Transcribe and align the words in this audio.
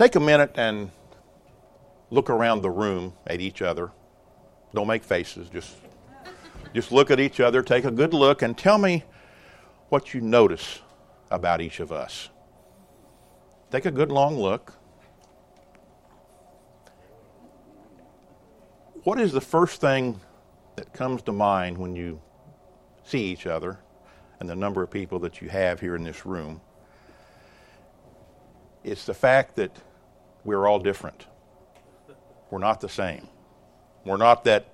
Take 0.00 0.14
a 0.14 0.20
minute 0.20 0.52
and 0.54 0.90
look 2.08 2.30
around 2.30 2.62
the 2.62 2.70
room 2.70 3.12
at 3.26 3.42
each 3.42 3.60
other. 3.60 3.90
Don't 4.74 4.86
make 4.86 5.04
faces, 5.04 5.50
just, 5.50 5.76
just 6.72 6.90
look 6.90 7.10
at 7.10 7.20
each 7.20 7.38
other, 7.38 7.60
take 7.62 7.84
a 7.84 7.90
good 7.90 8.14
look, 8.14 8.40
and 8.40 8.56
tell 8.56 8.78
me 8.78 9.04
what 9.90 10.14
you 10.14 10.22
notice 10.22 10.80
about 11.30 11.60
each 11.60 11.80
of 11.80 11.92
us. 11.92 12.30
Take 13.70 13.84
a 13.84 13.90
good 13.90 14.10
long 14.10 14.38
look. 14.38 14.72
What 19.04 19.20
is 19.20 19.32
the 19.32 19.42
first 19.42 19.82
thing 19.82 20.18
that 20.76 20.94
comes 20.94 21.20
to 21.24 21.32
mind 21.32 21.76
when 21.76 21.94
you 21.94 22.22
see 23.04 23.24
each 23.24 23.46
other 23.46 23.78
and 24.38 24.48
the 24.48 24.56
number 24.56 24.82
of 24.82 24.90
people 24.90 25.18
that 25.18 25.42
you 25.42 25.50
have 25.50 25.78
here 25.78 25.94
in 25.94 26.04
this 26.04 26.24
room? 26.24 26.62
It's 28.82 29.04
the 29.04 29.12
fact 29.12 29.56
that 29.56 29.76
we're 30.44 30.66
all 30.66 30.78
different. 30.78 31.26
We're 32.50 32.58
not 32.58 32.80
the 32.80 32.88
same. 32.88 33.28
We're 34.04 34.16
not 34.16 34.44
that 34.44 34.72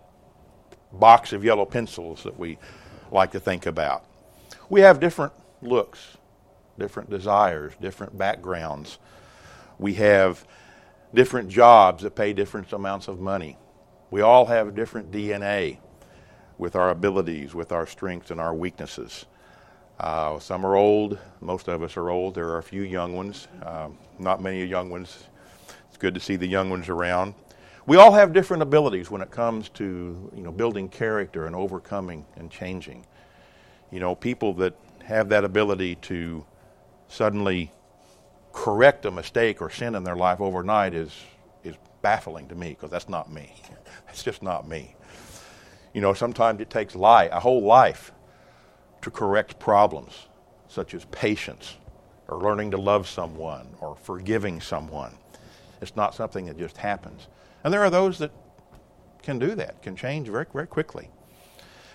box 0.93 1.33
of 1.33 1.45
yellow 1.45 1.65
pencils 1.65 2.23
that 2.23 2.39
we 2.39 2.59
like 3.11 3.33
to 3.33 3.41
think 3.41 3.67
about. 3.67 4.05
We 4.69 4.81
have 4.81 5.01
different 5.01 5.33
looks, 5.63 6.17
different 6.79 7.11
desires, 7.11 7.73
different 7.81 8.17
backgrounds. 8.17 8.99
We 9.79 9.95
have 9.95 10.47
different 11.15 11.49
jobs 11.49 12.03
that 12.03 12.15
pay 12.15 12.33
different 12.33 12.73
amounts 12.73 13.09
of 13.09 13.21
money. 13.21 13.59
We 14.11 14.21
all 14.21 14.47
have 14.47 14.75
different 14.75 15.11
DNA 15.11 15.79
with 16.59 16.77
our 16.77 16.91
abilities, 16.91 17.55
with 17.55 17.73
our 17.73 17.87
strengths 17.87 18.31
and 18.31 18.41
our 18.41 18.55
weaknesses. 18.55 19.27
Uh, 19.99 20.39
some 20.39 20.65
are 20.65 20.77
old. 20.77 21.19
Most 21.41 21.69
of 21.69 21.83
us 21.83 21.97
are 21.97 22.11
old. 22.11 22.35
There 22.35 22.49
are 22.49 22.59
a 22.59 22.63
few 22.63 22.83
young 22.83 23.15
ones. 23.15 23.49
Um, 23.63 23.99
not 24.19 24.43
many 24.43 24.65
young 24.65 24.91
ones. 24.91 25.25
It's 25.97 26.03
good 26.03 26.13
to 26.13 26.21
see 26.21 26.37
the 26.37 26.47
young 26.47 26.69
ones 26.69 26.91
around. 26.91 27.33
We 27.87 27.97
all 27.97 28.13
have 28.13 28.35
different 28.35 28.63
abilities 28.63 29.11
when 29.11 29.23
it 29.23 29.31
comes 29.31 29.71
to 29.71 30.31
you 30.37 30.43
know 30.43 30.53
building 30.53 30.91
character 30.91 31.47
and 31.47 31.57
overcoming 31.57 32.27
and 32.37 32.51
changing. 32.51 33.07
You 33.91 34.01
know, 34.01 34.15
people 34.15 34.53
that 34.57 34.75
have 35.07 35.31
that 35.31 35.43
ability 35.43 35.95
to 36.03 36.45
suddenly 37.09 37.73
correct 38.53 39.07
a 39.07 39.11
mistake 39.11 39.63
or 39.63 39.71
sin 39.71 39.95
in 39.95 40.05
their 40.05 40.17
life 40.17 40.39
overnight 40.39 40.93
is 40.93 41.15
is 41.65 41.77
baffling 42.03 42.47
to 42.49 42.55
me 42.55 42.69
because 42.69 42.91
that's 42.91 43.09
not 43.09 43.33
me. 43.33 43.55
It's 44.11 44.23
just 44.23 44.43
not 44.43 44.69
me. 44.69 44.95
You 45.95 46.03
know, 46.03 46.13
sometimes 46.13 46.61
it 46.61 46.69
takes 46.69 46.95
life, 46.95 47.31
a 47.33 47.41
whole 47.41 47.63
life 47.63 48.13
to 49.01 49.11
correct 49.11 49.59
problems 49.59 50.27
such 50.69 50.93
as 50.93 51.07
patience 51.07 51.79
or 52.29 52.37
learning 52.37 52.73
to 52.73 52.77
love 52.77 53.09
someone 53.09 53.69
or 53.81 53.97
forgiving 53.97 54.61
someone. 54.61 55.17
It's 55.81 55.97
not 55.97 56.15
something 56.15 56.47
that 56.47 56.59
just 56.59 56.77
happens. 56.77 57.29
And 57.65 57.73
there 57.73 57.83
are 57.83 57.91
those 57.91 58.19
that 58.19 58.33
can 59.23 59.39
do 59.39 59.55
that, 59.57 59.83
can 59.83 59.97
change 59.97 60.29
very, 60.29 60.47
very 60.53 60.67
quickly. 60.67 61.11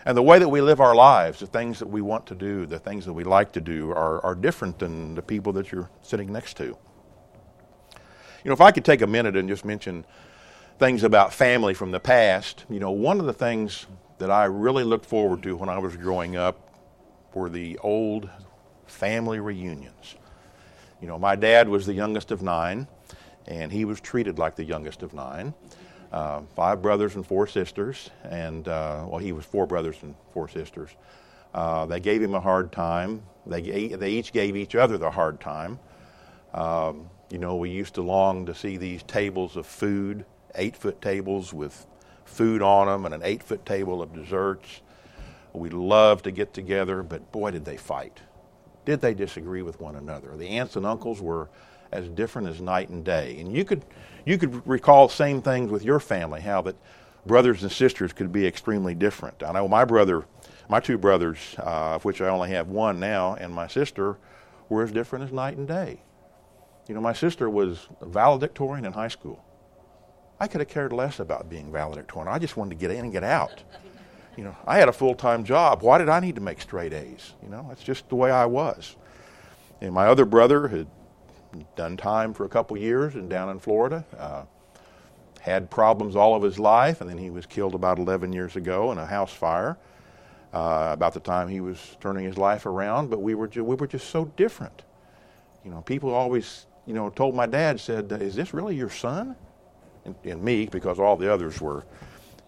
And 0.06 0.18
the 0.18 0.24
way 0.24 0.40
that 0.40 0.50
we 0.50 0.62
live 0.62 0.82
our 0.82 0.96
lives, 0.96 1.40
the 1.40 1.48
things 1.48 1.80
that 1.80 1.88
we 1.88 2.02
want 2.02 2.26
to 2.28 2.36
do, 2.36 2.66
the 2.66 2.80
things 2.80 3.06
that 3.06 3.14
we 3.14 3.24
like 3.24 3.52
to 3.54 3.62
do, 3.62 3.92
are, 3.92 4.24
are 4.26 4.36
different 4.36 4.80
than 4.80 5.16
the 5.16 5.22
people 5.22 5.54
that 5.54 5.72
you're 5.72 5.90
sitting 6.02 6.32
next 6.32 6.58
to. 6.58 6.66
You 6.66 8.50
know, 8.50 8.54
if 8.54 8.62
I 8.62 8.72
could 8.72 8.84
take 8.84 9.02
a 9.02 9.08
minute 9.08 9.36
and 9.36 9.48
just 9.48 9.64
mention 9.64 10.06
things 10.80 11.04
about 11.04 11.32
family 11.34 11.76
from 11.76 11.92
the 11.92 12.00
past, 12.00 12.66
you 12.70 12.80
know, 12.80 12.90
one 12.90 13.20
of 13.20 13.28
the 13.28 13.34
things 13.34 13.86
that 14.18 14.32
I 14.32 14.46
really 14.46 14.84
looked 14.84 15.06
forward 15.06 15.44
to 15.44 15.56
when 15.56 15.70
I 15.70 15.78
was 15.78 15.96
growing 15.96 16.36
up 16.36 16.80
were 17.36 17.50
the 17.50 17.78
old 17.80 18.30
family 18.88 19.40
reunions. 19.40 20.16
You 21.00 21.08
know, 21.08 21.20
my 21.20 21.36
dad 21.36 21.70
was 21.70 21.86
the 21.86 21.94
youngest 21.94 22.32
of 22.32 22.42
nine, 22.42 22.88
and 23.48 23.72
he 23.72 23.86
was 23.86 24.00
treated 24.00 24.40
like 24.40 24.56
the 24.56 24.64
youngest 24.64 25.04
of 25.04 25.14
nine. 25.14 25.54
Uh, 26.12 26.42
five 26.56 26.82
brothers 26.82 27.16
and 27.16 27.26
four 27.26 27.48
sisters, 27.48 28.10
and 28.24 28.68
uh, 28.68 29.06
well, 29.08 29.20
he 29.20 29.32
was 29.32 29.46
four 29.46 29.66
brothers 29.66 29.96
and 30.02 30.14
four 30.34 30.50
sisters. 30.50 30.90
Uh, 31.54 31.86
they 31.86 32.00
gave 32.00 32.22
him 32.22 32.34
a 32.34 32.40
hard 32.40 32.72
time. 32.72 33.22
They, 33.46 33.88
they 33.88 34.12
each 34.12 34.34
gave 34.34 34.56
each 34.56 34.76
other 34.76 34.98
the 34.98 35.12
hard 35.12 35.40
time. 35.40 35.80
Um, 36.54 37.10
you 37.30 37.38
know, 37.38 37.56
we 37.56 37.70
used 37.70 37.96
to 37.96 38.02
long 38.02 38.46
to 38.46 38.54
see 38.54 38.76
these 38.76 39.04
tables 39.04 39.56
of 39.56 39.66
food, 39.66 40.26
eight 40.56 40.76
foot 40.76 41.02
tables 41.02 41.54
with 41.54 41.88
food 42.26 42.62
on 42.62 42.88
them, 42.88 43.06
and 43.06 43.16
an 43.16 43.22
eight 43.24 43.42
foot 43.42 43.66
table 43.66 44.02
of 44.02 44.14
desserts. 44.14 44.82
We 45.54 45.70
loved 45.70 46.26
to 46.26 46.32
get 46.32 46.54
together, 46.54 47.04
but 47.04 47.32
boy, 47.32 47.52
did 47.52 47.66
they 47.66 47.78
fight. 47.78 48.20
Did 48.84 49.02
they 49.02 49.14
disagree 49.14 49.62
with 49.62 49.80
one 49.80 49.96
another? 49.96 50.36
The 50.36 50.48
aunts 50.48 50.76
and 50.76 50.86
uncles 50.86 51.22
were 51.22 51.50
as 51.92 52.08
different 52.10 52.48
as 52.48 52.62
night 52.62 52.90
and 52.90 53.04
day. 53.04 53.40
And 53.40 53.56
you 53.56 53.66
could, 53.66 53.84
you 54.26 54.38
could 54.38 54.66
recall 54.68 55.10
same 55.10 55.42
things 55.42 55.72
with 55.72 55.84
your 55.84 56.00
family, 56.00 56.42
how 56.42 56.62
that 56.64 56.76
brothers 57.26 57.64
and 57.64 57.72
sisters 57.72 58.14
could 58.14 58.32
be 58.32 58.46
extremely 58.46 58.96
different. 58.96 59.44
I 59.44 59.52
know 59.52 59.68
my 59.68 59.86
brother, 59.86 60.26
my 60.70 60.80
two 60.80 60.98
brothers, 60.98 61.38
uh, 61.60 61.96
of 61.96 62.06
which 62.06 62.22
I 62.22 62.28
only 62.28 62.50
have 62.52 62.68
one 62.68 63.00
now, 63.00 63.36
and 63.36 63.54
my 63.54 63.68
sister 63.68 64.18
were 64.70 64.84
as 64.84 64.92
different 64.92 65.26
as 65.26 65.32
night 65.32 65.58
and 65.58 65.68
day. 65.68 66.02
You 66.88 66.96
know, 66.96 67.02
my 67.02 67.14
sister 67.14 67.50
was 67.50 67.88
valedictorian 68.02 68.86
in 68.86 68.94
high 68.94 69.08
school. 69.08 69.44
I 70.40 70.48
could 70.48 70.62
have 70.62 70.70
cared 70.70 70.92
less 70.92 71.20
about 71.20 71.50
being 71.50 71.72
valedictorian. 71.72 72.34
I 72.34 72.40
just 72.40 72.58
wanted 72.58 72.72
to 72.72 72.76
get 72.76 72.90
in 72.90 73.04
and 73.04 73.12
get 73.12 73.24
out. 73.24 73.64
You 74.36 74.46
know, 74.46 74.56
I 74.66 74.78
had 74.78 74.90
a 74.90 74.94
full 74.94 75.14
time 75.14 75.44
job. 75.44 75.84
Why 75.84 75.98
did 75.98 76.10
I 76.10 76.20
need 76.20 76.36
to 76.36 76.42
make 76.42 76.62
straight 76.62 76.94
A's? 76.94 77.34
You 77.44 77.50
know, 77.50 77.66
that's 77.70 77.84
just 77.84 78.10
the 78.10 78.16
way 78.16 78.32
I 78.32 78.46
was. 78.46 78.96
And 79.82 79.94
my 79.94 80.08
other 80.08 80.26
brother 80.26 80.68
had 80.68 80.88
done 81.76 81.98
time 81.98 82.34
for 82.34 82.46
a 82.46 82.50
couple 82.50 82.78
years 82.78 83.16
and 83.16 83.30
down 83.30 83.50
in 83.50 83.60
Florida. 83.60 84.06
Uh, 84.18 84.44
had 85.42 85.72
problems 85.72 86.16
all 86.16 86.36
of 86.36 86.44
his 86.44 86.60
life, 86.60 87.02
and 87.02 87.10
then 87.10 87.18
he 87.18 87.32
was 87.32 87.46
killed 87.46 87.74
about 87.74 87.98
11 87.98 88.32
years 88.32 88.56
ago 88.56 88.92
in 88.92 88.98
a 88.98 89.06
house 89.06 89.34
fire. 89.34 89.78
Uh, 90.54 90.90
about 90.92 91.14
the 91.14 91.20
time 91.20 91.48
he 91.48 91.62
was 91.62 91.96
turning 92.02 92.26
his 92.26 92.38
life 92.38 92.66
around, 92.66 93.10
but 93.10 93.22
we 93.22 93.34
were 93.36 93.48
ju- 93.48 93.64
we 93.64 93.74
were 93.74 93.88
just 93.88 94.10
so 94.10 94.26
different. 94.36 94.84
You 95.64 95.72
know, 95.72 95.82
people 95.82 96.14
always 96.14 96.66
you 96.86 96.94
know 96.94 97.10
told 97.10 97.36
my 97.36 97.46
dad 97.46 97.80
said, 97.80 98.12
"Is 98.12 98.36
this 98.36 98.54
really 98.54 98.76
your 98.76 98.90
son?" 98.90 99.38
And, 100.04 100.14
and 100.26 100.44
me, 100.44 100.66
because 100.66 101.00
all 101.00 101.16
the 101.16 101.32
others 101.32 101.62
were, 101.62 101.86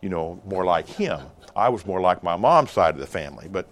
you 0.01 0.09
know, 0.09 0.41
more 0.45 0.65
like 0.65 0.85
him. 0.85 1.21
I 1.55 1.69
was 1.69 1.85
more 1.85 2.01
like 2.01 2.23
my 2.23 2.35
mom's 2.35 2.71
side 2.71 2.93
of 2.93 2.99
the 2.99 3.07
family, 3.07 3.47
but 3.49 3.67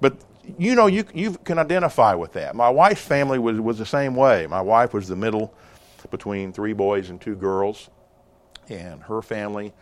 but 0.00 0.16
you 0.58 0.74
know, 0.74 0.86
you, 0.86 1.04
you 1.14 1.32
can 1.44 1.58
identify 1.58 2.14
with 2.14 2.32
that. 2.32 2.54
My 2.54 2.70
wife's 2.70 3.02
family 3.02 3.38
was, 3.38 3.60
was 3.60 3.78
the 3.78 3.86
same 3.86 4.14
way. 4.14 4.46
My 4.46 4.60
wife 4.60 4.94
was 4.94 5.08
the 5.08 5.16
middle 5.16 5.54
between 6.10 6.52
three 6.52 6.72
boys 6.72 7.10
and 7.10 7.20
two 7.20 7.36
girls, 7.36 7.90
and 8.68 9.02
her 9.02 9.22
family, 9.22 9.72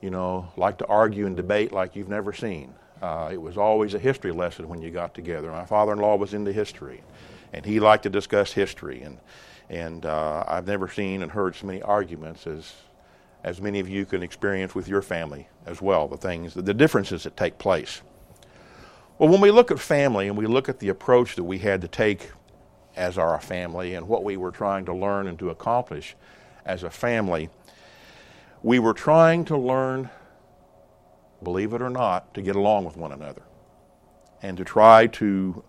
you 0.00 0.10
know, 0.10 0.48
liked 0.56 0.78
to 0.78 0.86
argue 0.86 1.26
and 1.26 1.36
debate 1.36 1.72
like 1.72 1.94
you've 1.94 2.08
never 2.08 2.32
seen. 2.32 2.74
Uh, 3.00 3.30
it 3.32 3.40
was 3.40 3.58
always 3.58 3.94
a 3.94 3.98
history 3.98 4.32
lesson 4.32 4.68
when 4.68 4.80
you 4.80 4.90
got 4.90 5.14
together. 5.14 5.50
My 5.50 5.64
father-in-law 5.64 6.16
was 6.16 6.34
into 6.34 6.52
history, 6.52 7.02
and 7.52 7.64
he 7.64 7.80
liked 7.80 8.04
to 8.04 8.10
discuss 8.10 8.52
history. 8.52 9.02
And 9.02 9.18
and 9.68 10.04
uh, 10.04 10.44
I've 10.46 10.66
never 10.66 10.86
seen 10.88 11.22
and 11.22 11.32
heard 11.32 11.56
so 11.56 11.66
many 11.66 11.82
arguments 11.82 12.46
as 12.46 12.74
as 13.44 13.60
many 13.60 13.80
of 13.80 13.88
you 13.88 14.06
can 14.06 14.22
experience 14.22 14.74
with 14.74 14.86
your 14.86 15.02
family 15.02 15.48
as 15.66 15.82
well. 15.82 16.06
The 16.06 16.16
things, 16.16 16.54
the 16.54 16.74
differences 16.74 17.24
that 17.24 17.36
take 17.36 17.58
place. 17.58 18.02
Well, 19.22 19.30
when 19.30 19.40
we 19.40 19.52
look 19.52 19.70
at 19.70 19.78
family 19.78 20.26
and 20.26 20.36
we 20.36 20.46
look 20.46 20.68
at 20.68 20.80
the 20.80 20.88
approach 20.88 21.36
that 21.36 21.44
we 21.44 21.58
had 21.58 21.80
to 21.82 21.86
take 21.86 22.32
as 22.96 23.18
our 23.18 23.38
family 23.38 23.94
and 23.94 24.08
what 24.08 24.24
we 24.24 24.36
were 24.36 24.50
trying 24.50 24.84
to 24.86 24.92
learn 24.92 25.28
and 25.28 25.38
to 25.38 25.50
accomplish 25.50 26.16
as 26.66 26.82
a 26.82 26.90
family, 26.90 27.48
we 28.64 28.80
were 28.80 28.92
trying 28.92 29.44
to 29.44 29.56
learn, 29.56 30.10
believe 31.40 31.72
it 31.72 31.80
or 31.80 31.88
not, 31.88 32.34
to 32.34 32.42
get 32.42 32.56
along 32.56 32.84
with 32.84 32.96
one 32.96 33.12
another 33.12 33.42
and 34.42 34.56
to 34.56 34.64
try 34.64 35.06
to 35.06 35.62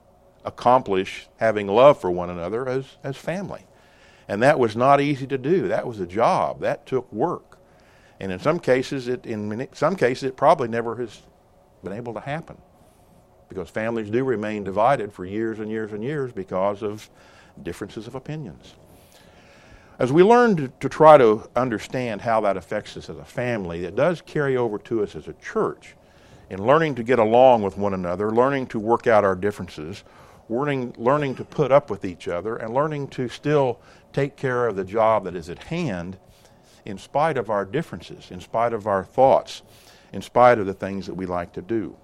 accomplish 0.44 1.28
having 1.38 1.68
love 1.68 2.02
for 2.02 2.10
one 2.10 2.32
another 2.32 2.68
as, 2.68 2.98
as 3.04 3.18
family. 3.18 3.68
And 4.28 4.42
that 4.42 4.58
was 4.58 4.76
not 4.76 5.00
easy 5.00 5.28
to 5.28 5.38
do. 5.38 5.68
That 5.68 5.86
was 5.86 6.00
a 6.00 6.08
job. 6.08 6.62
That 6.62 6.88
took 6.88 7.14
work. 7.14 7.60
And 8.20 8.32
in 8.32 8.40
some 8.40 8.60
cases, 8.60 9.08
it, 9.08 9.28
in 9.28 9.68
some 9.74 9.96
cases, 9.96 10.24
it 10.24 10.38
probably 10.38 10.70
never 10.70 10.96
has 10.96 11.22
been 11.84 11.94
able 11.94 12.16
to 12.16 12.20
happen 12.20 12.58
because 13.54 13.70
families 13.70 14.10
do 14.10 14.24
remain 14.24 14.64
divided 14.64 15.14
for 15.14 15.26
years 15.26 15.60
and 15.60 15.70
years 15.70 15.94
and 15.94 16.04
years 16.04 16.32
because 16.32 16.82
of 16.82 17.10
differences 17.62 18.08
of 18.08 18.16
opinions. 18.16 18.74
As 20.00 20.12
we 20.12 20.24
learn 20.24 20.56
to, 20.58 20.68
to, 20.80 20.90
try 20.90 21.18
to 21.18 21.48
understand 21.56 22.22
how 22.22 22.42
that 22.42 22.58
affects 22.58 22.98
us 22.98 23.10
as 23.10 23.18
a 23.18 23.26
family, 23.26 23.86
it 23.86 23.96
does 23.96 24.22
carry 24.22 24.58
over 24.58 24.80
to 24.80 25.04
us 25.04 25.16
as 25.16 25.28
a 25.28 25.34
church 25.34 25.96
in 26.50 26.66
learning 26.66 26.96
to 26.96 27.04
get 27.04 27.20
along 27.20 27.62
with 27.62 27.78
one 27.78 27.94
another, 27.94 28.32
learning 28.32 28.68
to 28.68 28.80
work 28.80 29.06
out 29.06 29.24
our 29.24 29.36
differences, 29.36 30.04
learning, 30.50 30.96
learning 30.98 31.36
to 31.36 31.46
put 31.46 31.72
up 31.72 31.92
with 31.92 32.06
each 32.06 32.28
other, 32.28 32.58
and 32.58 32.74
learning 32.74 33.08
to 33.10 33.30
still 33.30 33.80
take 34.12 34.36
care 34.36 34.68
of 34.68 34.76
the 34.76 34.84
job 34.84 35.26
that 35.26 35.36
is 35.36 35.50
at 35.50 35.64
hand 35.64 36.18
in 36.86 36.98
spite 36.98 37.38
of 37.38 37.50
our 37.50 37.64
differences, 37.64 38.32
in 38.32 38.42
spite 38.42 38.74
of 38.74 38.88
our 38.88 39.04
thoughts, 39.04 39.62
in 40.12 40.22
spite 40.22 40.60
of 40.60 40.66
the 40.66 40.74
things 40.74 41.06
that 41.06 41.14
we 41.14 41.26
like 41.26 41.54
to 41.54 41.62
do. 41.62 41.96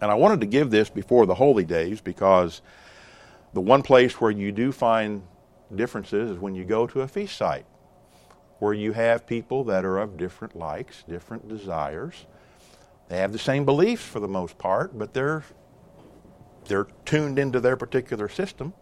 And 0.00 0.10
I 0.10 0.14
wanted 0.14 0.40
to 0.40 0.46
give 0.46 0.70
this 0.70 0.90
before 0.90 1.26
the 1.26 1.34
holy 1.34 1.64
days 1.64 2.00
because 2.00 2.60
the 3.54 3.60
one 3.60 3.82
place 3.82 4.20
where 4.20 4.30
you 4.30 4.52
do 4.52 4.72
find 4.72 5.22
differences 5.74 6.30
is 6.30 6.38
when 6.38 6.54
you 6.54 6.64
go 6.64 6.86
to 6.86 7.00
a 7.00 7.08
feast 7.08 7.36
site 7.36 7.66
where 8.58 8.72
you 8.72 8.92
have 8.92 9.26
people 9.26 9.64
that 9.64 9.84
are 9.84 9.98
of 9.98 10.16
different 10.16 10.56
likes, 10.56 11.04
different 11.08 11.48
desires. 11.48 12.26
They 13.08 13.18
have 13.18 13.32
the 13.32 13.38
same 13.38 13.64
beliefs 13.64 14.04
for 14.04 14.20
the 14.20 14.28
most 14.28 14.58
part, 14.58 14.98
but 14.98 15.12
they're 15.14 15.44
they're 16.66 16.88
tuned 17.04 17.38
into 17.38 17.60
their 17.60 17.76
particular 17.76 18.28
system, 18.28 18.74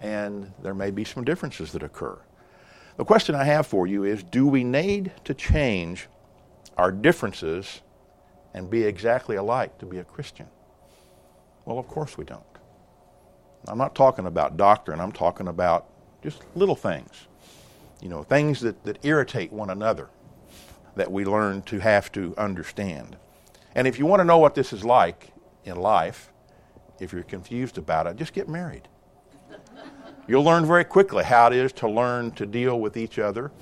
and 0.00 0.52
there 0.62 0.74
may 0.74 0.92
be 0.92 1.04
some 1.04 1.24
differences 1.24 1.72
that 1.72 1.82
occur. 1.82 2.16
The 2.96 3.04
question 3.04 3.34
I 3.34 3.44
have 3.44 3.66
for 3.66 3.86
you 3.86 4.04
is 4.04 4.22
do 4.22 4.46
we 4.46 4.62
need 4.62 5.12
to 5.24 5.34
change 5.34 6.08
our 6.76 6.92
differences 6.92 7.80
and 8.56 8.70
be 8.70 8.82
exactly 8.82 9.36
alike 9.36 9.78
to 9.78 9.86
be 9.86 9.98
a 9.98 10.04
Christian? 10.04 10.48
Well, 11.66 11.78
of 11.78 11.86
course 11.86 12.16
we 12.16 12.24
don't. 12.24 12.42
I'm 13.68 13.78
not 13.78 13.94
talking 13.94 14.26
about 14.26 14.56
doctrine, 14.56 14.98
I'm 14.98 15.12
talking 15.12 15.46
about 15.46 15.86
just 16.22 16.42
little 16.56 16.74
things. 16.74 17.28
You 18.00 18.08
know, 18.08 18.22
things 18.22 18.60
that, 18.60 18.82
that 18.84 19.04
irritate 19.04 19.52
one 19.52 19.70
another 19.70 20.08
that 20.96 21.12
we 21.12 21.24
learn 21.24 21.62
to 21.62 21.78
have 21.78 22.10
to 22.12 22.34
understand. 22.38 23.16
And 23.74 23.86
if 23.86 23.98
you 23.98 24.06
want 24.06 24.20
to 24.20 24.24
know 24.24 24.38
what 24.38 24.54
this 24.54 24.72
is 24.72 24.84
like 24.84 25.28
in 25.64 25.76
life, 25.76 26.30
if 26.98 27.12
you're 27.12 27.22
confused 27.22 27.76
about 27.76 28.06
it, 28.06 28.16
just 28.16 28.32
get 28.32 28.48
married. 28.48 28.88
You'll 30.26 30.44
learn 30.44 30.66
very 30.66 30.84
quickly 30.84 31.24
how 31.24 31.48
it 31.48 31.52
is 31.52 31.72
to 31.74 31.88
learn 31.88 32.32
to 32.32 32.46
deal 32.46 32.80
with 32.80 32.96
each 32.96 33.18
other 33.18 33.52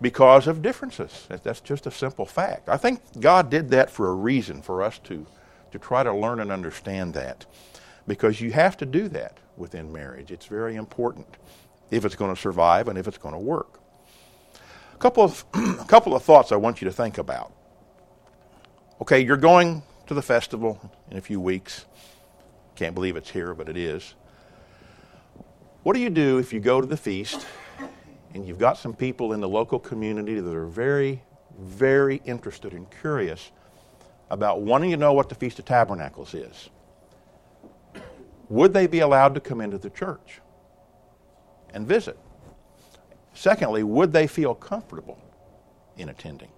because 0.00 0.46
of 0.46 0.62
differences. 0.62 1.26
That's 1.28 1.60
just 1.60 1.86
a 1.86 1.90
simple 1.90 2.26
fact. 2.26 2.68
I 2.68 2.76
think 2.76 3.00
God 3.20 3.50
did 3.50 3.70
that 3.70 3.90
for 3.90 4.10
a 4.10 4.14
reason, 4.14 4.62
for 4.62 4.82
us 4.82 4.98
to, 5.04 5.26
to 5.72 5.78
try 5.78 6.02
to 6.02 6.12
learn 6.12 6.40
and 6.40 6.52
understand 6.52 7.14
that. 7.14 7.46
Because 8.06 8.40
you 8.40 8.52
have 8.52 8.76
to 8.78 8.86
do 8.86 9.08
that 9.08 9.38
within 9.56 9.92
marriage. 9.92 10.30
It's 10.30 10.46
very 10.46 10.76
important 10.76 11.26
if 11.90 12.04
it's 12.04 12.14
going 12.14 12.34
to 12.34 12.40
survive 12.40 12.88
and 12.88 12.98
if 12.98 13.08
it's 13.08 13.18
going 13.18 13.34
to 13.34 13.40
work. 13.40 13.80
A 14.94 14.98
couple 14.98 15.24
of, 15.24 15.44
a 15.54 15.84
couple 15.88 16.14
of 16.14 16.22
thoughts 16.22 16.52
I 16.52 16.56
want 16.56 16.80
you 16.80 16.86
to 16.86 16.92
think 16.92 17.18
about. 17.18 17.52
Okay, 19.00 19.20
you're 19.20 19.36
going 19.36 19.82
to 20.06 20.14
the 20.14 20.22
festival 20.22 20.80
in 21.10 21.16
a 21.16 21.20
few 21.20 21.40
weeks. 21.40 21.84
Can't 22.76 22.94
believe 22.94 23.16
it's 23.16 23.30
here, 23.30 23.54
but 23.54 23.68
it 23.68 23.76
is. 23.76 24.14
What 25.82 25.94
do 25.94 26.00
you 26.00 26.10
do 26.10 26.38
if 26.38 26.52
you 26.52 26.60
go 26.60 26.80
to 26.80 26.86
the 26.86 26.96
feast 26.96 27.46
and 28.36 28.46
you've 28.46 28.58
got 28.58 28.76
some 28.76 28.92
people 28.94 29.32
in 29.32 29.40
the 29.40 29.48
local 29.48 29.78
community 29.78 30.40
that 30.40 30.54
are 30.54 30.66
very, 30.66 31.22
very 31.58 32.20
interested 32.26 32.74
and 32.74 32.86
curious 33.00 33.50
about 34.28 34.60
wanting 34.60 34.90
to 34.90 34.98
know 34.98 35.14
what 35.14 35.30
the 35.30 35.34
Feast 35.34 35.58
of 35.58 35.64
Tabernacles 35.64 36.34
is? 36.34 36.68
Would 38.50 38.74
they 38.74 38.86
be 38.86 39.00
allowed 39.00 39.34
to 39.36 39.40
come 39.40 39.62
into 39.62 39.78
the 39.78 39.88
church 39.88 40.40
and 41.72 41.88
visit? 41.88 42.18
Secondly, 43.32 43.82
would 43.82 44.12
they 44.12 44.26
feel 44.26 44.54
comfortable 44.54 45.18
in 45.96 46.10
attending? 46.10 46.50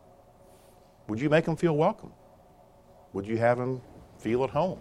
Would 1.06 1.20
you 1.20 1.30
make 1.30 1.44
them 1.44 1.56
feel 1.56 1.76
welcome? 1.76 2.12
Would 3.12 3.26
you 3.26 3.38
have 3.38 3.56
them 3.56 3.80
feel 4.18 4.42
at 4.42 4.50
home? 4.50 4.80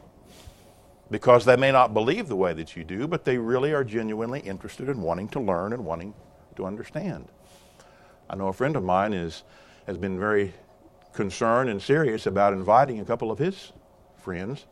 because 1.09 1.45
they 1.45 1.55
may 1.55 1.71
not 1.71 1.93
believe 1.93 2.27
the 2.27 2.35
way 2.35 2.51
that 2.51 2.75
you 2.75 2.83
do, 2.83 3.07
but 3.07 3.23
they 3.23 3.37
really 3.37 3.71
are 3.71 3.83
genuinely 3.85 4.41
interested 4.41 4.89
in 4.89 5.01
wanting 5.01 5.29
to 5.29 5.39
learn 5.39 5.71
and 5.71 5.85
wanting 5.85 6.13
to 6.57 6.65
understand. 6.65 7.27
I 8.29 8.35
know 8.35 8.47
a 8.47 8.53
friend 8.53 8.75
of 8.75 8.83
mine 8.83 9.13
is, 9.13 9.43
has 9.85 9.97
been 9.97 10.19
very 10.19 10.53
concerned 11.13 11.69
and 11.69 11.81
serious 11.81 12.25
about 12.25 12.53
inviting 12.53 12.99
a 12.99 13.05
couple 13.05 13.31
of 13.31 13.39
his 13.39 13.71
friends 14.17 14.65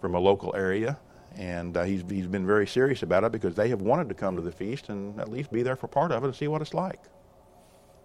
from 0.00 0.14
a 0.14 0.18
local 0.18 0.54
area, 0.56 0.98
and 1.36 1.76
uh, 1.76 1.84
he's, 1.84 2.02
he's 2.08 2.26
been 2.26 2.46
very 2.46 2.66
serious 2.66 3.02
about 3.02 3.24
it 3.24 3.32
because 3.32 3.54
they 3.54 3.68
have 3.68 3.80
wanted 3.80 4.08
to 4.08 4.14
come 4.14 4.36
to 4.36 4.42
the 4.42 4.52
feast 4.52 4.88
and 4.88 5.18
at 5.20 5.30
least 5.30 5.52
be 5.52 5.62
there 5.62 5.76
for 5.76 5.88
part 5.88 6.12
of 6.12 6.22
it 6.22 6.26
and 6.26 6.34
see 6.34 6.48
what 6.48 6.60
it's 6.60 6.74
like. 6.74 7.00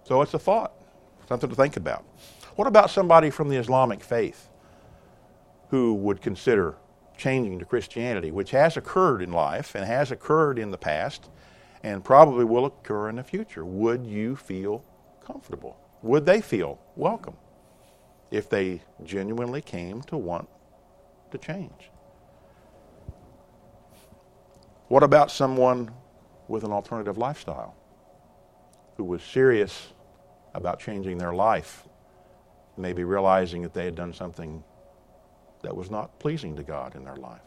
So 0.03 0.21
it's 0.21 0.33
a 0.33 0.39
thought, 0.39 0.73
something 1.27 1.49
to 1.49 1.55
think 1.55 1.75
about. 1.75 2.05
What 2.55 2.67
about 2.67 2.89
somebody 2.89 3.29
from 3.29 3.49
the 3.49 3.57
Islamic 3.57 4.03
faith 4.03 4.49
who 5.69 5.93
would 5.95 6.21
consider 6.21 6.75
changing 7.17 7.59
to 7.59 7.65
Christianity, 7.65 8.31
which 8.31 8.51
has 8.51 8.77
occurred 8.77 9.21
in 9.21 9.31
life 9.31 9.75
and 9.75 9.85
has 9.85 10.11
occurred 10.11 10.57
in 10.57 10.71
the 10.71 10.77
past 10.77 11.29
and 11.83 12.03
probably 12.03 12.45
will 12.45 12.65
occur 12.65 13.09
in 13.09 13.15
the 13.15 13.23
future. 13.23 13.65
Would 13.65 14.05
you 14.05 14.35
feel 14.35 14.83
comfortable? 15.25 15.77
Would 16.01 16.25
they 16.25 16.41
feel 16.41 16.79
welcome 16.95 17.35
if 18.31 18.49
they 18.49 18.81
genuinely 19.03 19.61
came 19.61 20.01
to 20.03 20.17
want 20.17 20.47
to 21.31 21.37
change? 21.37 21.91
What 24.87 25.03
about 25.03 25.29
someone 25.31 25.91
with 26.47 26.63
an 26.63 26.71
alternative 26.71 27.17
lifestyle 27.17 27.75
who 28.97 29.03
was 29.03 29.23
serious 29.23 29.93
about 30.53 30.79
changing 30.79 31.17
their 31.17 31.33
life, 31.33 31.87
maybe 32.75 33.03
realizing 33.03 33.61
that 33.61 33.73
they 33.73 33.85
had 33.85 33.95
done 33.95 34.13
something 34.13 34.63
that 35.61 35.75
was 35.75 35.91
not 35.91 36.19
pleasing 36.19 36.55
to 36.55 36.63
God 36.63 36.95
in 36.95 37.03
their 37.03 37.15
life. 37.15 37.41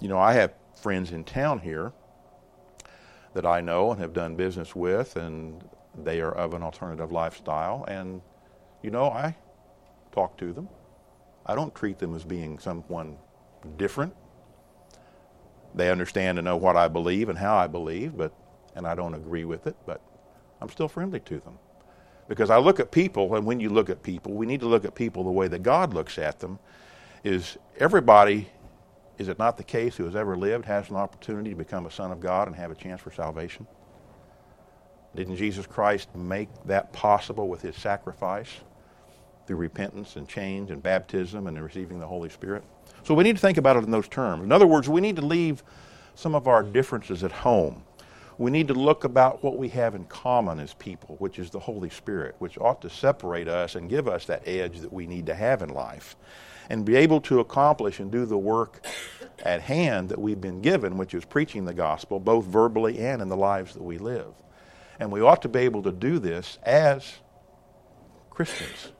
You 0.00 0.08
know, 0.08 0.18
I 0.18 0.32
have 0.34 0.54
friends 0.80 1.12
in 1.12 1.24
town 1.24 1.60
here 1.60 1.92
that 3.34 3.46
I 3.46 3.60
know 3.60 3.92
and 3.92 4.00
have 4.00 4.12
done 4.12 4.36
business 4.36 4.74
with, 4.76 5.16
and 5.16 5.62
they 6.04 6.20
are 6.20 6.32
of 6.32 6.54
an 6.54 6.62
alternative 6.62 7.12
lifestyle. 7.12 7.84
And, 7.88 8.20
you 8.82 8.90
know, 8.90 9.06
I 9.06 9.36
talk 10.12 10.36
to 10.38 10.52
them. 10.52 10.68
I 11.46 11.54
don't 11.54 11.74
treat 11.74 11.98
them 11.98 12.14
as 12.14 12.24
being 12.24 12.58
someone 12.58 13.16
different. 13.76 14.14
They 15.74 15.90
understand 15.90 16.38
and 16.38 16.44
know 16.44 16.56
what 16.56 16.76
I 16.76 16.88
believe 16.88 17.28
and 17.28 17.38
how 17.38 17.56
I 17.56 17.66
believe, 17.66 18.16
but 18.16 18.32
and 18.74 18.86
I 18.86 18.94
don't 18.94 19.14
agree 19.14 19.44
with 19.44 19.66
it, 19.66 19.76
but 19.86 20.00
I'm 20.60 20.68
still 20.68 20.88
friendly 20.88 21.20
to 21.20 21.40
them. 21.40 21.58
Because 22.28 22.50
I 22.50 22.58
look 22.58 22.80
at 22.80 22.90
people, 22.90 23.34
and 23.34 23.44
when 23.44 23.60
you 23.60 23.68
look 23.68 23.90
at 23.90 24.02
people, 24.02 24.32
we 24.32 24.46
need 24.46 24.60
to 24.60 24.66
look 24.66 24.84
at 24.84 24.94
people 24.94 25.24
the 25.24 25.30
way 25.30 25.48
that 25.48 25.62
God 25.62 25.92
looks 25.92 26.18
at 26.18 26.38
them. 26.40 26.58
Is 27.24 27.58
everybody, 27.78 28.48
is 29.18 29.28
it 29.28 29.38
not 29.38 29.56
the 29.56 29.64
case 29.64 29.96
who 29.96 30.04
has 30.04 30.16
ever 30.16 30.36
lived 30.36 30.64
has 30.64 30.90
an 30.90 30.96
opportunity 30.96 31.50
to 31.50 31.56
become 31.56 31.86
a 31.86 31.90
son 31.90 32.10
of 32.10 32.20
God 32.20 32.48
and 32.48 32.56
have 32.56 32.70
a 32.70 32.74
chance 32.74 33.00
for 33.00 33.10
salvation? 33.10 33.66
Didn't 35.14 35.36
Jesus 35.36 35.66
Christ 35.66 36.14
make 36.14 36.48
that 36.64 36.92
possible 36.92 37.48
with 37.48 37.60
his 37.60 37.76
sacrifice 37.76 38.48
through 39.46 39.56
repentance 39.56 40.16
and 40.16 40.26
change 40.26 40.70
and 40.70 40.82
baptism 40.82 41.46
and 41.46 41.62
receiving 41.62 41.98
the 41.98 42.06
Holy 42.06 42.30
Spirit? 42.30 42.64
So 43.04 43.14
we 43.14 43.24
need 43.24 43.36
to 43.36 43.42
think 43.42 43.58
about 43.58 43.76
it 43.76 43.84
in 43.84 43.90
those 43.90 44.08
terms. 44.08 44.42
In 44.42 44.52
other 44.52 44.66
words, 44.66 44.88
we 44.88 45.00
need 45.00 45.16
to 45.16 45.22
leave 45.22 45.62
some 46.14 46.34
of 46.34 46.48
our 46.48 46.62
differences 46.62 47.24
at 47.24 47.32
home 47.32 47.82
we 48.38 48.50
need 48.50 48.68
to 48.68 48.74
look 48.74 49.04
about 49.04 49.42
what 49.42 49.58
we 49.58 49.68
have 49.68 49.94
in 49.94 50.04
common 50.04 50.58
as 50.58 50.74
people, 50.74 51.16
which 51.18 51.38
is 51.38 51.50
the 51.50 51.58
Holy 51.58 51.90
Spirit, 51.90 52.34
which 52.38 52.58
ought 52.58 52.80
to 52.82 52.90
separate 52.90 53.48
us 53.48 53.74
and 53.74 53.90
give 53.90 54.08
us 54.08 54.24
that 54.26 54.46
edge 54.46 54.80
that 54.80 54.92
we 54.92 55.06
need 55.06 55.26
to 55.26 55.34
have 55.34 55.62
in 55.62 55.68
life, 55.68 56.16
and 56.70 56.84
be 56.84 56.96
able 56.96 57.20
to 57.20 57.40
accomplish 57.40 58.00
and 58.00 58.10
do 58.10 58.24
the 58.24 58.38
work 58.38 58.84
at 59.44 59.60
hand 59.60 60.08
that 60.08 60.20
we've 60.20 60.40
been 60.40 60.60
given, 60.62 60.96
which 60.96 61.14
is 61.14 61.24
preaching 61.24 61.64
the 61.64 61.74
gospel, 61.74 62.20
both 62.20 62.44
verbally 62.44 62.98
and 62.98 63.20
in 63.20 63.28
the 63.28 63.36
lives 63.36 63.74
that 63.74 63.82
we 63.82 63.98
live. 63.98 64.32
And 64.98 65.10
we 65.10 65.20
ought 65.20 65.42
to 65.42 65.48
be 65.48 65.60
able 65.60 65.82
to 65.82 65.92
do 65.92 66.18
this 66.18 66.58
as 66.62 67.14
Christians, 68.30 68.92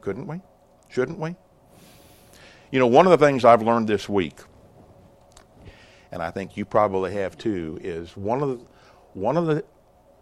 couldn't 0.00 0.26
we? 0.26 0.40
Shouldn't 0.88 1.18
we? 1.18 1.36
You 2.70 2.78
know, 2.78 2.86
one 2.86 3.06
of 3.06 3.18
the 3.18 3.24
things 3.24 3.44
I've 3.44 3.62
learned 3.62 3.88
this 3.88 4.08
week 4.08 4.40
and 6.12 6.22
I 6.22 6.30
think 6.30 6.56
you 6.56 6.64
probably 6.64 7.12
have 7.14 7.38
too, 7.38 7.78
is 7.82 8.16
one 8.16 8.42
of 8.42 8.48
the, 8.48 8.64
one 9.14 9.36
of 9.36 9.46
the 9.46 9.64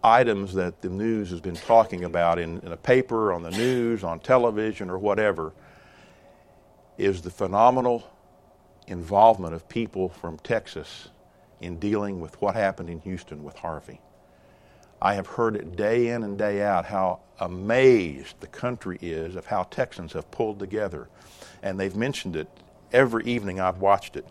items 0.02 0.54
that 0.54 0.80
the 0.80 0.88
news 0.88 1.30
has 1.30 1.40
been 1.40 1.56
talking 1.56 2.04
about 2.04 2.38
in, 2.38 2.60
in 2.60 2.72
a 2.72 2.76
paper, 2.76 3.32
on 3.32 3.42
the 3.42 3.50
news, 3.50 4.04
on 4.04 4.20
television, 4.20 4.90
or 4.90 4.98
whatever, 4.98 5.52
is 6.96 7.22
the 7.22 7.30
phenomenal 7.30 8.08
involvement 8.86 9.54
of 9.54 9.68
people 9.68 10.08
from 10.08 10.38
Texas 10.38 11.08
in 11.60 11.78
dealing 11.78 12.20
with 12.20 12.40
what 12.40 12.54
happened 12.54 12.88
in 12.88 13.00
Houston 13.00 13.42
with 13.42 13.56
Harvey. 13.56 14.00
I 15.00 15.14
have 15.14 15.26
heard 15.26 15.56
it 15.56 15.76
day 15.76 16.08
in 16.08 16.22
and 16.24 16.36
day 16.36 16.62
out 16.62 16.84
how 16.84 17.20
amazed 17.40 18.40
the 18.40 18.46
country 18.48 18.98
is 19.00 19.36
of 19.36 19.46
how 19.46 19.64
Texans 19.64 20.12
have 20.12 20.30
pulled 20.30 20.58
together. 20.58 21.08
And 21.62 21.78
they've 21.78 21.94
mentioned 21.94 22.34
it 22.34 22.48
every 22.92 23.24
evening 23.24 23.60
I've 23.60 23.78
watched 23.78 24.16
it 24.16 24.26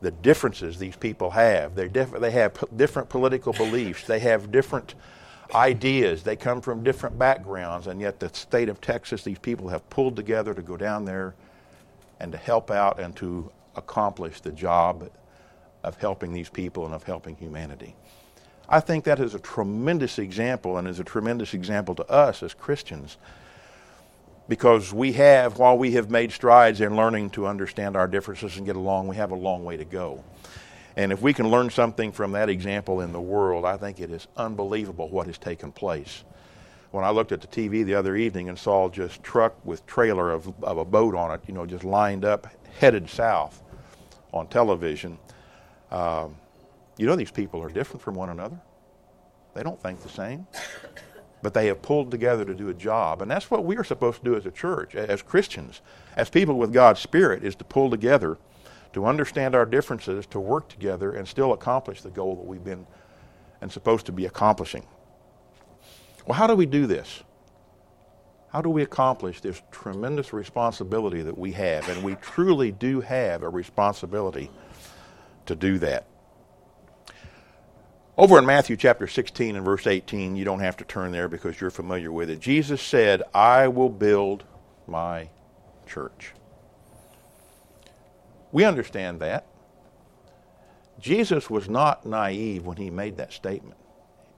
the 0.00 0.10
differences 0.10 0.78
these 0.78 0.96
people 0.96 1.30
have. 1.30 1.74
They're 1.74 1.88
diff- 1.88 2.18
they 2.18 2.30
have 2.30 2.54
p- 2.54 2.66
different 2.76 3.08
political 3.08 3.52
beliefs. 3.52 4.04
They 4.04 4.20
have 4.20 4.50
different 4.50 4.94
ideas. 5.54 6.22
They 6.22 6.36
come 6.36 6.60
from 6.60 6.82
different 6.82 7.18
backgrounds, 7.18 7.86
and 7.86 8.00
yet 8.00 8.20
the 8.20 8.30
state 8.32 8.68
of 8.68 8.80
Texas, 8.80 9.24
these 9.24 9.38
people 9.38 9.68
have 9.68 9.88
pulled 9.90 10.16
together 10.16 10.54
to 10.54 10.62
go 10.62 10.76
down 10.76 11.04
there 11.04 11.34
and 12.18 12.32
to 12.32 12.38
help 12.38 12.70
out 12.70 12.98
and 12.98 13.14
to 13.16 13.50
accomplish 13.76 14.40
the 14.40 14.52
job 14.52 15.10
of 15.82 15.96
helping 15.96 16.32
these 16.32 16.48
people 16.48 16.84
and 16.84 16.94
of 16.94 17.02
helping 17.02 17.36
humanity. 17.36 17.94
I 18.68 18.80
think 18.80 19.04
that 19.04 19.18
is 19.18 19.34
a 19.34 19.38
tremendous 19.38 20.18
example 20.18 20.78
and 20.78 20.86
is 20.86 21.00
a 21.00 21.04
tremendous 21.04 21.54
example 21.54 21.94
to 21.96 22.08
us 22.08 22.42
as 22.42 22.54
Christians 22.54 23.16
because 24.50 24.92
we 24.92 25.12
have, 25.12 25.58
while 25.58 25.78
we 25.78 25.92
have 25.92 26.10
made 26.10 26.32
strides 26.32 26.80
in 26.80 26.96
learning 26.96 27.30
to 27.30 27.46
understand 27.46 27.96
our 27.96 28.08
differences 28.08 28.56
and 28.56 28.66
get 28.66 28.74
along, 28.74 29.06
we 29.06 29.14
have 29.14 29.30
a 29.30 29.36
long 29.36 29.64
way 29.64 29.76
to 29.76 29.84
go. 29.84 30.24
And 30.96 31.12
if 31.12 31.22
we 31.22 31.32
can 31.32 31.48
learn 31.52 31.70
something 31.70 32.10
from 32.10 32.32
that 32.32 32.48
example 32.48 33.00
in 33.00 33.12
the 33.12 33.20
world, 33.20 33.64
I 33.64 33.76
think 33.76 34.00
it 34.00 34.10
is 34.10 34.26
unbelievable 34.36 35.08
what 35.08 35.28
has 35.28 35.38
taken 35.38 35.70
place. 35.70 36.24
When 36.90 37.04
I 37.04 37.10
looked 37.10 37.30
at 37.30 37.40
the 37.40 37.46
TV 37.46 37.84
the 37.84 37.94
other 37.94 38.16
evening 38.16 38.48
and 38.48 38.58
saw 38.58 38.88
just 38.88 39.22
truck 39.22 39.54
with 39.64 39.86
trailer 39.86 40.32
of, 40.32 40.52
of 40.64 40.78
a 40.78 40.84
boat 40.84 41.14
on 41.14 41.30
it, 41.30 41.42
you 41.46 41.54
know, 41.54 41.64
just 41.64 41.84
lined 41.84 42.24
up, 42.24 42.48
headed 42.80 43.08
south 43.08 43.62
on 44.32 44.48
television, 44.48 45.16
um, 45.92 46.34
you 46.96 47.06
know 47.06 47.14
these 47.14 47.30
people 47.30 47.62
are 47.62 47.70
different 47.70 48.02
from 48.02 48.16
one 48.16 48.30
another. 48.30 48.60
They 49.54 49.62
don't 49.62 49.80
think 49.80 50.00
the 50.00 50.08
same. 50.08 50.48
But 51.42 51.54
they 51.54 51.66
have 51.66 51.80
pulled 51.80 52.10
together 52.10 52.44
to 52.44 52.54
do 52.54 52.68
a 52.68 52.74
job. 52.74 53.22
And 53.22 53.30
that's 53.30 53.50
what 53.50 53.64
we 53.64 53.76
are 53.76 53.84
supposed 53.84 54.18
to 54.18 54.24
do 54.24 54.36
as 54.36 54.46
a 54.46 54.50
church, 54.50 54.94
as 54.94 55.22
Christians, 55.22 55.80
as 56.16 56.28
people 56.28 56.56
with 56.56 56.72
God's 56.72 57.00
Spirit, 57.00 57.44
is 57.44 57.54
to 57.56 57.64
pull 57.64 57.90
together 57.90 58.38
to 58.92 59.06
understand 59.06 59.54
our 59.54 59.64
differences, 59.64 60.26
to 60.26 60.40
work 60.40 60.68
together, 60.68 61.12
and 61.12 61.26
still 61.26 61.52
accomplish 61.52 62.02
the 62.02 62.10
goal 62.10 62.36
that 62.36 62.44
we've 62.44 62.64
been 62.64 62.86
and 63.60 63.70
supposed 63.70 64.06
to 64.06 64.12
be 64.12 64.26
accomplishing. 64.26 64.86
Well, 66.26 66.36
how 66.36 66.46
do 66.46 66.54
we 66.54 66.66
do 66.66 66.86
this? 66.86 67.22
How 68.48 68.60
do 68.62 68.68
we 68.68 68.82
accomplish 68.82 69.40
this 69.40 69.62
tremendous 69.70 70.32
responsibility 70.32 71.22
that 71.22 71.38
we 71.38 71.52
have? 71.52 71.88
And 71.88 72.02
we 72.02 72.16
truly 72.16 72.72
do 72.72 73.00
have 73.00 73.42
a 73.42 73.48
responsibility 73.48 74.50
to 75.46 75.54
do 75.54 75.78
that. 75.78 76.06
Over 78.20 78.38
in 78.38 78.44
Matthew 78.44 78.76
chapter 78.76 79.06
16 79.06 79.56
and 79.56 79.64
verse 79.64 79.86
18, 79.86 80.36
you 80.36 80.44
don't 80.44 80.60
have 80.60 80.76
to 80.76 80.84
turn 80.84 81.10
there 81.10 81.26
because 81.26 81.58
you're 81.58 81.70
familiar 81.70 82.12
with 82.12 82.28
it. 82.28 82.38
Jesus 82.38 82.82
said, 82.82 83.22
I 83.32 83.68
will 83.68 83.88
build 83.88 84.44
my 84.86 85.30
church. 85.86 86.34
We 88.52 88.66
understand 88.66 89.20
that. 89.20 89.46
Jesus 90.98 91.48
was 91.48 91.66
not 91.66 92.04
naive 92.04 92.66
when 92.66 92.76
he 92.76 92.90
made 92.90 93.16
that 93.16 93.32
statement. 93.32 93.78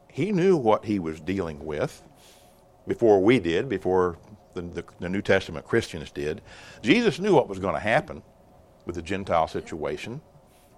He 0.07 0.31
knew 0.31 0.57
what 0.57 0.85
he 0.85 1.01
was 1.01 1.21
dealing 1.21 1.65
with 1.65 2.05
before 2.87 3.21
we 3.21 3.41
did, 3.41 3.69
before 3.69 4.17
the, 4.55 4.63
the, 4.63 4.85
the 5.01 5.09
New 5.09 5.23
Testament 5.23 5.67
Christians 5.67 6.13
did. 6.13 6.41
Jesus 6.83 7.19
knew 7.19 7.35
what 7.35 7.49
was 7.49 7.59
going 7.59 7.75
to 7.75 7.81
happen 7.81 8.23
with 8.87 8.95
the 8.95 9.03
Gentile 9.03 9.49
situation. 9.49 10.21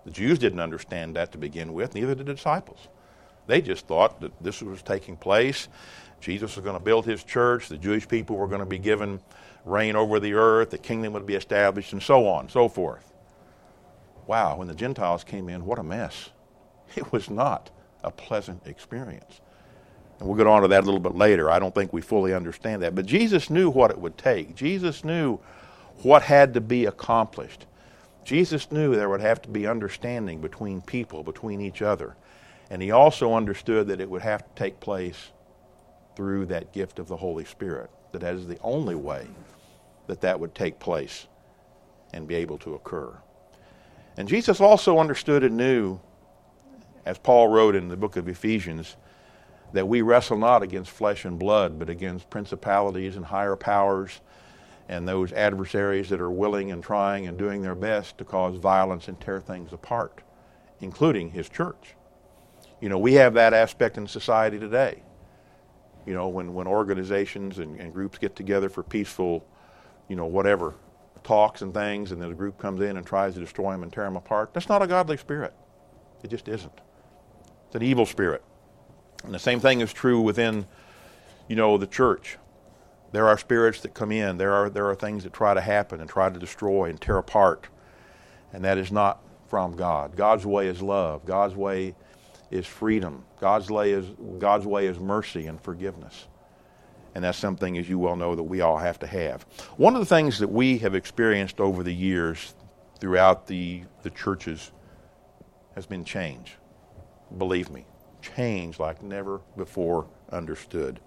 The 0.07 0.11
Jews 0.11 0.39
didn't 0.39 0.61
understand 0.61 1.17
that 1.17 1.33
to 1.33 1.39
begin 1.39 1.75
with, 1.75 1.95
neither 1.95 2.15
did 2.15 2.27
the 2.27 2.33
disciples. 2.33 2.89
They 3.47 3.61
just 3.61 3.87
thought 3.87 4.21
that 4.21 4.33
this 4.43 4.63
was 4.63 4.83
taking 4.83 5.17
place. 5.17 5.69
Jesus 6.21 6.57
was 6.57 6.65
going 6.65 6.79
to 6.79 6.85
build 6.85 7.05
his 7.05 7.23
church. 7.23 7.69
The 7.69 7.77
Jewish 7.77 8.09
people 8.09 8.37
were 8.37 8.49
going 8.49 8.61
to 8.61 8.67
be 8.67 8.79
given 8.79 9.21
reign 9.65 9.97
over 9.97 10.21
the 10.21 10.35
earth. 10.35 10.71
The 10.71 10.79
kingdom 10.79 11.13
would 11.13 11.27
be 11.27 11.35
established, 11.35 11.93
and 11.93 12.03
so 12.03 12.27
on, 12.27 12.43
and 12.43 12.51
so 12.51 12.69
forth 12.69 13.13
wow, 14.27 14.57
when 14.57 14.69
the 14.69 14.75
Gentiles 14.75 15.25
came 15.25 15.49
in, 15.49 15.65
what 15.65 15.79
a 15.79 15.83
mess. 15.83 16.31
It 16.97 17.11
was 17.11 17.29
not 17.29 17.71
a 18.05 18.11
pleasant 18.13 18.69
experience. 18.69 19.41
And 20.21 20.29
we'll 20.29 20.37
get 20.37 20.47
on 20.47 20.63
to 20.63 20.69
that 20.69 20.85
a 20.85 20.87
little 20.87 21.01
bit 21.01 21.17
later. 21.17 21.51
I 21.51 21.59
don't 21.59 21.75
think 21.75 21.93
we 21.93 22.03
fully 22.03 22.33
understand 22.33 22.83
that. 22.83 22.95
But 22.95 23.05
Jesus 23.05 23.51
knew 23.51 23.69
what 23.69 23.91
it 23.91 23.99
would 23.99 24.17
take. 24.17 24.55
Jesus 24.55 25.03
knew 25.03 25.41
what 26.03 26.23
had 26.23 26.55
to 26.55 26.61
be 26.61 26.85
accomplished. 26.85 27.67
Jesus 28.25 28.71
knew 28.71 28.95
there 28.95 29.09
would 29.09 29.23
have 29.23 29.43
to 29.43 29.49
be 29.49 29.67
understanding 29.67 30.41
between 30.41 30.83
people, 30.83 31.25
between 31.25 31.61
each 31.61 31.83
other. 31.83 32.15
And 32.71 32.80
he 32.80 32.90
also 32.90 33.35
understood 33.35 33.88
that 33.88 34.00
it 34.00 34.09
would 34.09 34.23
have 34.23 34.42
to 34.42 34.50
take 34.54 34.80
place 34.80 35.33
through 36.16 36.47
that 36.47 36.73
gift 36.73 36.99
of 36.99 37.09
the 37.09 37.16
Holy 37.16 37.44
Spirit, 37.44 37.90
that 38.12 38.21
that 38.21 38.35
is 38.35 38.47
the 38.47 38.61
only 38.61 38.94
way 38.94 39.26
that 40.06 40.21
that 40.21 40.38
would 40.38 40.54
take 40.54 40.78
place 40.78 41.26
and 42.12 42.28
be 42.28 42.35
able 42.37 42.59
to 42.59 42.75
occur. 42.75 43.12
And 44.16 44.28
Jesus 44.28 44.61
also 44.61 44.99
understood 44.99 45.42
and 45.42 45.56
knew, 45.56 45.99
as 47.04 47.18
Paul 47.18 47.49
wrote 47.49 47.75
in 47.75 47.88
the 47.88 47.97
book 47.97 48.16
of 48.16 48.28
Ephesians, 48.28 48.97
that 49.73 49.88
we 49.88 50.02
wrestle 50.02 50.38
not 50.38 50.62
against 50.62 50.90
flesh 50.90 51.25
and 51.25 51.38
blood, 51.38 51.78
but 51.78 51.90
against 51.90 52.30
principalities 52.30 53.16
and 53.16 53.25
higher 53.25 53.56
powers 53.56 54.21
and 54.88 55.09
those 55.09 55.33
adversaries 55.33 56.09
that 56.11 56.21
are 56.21 56.30
willing 56.30 56.71
and 56.71 56.83
trying 56.83 57.26
and 57.26 57.37
doing 57.37 57.62
their 57.62 57.75
best 57.75 58.16
to 58.18 58.25
cause 58.25 58.56
violence 58.56 59.09
and 59.09 59.21
tear 59.21 59.40
things 59.40 59.73
apart, 59.73 60.23
including 60.80 61.30
his 61.30 61.49
church. 61.49 61.97
You 62.85 62.91
know, 62.91 62.99
we 62.99 63.14
have 63.14 63.33
that 63.33 63.55
aspect 63.55 63.97
in 63.97 64.07
society 64.07 64.59
today. 64.59 65.03
You 66.05 66.12
know, 66.12 66.29
when, 66.29 66.53
when 66.53 66.67
organizations 66.67 67.59
and, 67.59 67.81
and 67.81 67.95
groups 67.95 68.19
get 68.19 68.37
together 68.37 68.69
for 68.69 68.83
peaceful, 68.83 69.43
you 70.07 70.17
know, 70.17 70.26
whatever 70.26 70.75
talks 71.23 71.62
and 71.62 71.73
things, 71.73 72.12
and 72.12 72.21
then 72.21 72.31
a 72.31 72.35
group 72.35 72.59
comes 72.59 72.83
in 72.83 72.99
and 72.99 73.07
tries 73.07 73.33
to 73.33 73.41
destroy 73.41 73.73
them 73.73 73.85
and 73.85 73.91
tear 73.91 74.05
them 74.05 74.17
apart. 74.17 74.53
That's 74.53 74.69
not 74.69 74.83
a 74.83 74.87
godly 74.87 75.17
spirit. 75.17 75.55
It 76.23 76.29
just 76.29 76.47
isn't. 76.47 76.79
It's 77.69 77.75
an 77.75 77.83
evil 77.83 78.05
spirit. 78.05 78.45
And 79.25 79.33
the 79.33 79.38
same 79.38 79.61
thing 79.61 79.81
is 79.81 79.91
true 79.91 80.21
within, 80.21 80.67
you 81.49 81.57
know, 81.57 81.79
the 81.79 81.87
church. 81.87 82.37
There 83.12 83.26
are 83.26 83.38
spirits 83.38 83.81
that 83.81 83.95
come 83.95 84.12
in. 84.12 84.37
There 84.37 84.53
are 84.53 84.69
there 84.69 84.91
are 84.91 84.95
things 84.95 85.25
that 85.25 85.33
try 85.33 85.55
to 85.55 85.62
happen 85.62 86.03
and 86.03 86.11
try 86.11 86.29
to 86.29 86.38
destroy 86.38 86.91
and 86.91 87.00
tear 87.00 87.17
apart, 87.17 87.67
and 88.53 88.62
that 88.62 88.76
is 88.76 88.93
not 88.93 89.23
from 89.49 89.75
God. 89.75 90.17
God's 90.17 90.45
way 90.45 90.67
is 90.67 90.83
love. 90.83 91.25
God's 91.25 91.57
way 91.57 91.95
is 92.51 92.67
freedom. 92.67 93.25
God's 93.41 93.71
way 93.71 93.93
is 93.93 94.07
God's 94.39 94.67
way 94.67 94.87
is 94.87 94.99
mercy 94.99 95.47
and 95.47 95.61
forgiveness 95.61 96.27
and 97.15 97.23
that's 97.23 97.39
something, 97.39 97.79
as 97.79 97.89
you 97.89 97.99
well 97.99 98.17
know, 98.17 98.35
that 98.35 98.43
we 98.43 98.61
all 98.61 98.79
have 98.79 98.99
to 98.99 99.07
have. 99.07 99.45
One 99.77 99.95
of 99.95 100.01
the 100.01 100.07
things 100.07 100.41
that 100.41 100.51
we 100.51 100.79
have 100.79 100.95
experienced 100.95 101.61
over 101.61 101.83
the 101.83 101.95
years 101.95 102.55
throughout 102.99 103.47
the, 103.47 103.85
the 104.03 104.11
churches 104.11 104.73
has 105.77 105.87
been 105.87 106.05
change. 106.05 106.57
Believe 107.39 107.71
me, 107.71 107.87
change 108.21 108.79
like 108.81 109.03
never 109.03 109.41
before 109.57 110.09
understood. 110.31 110.99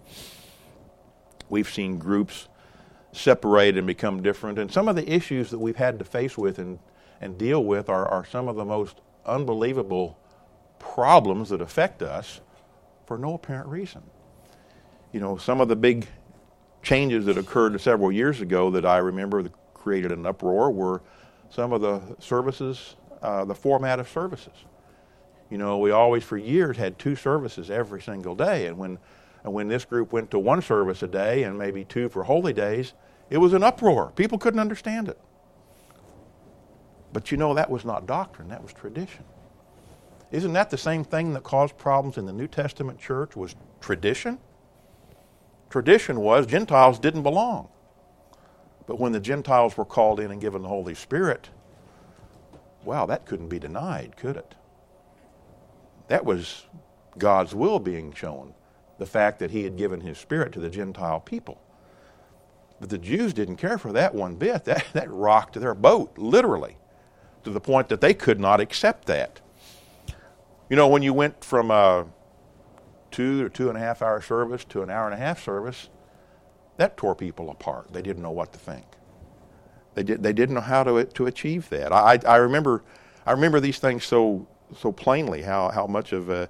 We've 1.49 1.69
seen 1.69 1.97
groups 1.97 2.47
separate 3.11 3.77
and 3.77 3.85
become 3.85 4.21
different, 4.21 4.59
and 4.59 4.71
some 4.71 4.87
of 4.87 4.95
the 4.95 5.11
issues 5.11 5.49
that 5.49 5.59
we've 5.59 5.75
had 5.75 5.99
to 5.99 6.05
face 6.05 6.37
with 6.37 6.57
and, 6.57 6.79
and 7.19 7.37
deal 7.37 7.63
with 7.63 7.89
are, 7.89 8.07
are 8.07 8.25
some 8.25 8.47
of 8.47 8.55
the 8.55 8.65
most 8.65 9.01
unbelievable 9.25 10.17
problems 10.93 11.49
that 11.49 11.61
affect 11.61 12.01
us 12.01 12.41
for 13.05 13.17
no 13.17 13.35
apparent 13.35 13.67
reason 13.69 14.03
you 15.11 15.19
know, 15.19 15.37
some 15.37 15.61
of 15.61 15.67
the 15.67 15.75
big 15.75 16.07
changes 16.81 17.25
that 17.25 17.37
occurred 17.37 17.79
several 17.81 18.11
years 18.11 18.41
ago 18.41 18.69
that 18.71 18.85
I 18.85 18.97
remember 18.97 19.43
that 19.43 19.51
created 19.73 20.11
an 20.11 20.25
uproar 20.25 20.71
were 20.71 21.01
some 21.49 21.73
of 21.73 21.81
the 21.81 22.01
services, 22.19 22.95
uh, 23.21 23.45
the 23.45 23.55
format 23.55 23.99
of 23.99 24.09
services. 24.09 24.53
You 25.49 25.57
know, 25.57 25.77
we 25.77 25.91
always 25.91 26.23
for 26.23 26.37
years 26.37 26.77
had 26.77 26.99
two 26.99 27.15
services 27.15 27.71
every 27.71 28.01
single 28.01 28.35
day, 28.35 28.67
and 28.67 28.77
when 28.77 28.99
and 29.43 29.53
when 29.53 29.69
this 29.69 29.85
group 29.85 30.11
went 30.11 30.29
to 30.31 30.39
one 30.39 30.61
service 30.61 31.03
a 31.03 31.07
day 31.07 31.43
and 31.43 31.57
maybe 31.57 31.85
two 31.85 32.09
for 32.09 32.23
holy 32.23 32.51
days, 32.51 32.93
it 33.29 33.37
was 33.37 33.53
an 33.53 33.63
uproar. 33.63 34.11
People 34.15 34.37
couldn't 34.37 34.59
understand 34.59 35.07
it. 35.07 35.17
But 37.13 37.31
you 37.31 37.37
know, 37.37 37.53
that 37.53 37.69
was 37.69 37.85
not 37.85 38.05
doctrine, 38.05 38.49
that 38.49 38.61
was 38.61 38.73
tradition. 38.73 39.23
Isn't 40.31 40.53
that 40.53 40.69
the 40.69 40.77
same 40.77 41.03
thing 41.03 41.33
that 41.33 41.43
caused 41.43 41.77
problems 41.77 42.17
in 42.17 42.25
the 42.25 42.33
New 42.33 42.47
Testament 42.47 42.99
church 42.99 43.35
was 43.35 43.55
tradition? 43.79 44.39
tradition 45.69 46.19
was 46.19 46.45
Gentiles 46.45 46.99
didn't 46.99 47.23
belong. 47.23 47.69
But 48.85 48.99
when 48.99 49.11
the 49.11 49.19
Gentiles 49.19 49.75
were 49.75 49.85
called 49.85 50.19
in 50.19 50.31
and 50.31 50.39
given 50.39 50.61
the 50.61 50.67
Holy 50.67 50.95
Spirit, 50.95 51.49
wow, 52.83 53.05
that 53.05 53.25
couldn't 53.25 53.49
be 53.49 53.59
denied, 53.59 54.15
could 54.15 54.37
it? 54.37 54.55
That 56.07 56.23
was 56.23 56.65
God's 57.17 57.53
will 57.53 57.79
being 57.79 58.13
shown, 58.13 58.53
the 58.97 59.05
fact 59.05 59.39
that 59.39 59.51
He 59.51 59.63
had 59.63 59.77
given 59.77 60.01
His 60.01 60.17
Spirit 60.17 60.53
to 60.53 60.59
the 60.59 60.69
Gentile 60.69 61.19
people. 61.19 61.61
But 62.79 62.89
the 62.89 62.97
Jews 62.97 63.33
didn't 63.33 63.57
care 63.57 63.77
for 63.77 63.91
that 63.93 64.15
one 64.15 64.35
bit. 64.35 64.63
That, 64.65 64.85
that 64.93 65.11
rocked 65.11 65.59
their 65.59 65.73
boat, 65.73 66.17
literally, 66.17 66.77
to 67.43 67.49
the 67.49 67.59
point 67.59 67.89
that 67.89 67.99
they 68.01 68.13
could 68.13 68.39
not 68.39 68.61
accept 68.61 69.05
that. 69.07 69.41
You 70.69 70.75
know, 70.75 70.87
when 70.87 71.01
you 71.01 71.13
went 71.13 71.43
from 71.43 71.71
uh, 71.71 72.03
two 73.11 73.45
or 73.45 73.49
two 73.49 73.69
and 73.69 73.77
a 73.77 73.81
half 73.81 74.01
hour 74.01 74.21
service 74.21 74.65
to 74.65 74.81
an 74.81 74.89
hour 74.89 75.05
and 75.05 75.13
a 75.13 75.17
half 75.17 75.41
service, 75.41 75.89
that 76.77 76.97
tore 76.97 77.15
people 77.15 77.49
apart. 77.49 77.91
They 77.91 78.01
didn't 78.01 78.21
know 78.21 78.31
what 78.31 78.51
to 78.53 78.59
think. 78.59 78.85
They, 79.95 80.03
did, 80.03 80.21
they 80.21 80.33
didn't 80.33 80.55
know 80.55 80.61
how 80.61 80.83
to, 80.83 81.05
to 81.05 81.25
achieve 81.25 81.69
that. 81.69 81.91
I, 81.91 82.19
I, 82.27 82.35
remember, 82.35 82.83
I 83.25 83.31
remember 83.31 83.59
these 83.59 83.79
things 83.79 84.05
so, 84.05 84.47
so 84.77 84.91
plainly, 84.91 85.41
how, 85.41 85.69
how 85.69 85.87
much 85.87 86.11
of 86.11 86.29
a, 86.29 86.47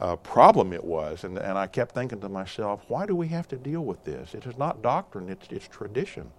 a 0.00 0.16
problem 0.16 0.72
it 0.72 0.82
was. 0.82 1.24
And, 1.24 1.36
and 1.36 1.58
I 1.58 1.66
kept 1.66 1.94
thinking 1.94 2.20
to 2.20 2.28
myself, 2.30 2.84
why 2.88 3.04
do 3.04 3.14
we 3.14 3.28
have 3.28 3.48
to 3.48 3.56
deal 3.56 3.82
with 3.82 4.02
this? 4.04 4.32
It 4.32 4.46
is 4.46 4.56
not 4.56 4.80
doctrine, 4.80 5.28
it's, 5.28 5.46
it's 5.50 5.68
tradition. 5.68 6.30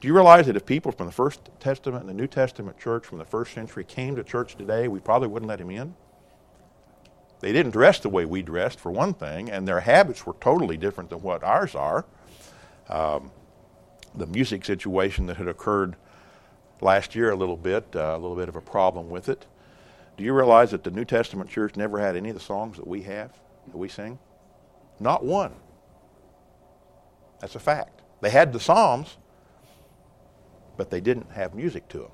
Do 0.00 0.08
you 0.08 0.14
realize 0.14 0.46
that 0.46 0.56
if 0.56 0.66
people 0.66 0.92
from 0.92 1.06
the 1.06 1.12
First 1.12 1.48
Testament 1.58 2.02
and 2.02 2.08
the 2.08 2.14
New 2.14 2.26
Testament 2.26 2.78
church 2.78 3.06
from 3.06 3.18
the 3.18 3.24
first 3.24 3.54
century 3.54 3.84
came 3.84 4.14
to 4.16 4.22
church 4.22 4.56
today, 4.56 4.88
we 4.88 5.00
probably 5.00 5.28
wouldn't 5.28 5.48
let 5.48 5.60
him 5.60 5.70
in? 5.70 5.94
They 7.40 7.52
didn't 7.52 7.72
dress 7.72 7.98
the 8.00 8.08
way 8.08 8.24
we 8.24 8.42
dressed, 8.42 8.78
for 8.78 8.90
one 8.90 9.14
thing, 9.14 9.50
and 9.50 9.66
their 9.66 9.80
habits 9.80 10.26
were 10.26 10.36
totally 10.40 10.76
different 10.76 11.10
than 11.10 11.22
what 11.22 11.42
ours 11.42 11.74
are. 11.74 12.04
Um, 12.88 13.30
the 14.14 14.26
music 14.26 14.64
situation 14.64 15.26
that 15.26 15.36
had 15.36 15.48
occurred 15.48 15.96
last 16.80 17.14
year, 17.14 17.30
a 17.30 17.36
little 17.36 17.56
bit, 17.56 17.84
uh, 17.94 18.14
a 18.16 18.18
little 18.18 18.36
bit 18.36 18.48
of 18.48 18.56
a 18.56 18.60
problem 18.60 19.08
with 19.10 19.28
it. 19.28 19.46
Do 20.16 20.24
you 20.24 20.32
realize 20.32 20.70
that 20.70 20.84
the 20.84 20.90
New 20.90 21.04
Testament 21.04 21.50
church 21.50 21.76
never 21.76 21.98
had 21.98 22.16
any 22.16 22.30
of 22.30 22.34
the 22.34 22.40
songs 22.40 22.76
that 22.76 22.86
we 22.86 23.02
have, 23.02 23.32
that 23.66 23.76
we 23.76 23.88
sing? 23.88 24.18
Not 24.98 25.24
one. 25.24 25.52
That's 27.40 27.54
a 27.54 27.60
fact. 27.60 28.00
They 28.22 28.30
had 28.30 28.52
the 28.52 28.60
Psalms, 28.60 29.18
but 30.76 30.90
they 30.90 31.00
didn't 31.00 31.30
have 31.32 31.54
music 31.54 31.88
to 31.88 31.98
them. 31.98 32.10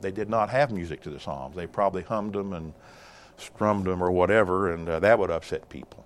They 0.00 0.10
did 0.10 0.28
not 0.28 0.50
have 0.50 0.70
music 0.70 1.00
to 1.02 1.10
the 1.10 1.20
Psalms. 1.20 1.56
They 1.56 1.66
probably 1.66 2.02
hummed 2.02 2.34
them 2.34 2.52
and 2.52 2.74
strummed 3.36 3.86
them 3.86 4.02
or 4.02 4.10
whatever, 4.10 4.72
and 4.72 4.88
uh, 4.88 5.00
that 5.00 5.18
would 5.18 5.30
upset 5.30 5.68
people. 5.68 6.04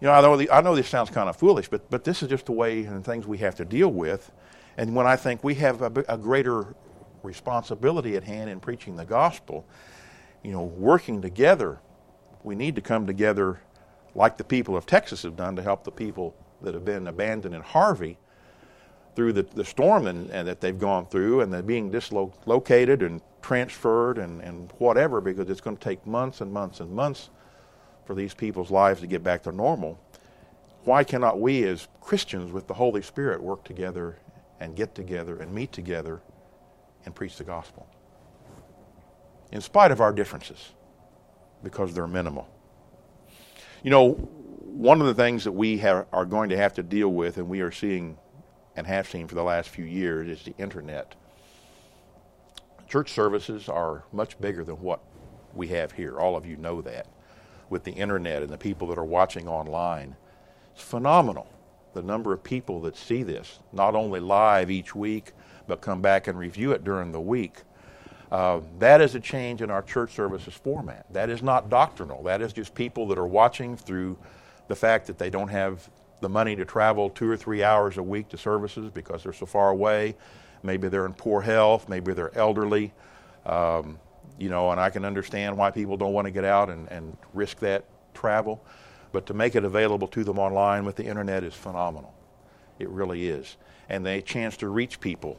You 0.00 0.06
know, 0.06 0.12
I 0.12 0.20
know, 0.22 0.36
the, 0.36 0.50
I 0.50 0.60
know 0.62 0.74
this 0.74 0.88
sounds 0.88 1.10
kind 1.10 1.28
of 1.28 1.36
foolish, 1.36 1.68
but, 1.68 1.90
but 1.90 2.04
this 2.04 2.22
is 2.22 2.28
just 2.28 2.46
the 2.46 2.52
way 2.52 2.84
and 2.84 3.04
things 3.04 3.26
we 3.26 3.38
have 3.38 3.54
to 3.56 3.64
deal 3.64 3.88
with. 3.88 4.32
And 4.78 4.94
when 4.94 5.06
I 5.06 5.16
think 5.16 5.44
we 5.44 5.54
have 5.56 5.82
a, 5.82 6.04
a 6.08 6.16
greater 6.16 6.74
responsibility 7.22 8.16
at 8.16 8.24
hand 8.24 8.48
in 8.48 8.60
preaching 8.60 8.96
the 8.96 9.04
gospel, 9.04 9.66
you 10.42 10.52
know, 10.52 10.62
working 10.62 11.20
together, 11.20 11.80
we 12.42 12.54
need 12.54 12.76
to 12.76 12.80
come 12.80 13.06
together 13.06 13.60
like 14.14 14.38
the 14.38 14.44
people 14.44 14.74
of 14.74 14.86
Texas 14.86 15.22
have 15.22 15.36
done 15.36 15.54
to 15.56 15.62
help 15.62 15.84
the 15.84 15.90
people 15.90 16.34
that 16.62 16.72
have 16.72 16.84
been 16.84 17.06
abandoned 17.06 17.54
in 17.54 17.60
Harvey 17.60 18.16
through 19.14 19.32
the, 19.32 19.42
the 19.42 19.64
storm 19.64 20.06
and, 20.06 20.30
and 20.30 20.46
that 20.46 20.60
they've 20.60 20.78
gone 20.78 21.06
through 21.06 21.40
and 21.40 21.52
they're 21.52 21.62
being 21.62 21.90
dislocated 21.90 23.02
and 23.02 23.20
transferred 23.42 24.18
and, 24.18 24.40
and 24.42 24.72
whatever 24.78 25.20
because 25.20 25.48
it's 25.50 25.60
going 25.60 25.76
to 25.76 25.82
take 25.82 26.06
months 26.06 26.40
and 26.40 26.52
months 26.52 26.80
and 26.80 26.90
months 26.90 27.30
for 28.04 28.14
these 28.14 28.34
people's 28.34 28.70
lives 28.70 29.00
to 29.00 29.06
get 29.06 29.22
back 29.22 29.42
to 29.42 29.52
normal. 29.52 29.98
Why 30.84 31.04
cannot 31.04 31.40
we 31.40 31.64
as 31.64 31.88
Christians 32.00 32.52
with 32.52 32.66
the 32.66 32.74
Holy 32.74 33.02
Spirit 33.02 33.42
work 33.42 33.64
together 33.64 34.18
and 34.60 34.74
get 34.74 34.94
together 34.94 35.40
and 35.40 35.52
meet 35.52 35.72
together 35.72 36.20
and 37.04 37.14
preach 37.14 37.36
the 37.36 37.44
gospel? 37.44 37.86
In 39.52 39.60
spite 39.60 39.90
of 39.90 40.00
our 40.00 40.12
differences, 40.12 40.72
because 41.62 41.92
they're 41.92 42.06
minimal. 42.06 42.48
You 43.82 43.90
know, 43.90 44.12
one 44.12 45.00
of 45.00 45.06
the 45.06 45.14
things 45.14 45.44
that 45.44 45.52
we 45.52 45.78
have, 45.78 46.06
are 46.12 46.24
going 46.24 46.50
to 46.50 46.56
have 46.56 46.74
to 46.74 46.82
deal 46.82 47.08
with, 47.08 47.38
and 47.38 47.48
we 47.48 47.60
are 47.60 47.72
seeing 47.72 48.16
and 48.76 48.86
have 48.86 49.08
seen 49.08 49.26
for 49.26 49.34
the 49.34 49.42
last 49.42 49.68
few 49.68 49.84
years, 49.84 50.28
is 50.28 50.44
the 50.44 50.54
internet. 50.58 51.14
Church 52.88 53.12
services 53.12 53.68
are 53.68 54.04
much 54.12 54.40
bigger 54.40 54.64
than 54.64 54.76
what 54.76 55.00
we 55.54 55.68
have 55.68 55.92
here. 55.92 56.18
All 56.18 56.36
of 56.36 56.46
you 56.46 56.56
know 56.56 56.80
that. 56.82 57.06
With 57.68 57.84
the 57.84 57.92
internet 57.92 58.42
and 58.42 58.50
the 58.50 58.58
people 58.58 58.88
that 58.88 58.98
are 58.98 59.04
watching 59.04 59.46
online, 59.46 60.16
it's 60.72 60.82
phenomenal 60.82 61.46
the 61.92 62.02
number 62.02 62.32
of 62.32 62.42
people 62.42 62.80
that 62.82 62.96
see 62.96 63.22
this, 63.22 63.58
not 63.72 63.94
only 63.94 64.20
live 64.20 64.70
each 64.70 64.94
week, 64.94 65.32
but 65.66 65.80
come 65.80 66.00
back 66.00 66.26
and 66.26 66.38
review 66.38 66.72
it 66.72 66.84
during 66.84 67.12
the 67.12 67.20
week. 67.20 67.62
Uh, 68.30 68.60
that 68.78 69.00
is 69.00 69.14
a 69.14 69.20
change 69.20 69.60
in 69.60 69.70
our 69.70 69.82
church 69.82 70.14
services 70.14 70.54
format. 70.54 71.04
That 71.12 71.30
is 71.30 71.42
not 71.42 71.68
doctrinal. 71.68 72.22
That 72.22 72.40
is 72.40 72.52
just 72.52 72.74
people 72.74 73.08
that 73.08 73.18
are 73.18 73.26
watching 73.26 73.76
through 73.76 74.16
the 74.68 74.76
fact 74.76 75.06
that 75.08 75.18
they 75.18 75.30
don't 75.30 75.48
have 75.48 75.90
the 76.20 76.28
money 76.28 76.56
to 76.56 76.64
travel 76.64 77.10
two 77.10 77.28
or 77.30 77.36
three 77.36 77.62
hours 77.62 77.98
a 77.98 78.02
week 78.02 78.28
to 78.28 78.38
services 78.38 78.90
because 78.90 79.22
they're 79.22 79.32
so 79.32 79.46
far 79.46 79.70
away. 79.70 80.16
Maybe 80.62 80.88
they're 80.88 81.06
in 81.06 81.14
poor 81.14 81.40
health. 81.40 81.88
Maybe 81.88 82.12
they're 82.12 82.36
elderly. 82.36 82.92
Um, 83.46 83.98
you 84.38 84.48
know, 84.48 84.70
and 84.70 84.80
I 84.80 84.90
can 84.90 85.04
understand 85.04 85.56
why 85.56 85.70
people 85.70 85.96
don't 85.96 86.12
want 86.12 86.26
to 86.26 86.30
get 86.30 86.44
out 86.44 86.70
and, 86.70 86.88
and 86.90 87.16
risk 87.34 87.58
that 87.60 87.84
travel. 88.14 88.64
But 89.12 89.26
to 89.26 89.34
make 89.34 89.54
it 89.54 89.64
available 89.64 90.08
to 90.08 90.24
them 90.24 90.38
online 90.38 90.84
with 90.84 90.96
the 90.96 91.04
internet 91.04 91.44
is 91.44 91.54
phenomenal. 91.54 92.14
It 92.78 92.88
really 92.88 93.28
is. 93.28 93.56
And 93.88 94.06
a 94.06 94.22
chance 94.22 94.56
to 94.58 94.68
reach 94.68 95.00
people 95.00 95.38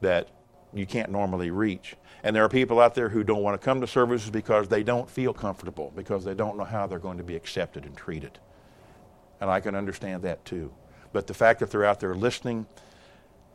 that 0.00 0.28
you 0.74 0.86
can't 0.86 1.10
normally 1.10 1.50
reach. 1.50 1.96
And 2.22 2.34
there 2.34 2.44
are 2.44 2.48
people 2.48 2.80
out 2.80 2.94
there 2.94 3.08
who 3.08 3.22
don't 3.22 3.42
want 3.42 3.60
to 3.60 3.64
come 3.64 3.80
to 3.80 3.86
services 3.86 4.30
because 4.30 4.68
they 4.68 4.82
don't 4.82 5.08
feel 5.08 5.32
comfortable, 5.32 5.92
because 5.94 6.24
they 6.24 6.34
don't 6.34 6.58
know 6.58 6.64
how 6.64 6.86
they're 6.86 6.98
going 6.98 7.18
to 7.18 7.24
be 7.24 7.36
accepted 7.36 7.84
and 7.84 7.96
treated. 7.96 8.38
And 9.40 9.50
I 9.50 9.60
can 9.60 9.74
understand 9.74 10.22
that 10.22 10.44
too. 10.44 10.72
But 11.12 11.26
the 11.26 11.34
fact 11.34 11.60
that 11.60 11.70
they're 11.70 11.84
out 11.84 12.00
there 12.00 12.14
listening 12.14 12.66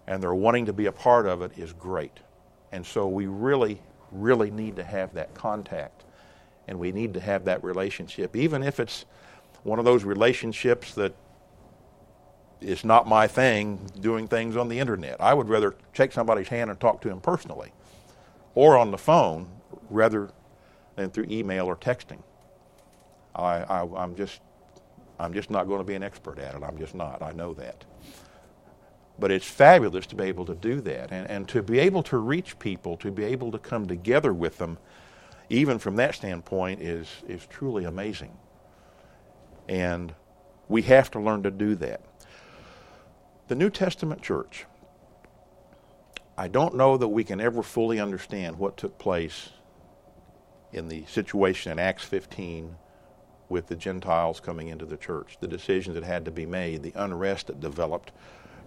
and 0.07 0.21
they're 0.21 0.35
wanting 0.35 0.65
to 0.65 0.73
be 0.73 0.87
a 0.87 0.91
part 0.91 1.25
of 1.25 1.41
it 1.41 1.51
is 1.57 1.73
great. 1.73 2.19
And 2.71 2.85
so 2.85 3.07
we 3.07 3.27
really, 3.27 3.79
really 4.11 4.51
need 4.51 4.75
to 4.77 4.83
have 4.83 5.13
that 5.13 5.33
contact. 5.33 6.03
And 6.67 6.79
we 6.79 6.91
need 6.91 7.13
to 7.13 7.19
have 7.19 7.45
that 7.45 7.63
relationship, 7.63 8.35
even 8.35 8.63
if 8.63 8.79
it's 8.79 9.05
one 9.63 9.79
of 9.79 9.85
those 9.85 10.03
relationships 10.03 10.93
that 10.95 11.13
it's 12.61 12.85
not 12.85 13.07
my 13.07 13.27
thing 13.27 13.89
doing 13.99 14.27
things 14.27 14.55
on 14.55 14.69
the 14.69 14.79
internet. 14.79 15.19
I 15.19 15.33
would 15.33 15.49
rather 15.49 15.75
shake 15.91 16.11
somebody's 16.11 16.47
hand 16.47 16.69
and 16.69 16.79
talk 16.79 17.01
to 17.01 17.09
him 17.09 17.19
personally 17.19 17.71
or 18.55 18.77
on 18.77 18.91
the 18.91 18.97
phone 18.97 19.47
rather 19.89 20.29
than 20.95 21.09
through 21.09 21.27
email 21.29 21.65
or 21.65 21.75
texting. 21.75 22.19
I, 23.35 23.63
I, 23.63 24.03
am 24.03 24.15
just, 24.15 24.39
I'm 25.23 25.33
just 25.33 25.49
not 25.49 25.67
going 25.67 25.79
to 25.79 25.85
be 25.85 25.95
an 25.95 26.03
expert 26.03 26.37
at 26.37 26.55
it. 26.55 26.63
I'm 26.63 26.77
just 26.77 26.93
not. 26.93 27.21
I 27.21 27.31
know 27.31 27.53
that. 27.53 27.85
But 29.17 29.31
it's 29.31 29.47
fabulous 29.47 30.05
to 30.07 30.15
be 30.15 30.25
able 30.25 30.45
to 30.45 30.55
do 30.55 30.81
that 30.81 31.11
and, 31.11 31.29
and 31.29 31.47
to 31.49 31.61
be 31.61 31.79
able 31.79 32.03
to 32.03 32.17
reach 32.17 32.59
people, 32.59 32.97
to 32.97 33.11
be 33.11 33.23
able 33.23 33.51
to 33.51 33.59
come 33.59 33.87
together 33.87 34.33
with 34.33 34.57
them, 34.57 34.77
even 35.49 35.79
from 35.79 35.95
that 35.97 36.15
standpoint, 36.15 36.81
is, 36.81 37.07
is 37.27 37.45
truly 37.45 37.85
amazing. 37.85 38.37
And 39.69 40.13
we 40.67 40.81
have 40.83 41.09
to 41.11 41.19
learn 41.19 41.43
to 41.43 41.51
do 41.51 41.75
that. 41.75 42.01
The 43.47 43.55
New 43.55 43.69
Testament 43.69 44.21
church, 44.21 44.65
I 46.37 46.47
don't 46.47 46.75
know 46.75 46.97
that 46.97 47.09
we 47.09 47.23
can 47.23 47.39
ever 47.39 47.61
fully 47.61 47.99
understand 47.99 48.57
what 48.57 48.77
took 48.77 48.97
place 48.97 49.51
in 50.71 50.87
the 50.87 51.05
situation 51.05 51.71
in 51.71 51.79
Acts 51.79 52.03
15 52.03 52.75
with 53.53 53.67
the 53.67 53.75
Gentiles 53.75 54.39
coming 54.39 54.69
into 54.69 54.83
the 54.83 54.97
church, 54.97 55.37
the 55.39 55.47
decisions 55.47 55.93
that 55.93 56.03
had 56.03 56.25
to 56.25 56.31
be 56.31 56.47
made, 56.47 56.81
the 56.81 56.91
unrest 56.95 57.47
that 57.47 57.59
developed 57.59 58.11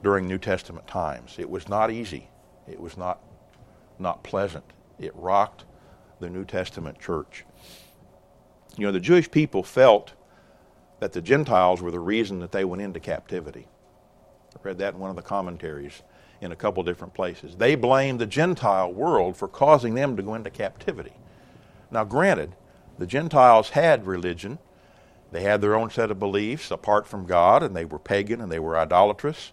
during 0.01 0.29
New 0.29 0.39
Testament 0.39 0.87
times. 0.87 1.35
It 1.39 1.51
was 1.51 1.69
not 1.69 1.91
easy. 1.91 2.29
It 2.69 2.79
was 2.79 2.97
not 2.97 3.19
not 3.99 4.23
pleasant. 4.23 4.65
It 5.01 5.13
rocked 5.17 5.65
the 6.21 6.31
New 6.31 6.45
Testament 6.45 7.01
church. 7.01 7.45
You 8.77 8.87
know, 8.87 8.93
the 8.93 9.01
Jewish 9.01 9.29
people 9.29 9.65
felt 9.65 10.13
that 11.01 11.13
the 11.13 11.21
Gentiles 11.21 11.83
were 11.83 11.91
the 11.91 11.99
reason 11.99 12.39
that 12.39 12.53
they 12.53 12.65
went 12.65 12.83
into 12.83 13.01
captivity. 13.01 13.67
I 14.55 14.59
read 14.63 14.79
that 14.79 14.95
in 14.95 15.01
one 15.01 15.11
of 15.11 15.17
the 15.17 15.23
commentaries 15.23 16.03
in 16.41 16.53
a 16.53 16.57
couple 16.57 16.85
different 16.85 17.13
places. 17.13 17.57
They 17.57 17.75
blamed 17.75 18.21
the 18.21 18.27
Gentile 18.27 18.93
world 18.93 19.37
for 19.37 19.49
causing 19.49 19.95
them 19.95 20.17
to 20.17 20.23
go 20.23 20.35
into 20.35 20.51
captivity. 20.51 21.15
Now, 21.91 22.05
granted, 22.05 22.55
the 22.99 23.07
Gentiles 23.07 23.71
had 23.71 24.07
religion, 24.07 24.59
they 25.33 25.43
had 25.43 25.61
their 25.61 25.75
own 25.75 25.91
set 25.91 26.11
of 26.11 26.19
beliefs 26.19 26.71
apart 26.71 27.07
from 27.07 27.27
God, 27.27 27.63
and 27.63 27.75
they 27.75 27.85
were 27.85 27.99
pagan 27.99 28.41
and 28.41 28.51
they 28.51 28.59
were 28.59 28.79
idolatrous. 28.79 29.53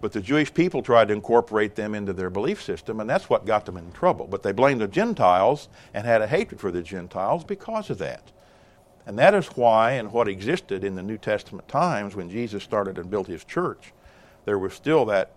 But 0.00 0.12
the 0.12 0.20
Jewish 0.20 0.52
people 0.52 0.82
tried 0.82 1.08
to 1.08 1.14
incorporate 1.14 1.74
them 1.74 1.94
into 1.94 2.12
their 2.12 2.30
belief 2.30 2.62
system, 2.62 3.00
and 3.00 3.08
that's 3.08 3.30
what 3.30 3.46
got 3.46 3.66
them 3.66 3.76
in 3.76 3.92
trouble. 3.92 4.26
But 4.26 4.42
they 4.42 4.52
blamed 4.52 4.80
the 4.80 4.88
Gentiles 4.88 5.68
and 5.94 6.06
had 6.06 6.22
a 6.22 6.26
hatred 6.26 6.60
for 6.60 6.70
the 6.70 6.82
Gentiles 6.82 7.44
because 7.44 7.90
of 7.90 7.98
that. 7.98 8.30
And 9.06 9.18
that 9.18 9.34
is 9.34 9.46
why, 9.48 9.92
and 9.92 10.12
what 10.12 10.28
existed 10.28 10.82
in 10.84 10.96
the 10.96 11.02
New 11.02 11.16
Testament 11.16 11.68
times 11.68 12.16
when 12.16 12.28
Jesus 12.28 12.62
started 12.62 12.98
and 12.98 13.08
built 13.08 13.28
his 13.28 13.44
church, 13.44 13.92
there 14.44 14.58
was 14.58 14.74
still 14.74 15.04
that 15.06 15.32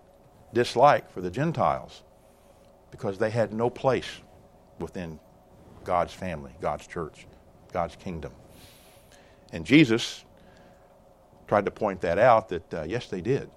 dislike 0.52 1.10
for 1.10 1.20
the 1.20 1.30
Gentiles 1.30 2.02
because 2.90 3.18
they 3.18 3.30
had 3.30 3.52
no 3.52 3.70
place 3.70 4.20
within 4.78 5.20
God's 5.84 6.12
family, 6.12 6.52
God's 6.60 6.86
church, 6.86 7.26
God's 7.72 7.96
kingdom. 7.96 8.32
And 9.52 9.64
Jesus 9.64 10.24
tried 11.46 11.64
to 11.64 11.70
point 11.70 12.00
that 12.02 12.18
out 12.18 12.48
that, 12.50 12.74
uh, 12.74 12.82
yes, 12.82 13.06
they 13.08 13.20
did. 13.20 13.50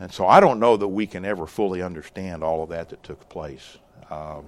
And 0.00 0.12
so 0.12 0.26
I 0.26 0.40
don't 0.40 0.58
know 0.58 0.76
that 0.76 0.88
we 0.88 1.06
can 1.06 1.24
ever 1.24 1.46
fully 1.46 1.82
understand 1.82 2.42
all 2.42 2.62
of 2.62 2.70
that 2.70 2.88
that 2.88 3.02
took 3.02 3.28
place. 3.28 3.78
Um, 4.10 4.46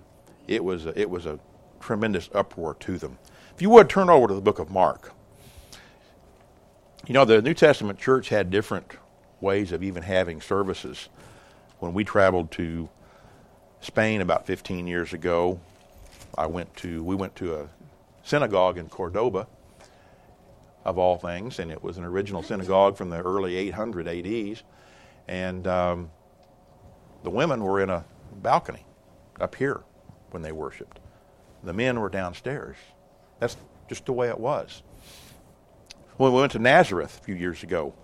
it, 0.49 0.63
was 0.63 0.87
a, 0.87 0.99
it 0.99 1.09
was 1.09 1.27
a 1.27 1.39
tremendous 1.81 2.29
uproar 2.35 2.75
to 2.81 2.99
them. 2.99 3.19
If 3.55 3.63
you 3.63 3.71
would 3.71 3.89
turn 3.89 4.11
over 4.11 4.27
to 4.27 4.35
the 4.35 4.41
book 4.41 4.59
of 4.59 4.71
Mark. 4.71 5.13
You 7.07 7.15
know, 7.15 7.25
the 7.25 7.41
New 7.41 7.55
Testament 7.55 7.99
church 7.99 8.29
had 8.29 8.51
different 8.51 8.97
ways 9.41 9.71
of 9.73 9.83
even 9.83 10.03
having 10.03 10.41
services. 10.41 11.09
When 11.79 11.93
we 11.93 12.03
traveled 12.03 12.51
to 12.53 12.89
Spain 13.81 14.21
about 14.21 14.47
15 14.47 14.87
years 14.87 15.13
ago, 15.13 15.61
I 16.37 16.47
went 16.47 16.75
to 16.77 17.03
we 17.05 17.15
went 17.15 17.37
to 17.37 17.55
a 17.55 17.69
synagogue 18.25 18.79
in 18.79 18.89
Cordoba, 18.89 19.47
of 20.87 20.99
all 20.99 21.19
things, 21.19 21.61
and 21.61 21.73
it 21.73 21.85
was 21.85 21.99
an 21.99 22.05
original 22.05 22.43
synagogue 22.43 22.97
from 22.97 23.11
the 23.11 23.23
early 23.23 23.57
800 23.57 24.09
ADs, 24.09 24.65
and 25.29 25.67
um, 25.69 26.11
the 27.25 27.31
women 27.31 27.63
were 27.65 27.81
in 27.83 27.91
a 27.91 28.05
balcony 28.43 28.87
up 29.41 29.55
here 29.57 29.83
when 30.33 30.43
they 30.43 30.53
worshipped. 30.53 31.01
The 31.65 31.73
men 31.75 32.01
were 32.01 32.11
downstairs. 32.11 32.77
That's 33.41 33.57
just 33.89 34.07
the 34.07 34.15
way 34.15 34.29
it 34.29 34.41
was. 34.41 34.83
When 36.19 36.33
we 36.33 36.41
went 36.41 36.53
to 36.53 36.61
Nazareth 36.61 37.19
a 37.21 37.25
few 37.25 37.37
years 37.37 37.63
ago 37.65 37.95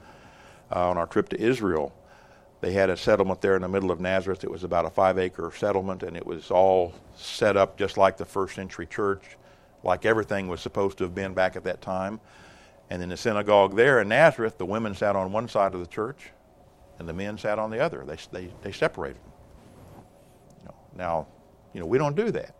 uh, 0.74 0.90
on 0.90 0.98
our 0.98 1.06
trip 1.06 1.28
to 1.30 1.40
Israel, 1.40 1.94
They 2.60 2.72
had 2.72 2.90
a 2.90 2.96
settlement 2.98 3.40
there 3.42 3.56
in 3.56 3.62
the 3.62 3.68
middle 3.68 3.92
of 3.92 4.00
Nazareth. 4.00 4.44
It 4.44 4.50
was 4.50 4.64
about 4.64 4.86
a 4.86 4.90
five 4.90 5.18
acre 5.18 5.52
settlement, 5.56 6.02
and 6.02 6.16
it 6.16 6.26
was 6.26 6.50
all 6.50 6.94
set 7.16 7.56
up 7.56 7.78
just 7.78 7.98
like 7.98 8.18
the 8.18 8.24
first 8.26 8.56
century 8.56 8.86
church, 8.86 9.22
like 9.84 10.06
everything 10.06 10.48
was 10.48 10.60
supposed 10.60 10.98
to 10.98 11.04
have 11.04 11.14
been 11.14 11.34
back 11.34 11.56
at 11.56 11.64
that 11.64 11.82
time. 11.82 12.20
And 12.92 13.02
in 13.02 13.08
the 13.08 13.16
synagogue 13.16 13.74
there 13.74 14.02
in 14.02 14.10
Nazareth, 14.10 14.58
the 14.58 14.66
women 14.66 14.94
sat 14.94 15.16
on 15.16 15.32
one 15.32 15.48
side 15.48 15.72
of 15.72 15.80
the 15.80 15.86
church, 15.86 16.28
and 16.98 17.08
the 17.08 17.14
men 17.14 17.38
sat 17.38 17.58
on 17.58 17.70
the 17.70 17.80
other. 17.80 18.04
They, 18.06 18.18
they, 18.30 18.52
they 18.60 18.70
separated 18.70 19.16
them. 19.16 19.32
You 20.58 20.64
know, 20.66 20.74
now, 20.94 21.26
you 21.72 21.80
know, 21.80 21.86
we 21.86 21.96
don't 21.96 22.14
do 22.14 22.30
that. 22.32 22.54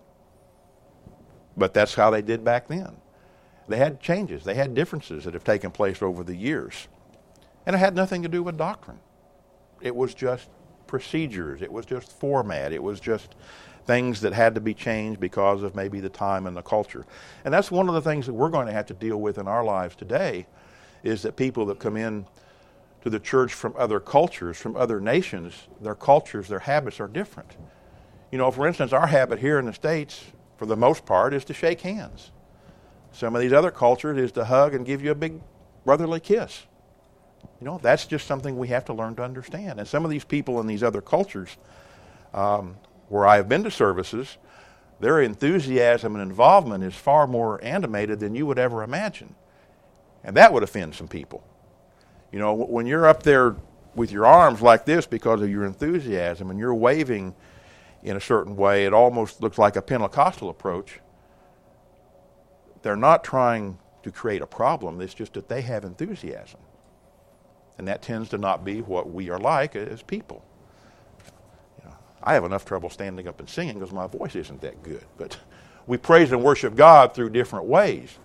But 1.54 1.74
that's 1.74 1.94
how 1.94 2.08
they 2.08 2.22
did 2.22 2.42
back 2.42 2.66
then. 2.66 2.96
They 3.68 3.76
had 3.76 4.00
changes, 4.00 4.42
they 4.42 4.54
had 4.54 4.74
differences 4.74 5.24
that 5.24 5.34
have 5.34 5.44
taken 5.44 5.70
place 5.70 6.00
over 6.00 6.24
the 6.24 6.34
years. 6.34 6.88
And 7.66 7.76
it 7.76 7.78
had 7.78 7.94
nothing 7.94 8.22
to 8.22 8.28
do 8.30 8.42
with 8.42 8.56
doctrine. 8.56 9.00
It 9.82 9.94
was 9.94 10.14
just 10.14 10.48
procedures, 10.86 11.60
it 11.60 11.70
was 11.70 11.84
just 11.84 12.10
format, 12.10 12.72
it 12.72 12.82
was 12.82 13.00
just 13.00 13.34
things 13.86 14.20
that 14.20 14.32
had 14.32 14.54
to 14.54 14.60
be 14.60 14.74
changed 14.74 15.20
because 15.20 15.62
of 15.62 15.74
maybe 15.74 16.00
the 16.00 16.08
time 16.08 16.46
and 16.46 16.56
the 16.56 16.62
culture. 16.62 17.04
And 17.44 17.52
that's 17.52 17.70
one 17.70 17.88
of 17.88 17.94
the 17.94 18.02
things 18.02 18.26
that 18.26 18.32
we're 18.32 18.48
going 18.48 18.66
to 18.66 18.72
have 18.72 18.86
to 18.86 18.94
deal 18.94 19.20
with 19.20 19.38
in 19.38 19.48
our 19.48 19.64
lives 19.64 19.96
today 19.96 20.46
is 21.02 21.22
that 21.22 21.36
people 21.36 21.66
that 21.66 21.78
come 21.78 21.96
in 21.96 22.26
to 23.02 23.10
the 23.10 23.18
church 23.18 23.52
from 23.52 23.74
other 23.76 23.98
cultures, 23.98 24.56
from 24.56 24.76
other 24.76 25.00
nations, 25.00 25.66
their 25.80 25.96
cultures, 25.96 26.48
their 26.48 26.60
habits 26.60 27.00
are 27.00 27.08
different. 27.08 27.50
You 28.30 28.38
know, 28.38 28.50
for 28.50 28.66
instance, 28.66 28.92
our 28.92 29.08
habit 29.08 29.40
here 29.40 29.58
in 29.58 29.66
the 29.66 29.72
States, 29.72 30.24
for 30.56 30.66
the 30.66 30.76
most 30.76 31.04
part, 31.04 31.34
is 31.34 31.44
to 31.46 31.54
shake 31.54 31.80
hands. 31.80 32.30
Some 33.10 33.34
of 33.34 33.42
these 33.42 33.52
other 33.52 33.70
cultures 33.70 34.16
is 34.18 34.32
to 34.32 34.44
hug 34.44 34.74
and 34.74 34.86
give 34.86 35.02
you 35.02 35.10
a 35.10 35.14
big 35.14 35.40
brotherly 35.84 36.20
kiss. 36.20 36.62
You 37.60 37.66
know, 37.66 37.78
that's 37.82 38.06
just 38.06 38.26
something 38.26 38.56
we 38.56 38.68
have 38.68 38.84
to 38.86 38.94
learn 38.94 39.16
to 39.16 39.22
understand. 39.22 39.80
And 39.80 39.88
some 39.88 40.04
of 40.04 40.10
these 40.10 40.24
people 40.24 40.60
in 40.60 40.66
these 40.66 40.82
other 40.82 41.00
cultures, 41.00 41.56
um, 42.32 42.76
where 43.12 43.27
I 43.27 43.37
have 43.37 43.46
been 43.46 43.62
to 43.64 43.70
services, 43.70 44.38
their 44.98 45.20
enthusiasm 45.20 46.16
and 46.16 46.22
involvement 46.22 46.83
is 46.83 46.94
far 46.94 47.27
more 47.27 47.62
animated 47.62 48.20
than 48.20 48.35
you 48.35 48.46
would 48.46 48.59
ever 48.59 48.83
imagine. 48.83 49.35
And 50.25 50.35
that 50.38 50.51
would 50.51 50.62
offend 50.62 50.94
some 50.94 51.09
people. 51.09 51.44
You 52.33 52.38
know, 52.38 52.55
when 52.55 52.87
you're 52.87 53.07
up 53.07 53.22
there 53.22 53.57
with 53.94 54.11
your 54.11 54.25
arms 54.25 54.62
like 54.62 54.87
this 54.87 55.05
because 55.05 55.42
of 55.42 55.51
your 55.51 55.66
enthusiasm 55.66 56.48
and 56.48 56.59
you're 56.59 56.75
waving 56.75 57.35
in 58.03 58.16
a 58.16 58.20
certain 58.20 58.57
way, 58.57 58.87
it 58.87 58.94
almost 58.94 59.42
looks 59.42 59.59
like 59.59 59.77
a 59.77 59.83
Pentecostal 59.83 60.48
approach. 60.48 61.01
They're 62.81 62.96
not 62.96 63.22
trying 63.22 63.79
to 64.05 64.11
create 64.11 64.40
a 64.40 64.46
problem, 64.46 65.03
it's 65.03 65.12
just 65.12 65.35
that 65.35 65.48
they 65.48 65.61
have 65.61 65.85
enthusiasm. 65.85 66.61
And 67.77 67.87
that 67.88 68.01
tends 68.01 68.31
to 68.31 68.38
not 68.38 68.64
be 68.64 68.81
what 68.81 69.12
we 69.12 69.29
are 69.29 69.38
like 69.38 69.77
as 69.77 70.01
people. 70.01 70.42
I 72.22 72.35
have 72.35 72.44
enough 72.44 72.64
trouble 72.64 72.90
standing 72.90 73.26
up 73.28 73.40
and 73.40 73.48
singing 73.48 73.78
because 73.78 73.92
my 73.92 74.06
voice 74.06 74.37
isn't 74.37 74.61
that 74.61 74.82
good. 74.82 75.04
But 75.18 75.38
we 75.87 75.96
praise 75.96 76.32
and 76.32 76.42
worship 76.42 76.74
God 76.74 77.14
through 77.14 77.30
different 77.30 77.66
ways. 77.66 78.18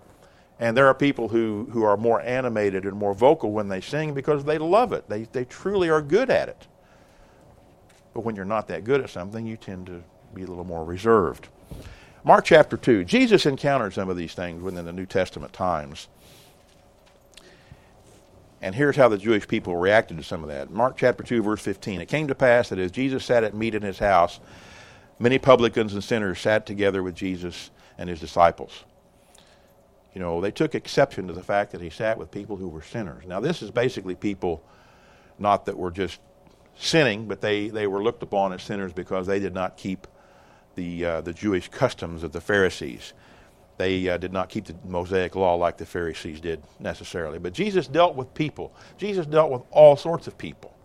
And 0.60 0.76
there 0.76 0.86
are 0.86 0.94
people 0.94 1.28
who, 1.28 1.68
who 1.70 1.84
are 1.84 1.96
more 1.96 2.20
animated 2.20 2.84
and 2.84 2.94
more 2.94 3.14
vocal 3.14 3.52
when 3.52 3.68
they 3.68 3.80
sing 3.80 4.14
because 4.14 4.44
they 4.44 4.58
love 4.58 4.92
it. 4.92 5.08
They, 5.08 5.22
they 5.24 5.44
truly 5.44 5.88
are 5.88 6.02
good 6.02 6.30
at 6.30 6.48
it. 6.48 6.66
But 8.12 8.20
when 8.20 8.34
you're 8.34 8.44
not 8.44 8.66
that 8.68 8.84
good 8.84 9.00
at 9.00 9.10
something, 9.10 9.46
you 9.46 9.56
tend 9.56 9.86
to 9.86 10.02
be 10.34 10.42
a 10.42 10.46
little 10.46 10.64
more 10.64 10.84
reserved. 10.84 11.48
Mark 12.24 12.44
chapter 12.44 12.76
2. 12.76 13.04
Jesus 13.04 13.46
encountered 13.46 13.94
some 13.94 14.08
of 14.08 14.16
these 14.16 14.34
things 14.34 14.62
within 14.62 14.84
the 14.84 14.92
New 14.92 15.06
Testament 15.06 15.52
times. 15.52 16.08
And 18.60 18.74
here's 18.74 18.96
how 18.96 19.08
the 19.08 19.18
Jewish 19.18 19.46
people 19.46 19.76
reacted 19.76 20.16
to 20.16 20.22
some 20.22 20.42
of 20.42 20.48
that. 20.48 20.70
Mark 20.70 20.96
chapter 20.96 21.22
2, 21.22 21.42
verse 21.42 21.60
15. 21.60 22.00
It 22.00 22.06
came 22.06 22.26
to 22.28 22.34
pass 22.34 22.68
that 22.70 22.78
as 22.78 22.90
Jesus 22.90 23.24
sat 23.24 23.44
at 23.44 23.54
meat 23.54 23.74
in 23.74 23.82
his 23.82 23.98
house, 23.98 24.40
many 25.18 25.38
publicans 25.38 25.94
and 25.94 26.02
sinners 26.02 26.40
sat 26.40 26.66
together 26.66 27.02
with 27.02 27.14
Jesus 27.14 27.70
and 27.96 28.08
his 28.08 28.20
disciples. 28.20 28.84
You 30.14 30.20
know, 30.20 30.40
they 30.40 30.50
took 30.50 30.74
exception 30.74 31.28
to 31.28 31.32
the 31.32 31.42
fact 31.42 31.70
that 31.72 31.80
he 31.80 31.90
sat 31.90 32.18
with 32.18 32.30
people 32.30 32.56
who 32.56 32.68
were 32.68 32.82
sinners. 32.82 33.24
Now, 33.26 33.38
this 33.38 33.62
is 33.62 33.70
basically 33.70 34.16
people 34.16 34.62
not 35.38 35.66
that 35.66 35.76
were 35.76 35.92
just 35.92 36.18
sinning, 36.76 37.28
but 37.28 37.40
they, 37.40 37.68
they 37.68 37.86
were 37.86 38.02
looked 38.02 38.22
upon 38.22 38.52
as 38.52 38.62
sinners 38.62 38.92
because 38.92 39.26
they 39.26 39.38
did 39.38 39.54
not 39.54 39.76
keep 39.76 40.08
the, 40.74 41.04
uh, 41.04 41.20
the 41.20 41.32
Jewish 41.32 41.68
customs 41.68 42.24
of 42.24 42.32
the 42.32 42.40
Pharisees. 42.40 43.12
They 43.78 44.08
uh, 44.08 44.18
did 44.18 44.32
not 44.32 44.48
keep 44.48 44.66
the 44.66 44.74
Mosaic 44.84 45.36
law 45.36 45.54
like 45.54 45.78
the 45.78 45.86
Pharisees 45.86 46.40
did 46.40 46.62
necessarily. 46.80 47.38
But 47.38 47.52
Jesus 47.52 47.86
dealt 47.86 48.16
with 48.16 48.34
people. 48.34 48.74
Jesus 48.98 49.24
dealt 49.24 49.50
with 49.50 49.62
all 49.70 49.96
sorts 49.96 50.26
of 50.26 50.36
people 50.36 50.76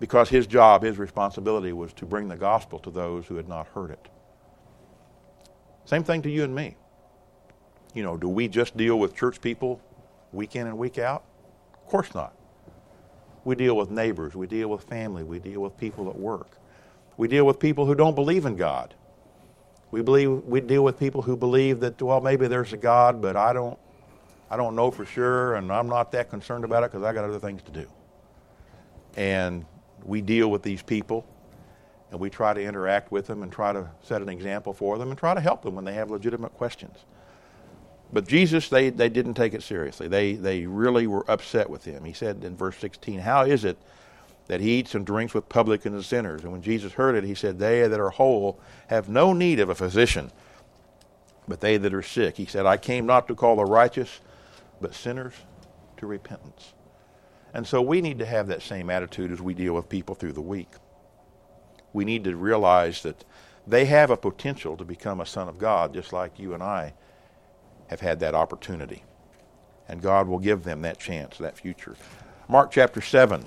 because 0.00 0.30
his 0.30 0.46
job, 0.46 0.82
his 0.82 0.98
responsibility 0.98 1.72
was 1.72 1.92
to 1.94 2.06
bring 2.06 2.28
the 2.28 2.36
gospel 2.36 2.78
to 2.80 2.90
those 2.90 3.26
who 3.26 3.36
had 3.36 3.46
not 3.46 3.66
heard 3.68 3.90
it. 3.90 4.08
Same 5.84 6.02
thing 6.02 6.22
to 6.22 6.30
you 6.30 6.44
and 6.44 6.54
me. 6.54 6.76
You 7.92 8.02
know, 8.02 8.16
do 8.16 8.28
we 8.28 8.48
just 8.48 8.76
deal 8.76 8.98
with 8.98 9.14
church 9.14 9.40
people 9.40 9.80
week 10.32 10.56
in 10.56 10.66
and 10.66 10.78
week 10.78 10.98
out? 10.98 11.24
Of 11.74 11.86
course 11.88 12.14
not. 12.14 12.34
We 13.44 13.54
deal 13.54 13.76
with 13.76 13.90
neighbors, 13.90 14.34
we 14.34 14.46
deal 14.46 14.68
with 14.68 14.84
family, 14.84 15.22
we 15.22 15.38
deal 15.38 15.60
with 15.60 15.76
people 15.76 16.08
at 16.08 16.16
work. 16.18 16.56
We 17.18 17.28
deal 17.28 17.44
with 17.44 17.60
people 17.60 17.84
who 17.84 17.94
don't 17.94 18.14
believe 18.14 18.46
in 18.46 18.56
God. 18.56 18.94
We 19.90 20.02
believe 20.02 20.30
we 20.44 20.60
deal 20.60 20.82
with 20.82 20.98
people 20.98 21.22
who 21.22 21.36
believe 21.36 21.80
that 21.80 22.00
well 22.02 22.20
maybe 22.20 22.48
there's 22.48 22.72
a 22.72 22.76
God, 22.76 23.22
but 23.22 23.36
I 23.36 23.52
don't 23.52 23.78
I 24.50 24.56
don't 24.56 24.76
know 24.76 24.90
for 24.90 25.04
sure, 25.04 25.54
and 25.54 25.72
I'm 25.72 25.88
not 25.88 26.12
that 26.12 26.30
concerned 26.30 26.64
about 26.64 26.84
it 26.84 26.92
because 26.92 27.04
I 27.04 27.12
got 27.12 27.24
other 27.24 27.38
things 27.38 27.62
to 27.62 27.72
do. 27.72 27.86
And 29.16 29.64
we 30.04 30.20
deal 30.20 30.50
with 30.50 30.62
these 30.62 30.82
people, 30.82 31.26
and 32.10 32.20
we 32.20 32.30
try 32.30 32.52
to 32.52 32.62
interact 32.62 33.10
with 33.10 33.26
them 33.26 33.42
and 33.42 33.50
try 33.50 33.72
to 33.72 33.90
set 34.02 34.22
an 34.22 34.28
example 34.28 34.72
for 34.72 34.98
them 34.98 35.10
and 35.10 35.18
try 35.18 35.34
to 35.34 35.40
help 35.40 35.62
them 35.62 35.74
when 35.74 35.84
they 35.84 35.94
have 35.94 36.10
legitimate 36.10 36.54
questions. 36.54 36.98
But 38.12 38.28
Jesus, 38.28 38.68
they, 38.68 38.90
they 38.90 39.08
didn't 39.08 39.34
take 39.34 39.54
it 39.54 39.62
seriously. 39.62 40.06
They, 40.06 40.34
they 40.34 40.66
really 40.66 41.06
were 41.06 41.28
upset 41.28 41.68
with 41.68 41.84
him. 41.84 42.04
He 42.04 42.12
said 42.12 42.44
in 42.44 42.56
verse 42.56 42.76
16, 42.76 43.18
How 43.18 43.44
is 43.44 43.64
it 43.64 43.76
that 44.46 44.60
he 44.60 44.78
eats 44.78 44.94
and 44.94 45.06
drinks 45.06 45.34
with 45.34 45.48
publicans 45.48 45.94
and 45.94 46.04
sinners. 46.04 46.42
And 46.42 46.52
when 46.52 46.62
Jesus 46.62 46.92
heard 46.92 47.14
it, 47.14 47.24
he 47.24 47.34
said, 47.34 47.58
They 47.58 47.86
that 47.86 48.00
are 48.00 48.10
whole 48.10 48.60
have 48.88 49.08
no 49.08 49.32
need 49.32 49.60
of 49.60 49.70
a 49.70 49.74
physician, 49.74 50.30
but 51.48 51.60
they 51.60 51.76
that 51.76 51.94
are 51.94 52.02
sick. 52.02 52.36
He 52.36 52.46
said, 52.46 52.66
I 52.66 52.76
came 52.76 53.06
not 53.06 53.26
to 53.28 53.34
call 53.34 53.56
the 53.56 53.64
righteous, 53.64 54.20
but 54.80 54.94
sinners 54.94 55.34
to 55.96 56.06
repentance. 56.06 56.74
And 57.54 57.66
so 57.66 57.80
we 57.80 58.00
need 58.00 58.18
to 58.18 58.26
have 58.26 58.48
that 58.48 58.62
same 58.62 58.90
attitude 58.90 59.30
as 59.30 59.40
we 59.40 59.54
deal 59.54 59.74
with 59.74 59.88
people 59.88 60.14
through 60.14 60.32
the 60.32 60.40
week. 60.40 60.70
We 61.92 62.04
need 62.04 62.24
to 62.24 62.36
realize 62.36 63.02
that 63.02 63.24
they 63.66 63.84
have 63.86 64.10
a 64.10 64.16
potential 64.16 64.76
to 64.76 64.84
become 64.84 65.20
a 65.20 65.26
son 65.26 65.48
of 65.48 65.58
God, 65.58 65.94
just 65.94 66.12
like 66.12 66.38
you 66.38 66.52
and 66.52 66.62
I 66.62 66.92
have 67.86 68.00
had 68.00 68.20
that 68.20 68.34
opportunity. 68.34 69.04
And 69.88 70.02
God 70.02 70.26
will 70.26 70.38
give 70.38 70.64
them 70.64 70.82
that 70.82 70.98
chance, 70.98 71.38
that 71.38 71.56
future. 71.56 71.96
Mark 72.48 72.70
chapter 72.72 73.00
7. 73.00 73.44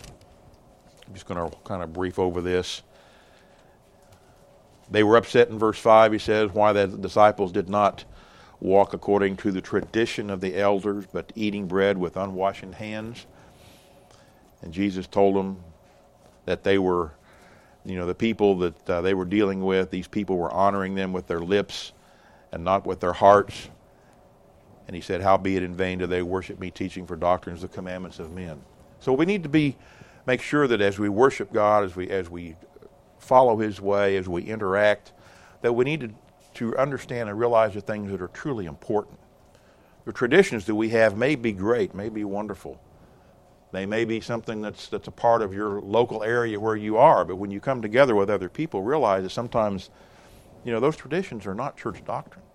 I'm 1.07 1.13
just 1.13 1.25
going 1.25 1.49
to 1.49 1.55
kind 1.63 1.81
of 1.81 1.93
brief 1.93 2.19
over 2.19 2.41
this. 2.41 2.81
They 4.89 5.03
were 5.03 5.17
upset 5.17 5.49
in 5.49 5.59
verse 5.59 5.79
5, 5.79 6.13
he 6.13 6.19
says, 6.19 6.51
why 6.51 6.73
the 6.73 6.87
disciples 6.87 7.51
did 7.51 7.69
not 7.69 8.05
walk 8.59 8.93
according 8.93 9.37
to 9.37 9.51
the 9.51 9.61
tradition 9.61 10.29
of 10.29 10.41
the 10.41 10.57
elders, 10.57 11.05
but 11.11 11.31
eating 11.35 11.67
bread 11.67 11.97
with 11.97 12.17
unwashed 12.17 12.63
hands. 12.63 13.25
And 14.61 14.73
Jesus 14.73 15.07
told 15.07 15.35
them 15.35 15.61
that 16.45 16.63
they 16.63 16.77
were, 16.77 17.11
you 17.85 17.95
know, 17.95 18.05
the 18.05 18.15
people 18.15 18.57
that 18.59 18.89
uh, 18.89 19.01
they 19.01 19.13
were 19.13 19.25
dealing 19.25 19.61
with, 19.61 19.91
these 19.91 20.07
people 20.07 20.37
were 20.37 20.51
honoring 20.51 20.95
them 20.95 21.13
with 21.13 21.27
their 21.27 21.41
lips 21.41 21.93
and 22.51 22.63
not 22.63 22.85
with 22.85 22.99
their 22.99 23.13
hearts. 23.13 23.69
And 24.87 24.95
he 24.95 25.01
said, 25.01 25.21
Howbeit 25.21 25.63
in 25.63 25.75
vain 25.75 25.99
do 25.99 26.07
they 26.07 26.21
worship 26.21 26.59
me, 26.59 26.71
teaching 26.71 27.05
for 27.05 27.17
doctrines 27.17 27.61
the 27.61 27.67
commandments 27.67 28.19
of 28.19 28.31
men. 28.31 28.61
So 28.99 29.13
we 29.13 29.25
need 29.25 29.43
to 29.43 29.49
be 29.49 29.75
make 30.27 30.41
sure 30.41 30.67
that 30.67 30.81
as 30.81 30.99
we 30.99 31.09
worship 31.09 31.51
God, 31.51 31.85
as 31.85 31.95
we 31.95 32.09
as 32.09 32.29
we 32.29 32.55
follow 33.17 33.57
His 33.57 33.81
way, 33.81 34.17
as 34.17 34.27
we 34.29 34.43
interact, 34.43 35.13
that 35.61 35.73
we 35.73 35.85
need 35.85 36.01
to, 36.01 36.11
to 36.55 36.77
understand 36.77 37.29
and 37.29 37.39
realize 37.39 37.73
the 37.73 37.81
things 37.81 38.11
that 38.11 38.21
are 38.21 38.27
truly 38.27 38.65
important. 38.65 39.17
The 40.05 40.13
traditions 40.13 40.65
that 40.65 40.75
we 40.75 40.89
have 40.89 41.17
may 41.17 41.35
be 41.35 41.51
great, 41.51 41.95
may 41.95 42.09
be 42.09 42.23
wonderful. 42.23 42.79
They 43.71 43.85
may 43.85 44.05
be 44.05 44.21
something 44.21 44.61
that's 44.61 44.87
that's 44.87 45.07
a 45.07 45.11
part 45.11 45.41
of 45.41 45.53
your 45.53 45.81
local 45.81 46.23
area 46.23 46.59
where 46.59 46.75
you 46.75 46.97
are, 46.97 47.25
but 47.25 47.37
when 47.37 47.49
you 47.49 47.59
come 47.59 47.81
together 47.81 48.15
with 48.15 48.29
other 48.29 48.49
people, 48.49 48.81
realize 48.83 49.23
that 49.23 49.31
sometimes, 49.31 49.89
you 50.63 50.71
know, 50.71 50.79
those 50.79 50.95
traditions 50.95 51.45
are 51.45 51.55
not 51.55 51.77
church 51.77 52.03
doctrine. 52.05 52.45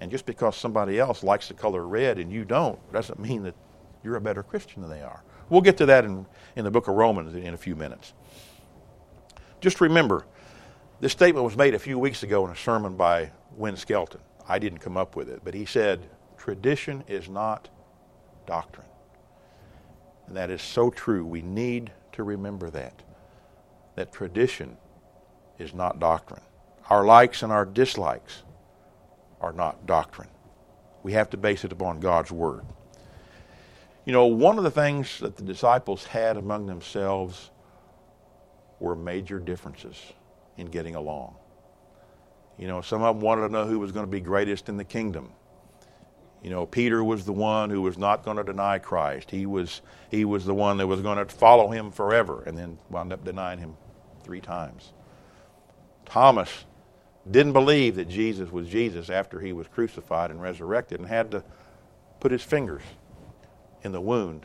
And 0.00 0.10
just 0.10 0.26
because 0.26 0.56
somebody 0.56 0.98
else 0.98 1.22
likes 1.22 1.48
the 1.48 1.54
color 1.54 1.86
red 1.86 2.18
and 2.18 2.30
you 2.30 2.44
don't, 2.44 2.78
doesn't 2.92 3.18
mean 3.18 3.44
that 3.44 3.54
you're 4.04 4.16
a 4.16 4.20
better 4.20 4.42
Christian 4.42 4.82
than 4.82 4.90
they 4.90 5.02
are. 5.02 5.22
We'll 5.48 5.60
get 5.60 5.76
to 5.78 5.86
that 5.86 6.04
in, 6.04 6.26
in 6.56 6.64
the 6.64 6.70
book 6.70 6.88
of 6.88 6.94
Romans 6.94 7.34
in 7.34 7.54
a 7.54 7.58
few 7.58 7.76
minutes. 7.76 8.12
Just 9.60 9.80
remember, 9.80 10.26
this 11.00 11.12
statement 11.12 11.44
was 11.44 11.56
made 11.56 11.74
a 11.74 11.78
few 11.78 11.98
weeks 11.98 12.22
ago 12.22 12.44
in 12.46 12.52
a 12.52 12.56
sermon 12.56 12.96
by 12.96 13.30
Win 13.56 13.76
Skelton. 13.76 14.20
I 14.48 14.58
didn't 14.58 14.78
come 14.78 14.96
up 14.96 15.16
with 15.16 15.28
it, 15.28 15.40
but 15.44 15.54
he 15.54 15.64
said, 15.64 16.08
Tradition 16.36 17.04
is 17.08 17.28
not 17.28 17.68
doctrine. 18.46 18.86
And 20.26 20.36
that 20.36 20.50
is 20.50 20.62
so 20.62 20.90
true. 20.90 21.24
We 21.24 21.42
need 21.42 21.92
to 22.12 22.22
remember 22.22 22.70
that. 22.70 23.02
That 23.94 24.12
tradition 24.12 24.76
is 25.58 25.74
not 25.74 25.98
doctrine. 25.98 26.42
Our 26.90 27.04
likes 27.04 27.42
and 27.42 27.52
our 27.52 27.64
dislikes 27.64 28.42
are 29.40 29.52
not 29.52 29.86
doctrine. 29.86 30.28
We 31.02 31.12
have 31.12 31.30
to 31.30 31.36
base 31.36 31.64
it 31.64 31.72
upon 31.72 32.00
God's 32.00 32.30
Word. 32.30 32.64
You 34.06 34.12
know, 34.12 34.26
one 34.26 34.56
of 34.56 34.62
the 34.62 34.70
things 34.70 35.18
that 35.18 35.36
the 35.36 35.42
disciples 35.42 36.04
had 36.04 36.36
among 36.36 36.66
themselves 36.66 37.50
were 38.78 38.94
major 38.94 39.40
differences 39.40 40.00
in 40.56 40.68
getting 40.68 40.94
along. 40.94 41.34
You 42.56 42.68
know, 42.68 42.80
some 42.80 43.02
of 43.02 43.16
them 43.16 43.20
wanted 43.20 43.48
to 43.48 43.52
know 43.52 43.66
who 43.66 43.80
was 43.80 43.90
going 43.90 44.06
to 44.06 44.10
be 44.10 44.20
greatest 44.20 44.68
in 44.68 44.76
the 44.76 44.84
kingdom. 44.84 45.32
You 46.40 46.50
know, 46.50 46.66
Peter 46.66 47.02
was 47.02 47.24
the 47.24 47.32
one 47.32 47.68
who 47.68 47.82
was 47.82 47.98
not 47.98 48.24
going 48.24 48.36
to 48.36 48.44
deny 48.44 48.78
Christ. 48.78 49.28
He 49.28 49.44
was, 49.44 49.82
he 50.08 50.24
was 50.24 50.44
the 50.44 50.54
one 50.54 50.76
that 50.76 50.86
was 50.86 51.00
going 51.00 51.18
to 51.18 51.24
follow 51.26 51.68
him 51.68 51.90
forever 51.90 52.44
and 52.46 52.56
then 52.56 52.78
wound 52.88 53.12
up 53.12 53.24
denying 53.24 53.58
him 53.58 53.76
three 54.22 54.40
times. 54.40 54.92
Thomas 56.04 56.64
didn't 57.28 57.54
believe 57.54 57.96
that 57.96 58.08
Jesus 58.08 58.52
was 58.52 58.68
Jesus 58.68 59.10
after 59.10 59.40
he 59.40 59.52
was 59.52 59.66
crucified 59.66 60.30
and 60.30 60.40
resurrected 60.40 61.00
and 61.00 61.08
had 61.08 61.32
to 61.32 61.42
put 62.20 62.30
his 62.30 62.42
fingers 62.42 62.82
in 63.86 63.92
the 63.92 64.00
wound 64.00 64.44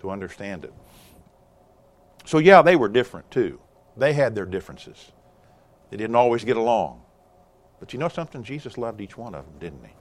to 0.00 0.10
understand 0.10 0.64
it. 0.64 0.72
So, 2.24 2.38
yeah, 2.38 2.62
they 2.62 2.76
were 2.76 2.88
different 2.88 3.30
too. 3.30 3.60
They 3.98 4.14
had 4.14 4.34
their 4.34 4.46
differences. 4.46 5.12
They 5.90 5.98
didn't 5.98 6.16
always 6.16 6.44
get 6.44 6.56
along. 6.56 7.02
But 7.78 7.92
you 7.92 7.98
know 7.98 8.08
something? 8.08 8.42
Jesus 8.42 8.78
loved 8.78 9.02
each 9.02 9.18
one 9.18 9.34
of 9.34 9.44
them, 9.44 9.54
didn't 9.60 9.84
he? 9.84 9.92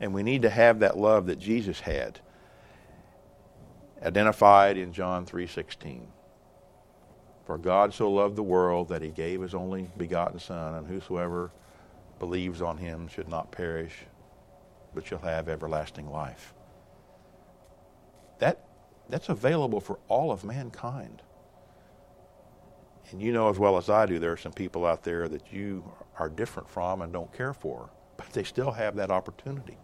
And 0.00 0.12
we 0.12 0.24
need 0.24 0.42
to 0.42 0.50
have 0.50 0.80
that 0.80 0.98
love 0.98 1.26
that 1.26 1.38
Jesus 1.38 1.80
had 1.80 2.18
identified 4.02 4.76
in 4.76 4.92
John 4.92 5.24
3:16. 5.24 6.08
For 7.46 7.58
God 7.58 7.94
so 7.94 8.10
loved 8.10 8.36
the 8.36 8.42
world 8.42 8.88
that 8.88 9.02
he 9.02 9.10
gave 9.10 9.40
his 9.42 9.54
only 9.54 9.90
begotten 9.96 10.38
son 10.38 10.74
and 10.74 10.86
whosoever 10.86 11.52
believes 12.18 12.60
on 12.60 12.78
him 12.78 13.06
should 13.06 13.28
not 13.28 13.52
perish 13.52 14.06
but 14.94 15.06
shall 15.06 15.18
have 15.18 15.48
everlasting 15.48 16.10
life. 16.10 16.54
That 18.38 18.60
that's 19.08 19.28
available 19.28 19.80
for 19.80 19.98
all 20.08 20.32
of 20.32 20.44
mankind. 20.44 21.22
And 23.10 23.20
you 23.20 23.32
know 23.32 23.48
as 23.48 23.58
well 23.58 23.76
as 23.76 23.90
I 23.90 24.06
do, 24.06 24.18
there 24.18 24.32
are 24.32 24.36
some 24.36 24.52
people 24.52 24.86
out 24.86 25.04
there 25.04 25.28
that 25.28 25.52
you 25.52 25.84
are 26.18 26.28
different 26.28 26.68
from 26.68 27.02
and 27.02 27.12
don't 27.12 27.32
care 27.32 27.52
for, 27.52 27.90
but 28.16 28.32
they 28.32 28.44
still 28.44 28.72
have 28.72 28.96
that 28.96 29.10
opportunity 29.10 29.76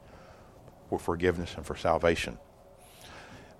for 0.88 0.98
forgiveness 0.98 1.54
and 1.56 1.64
for 1.64 1.76
salvation. 1.76 2.38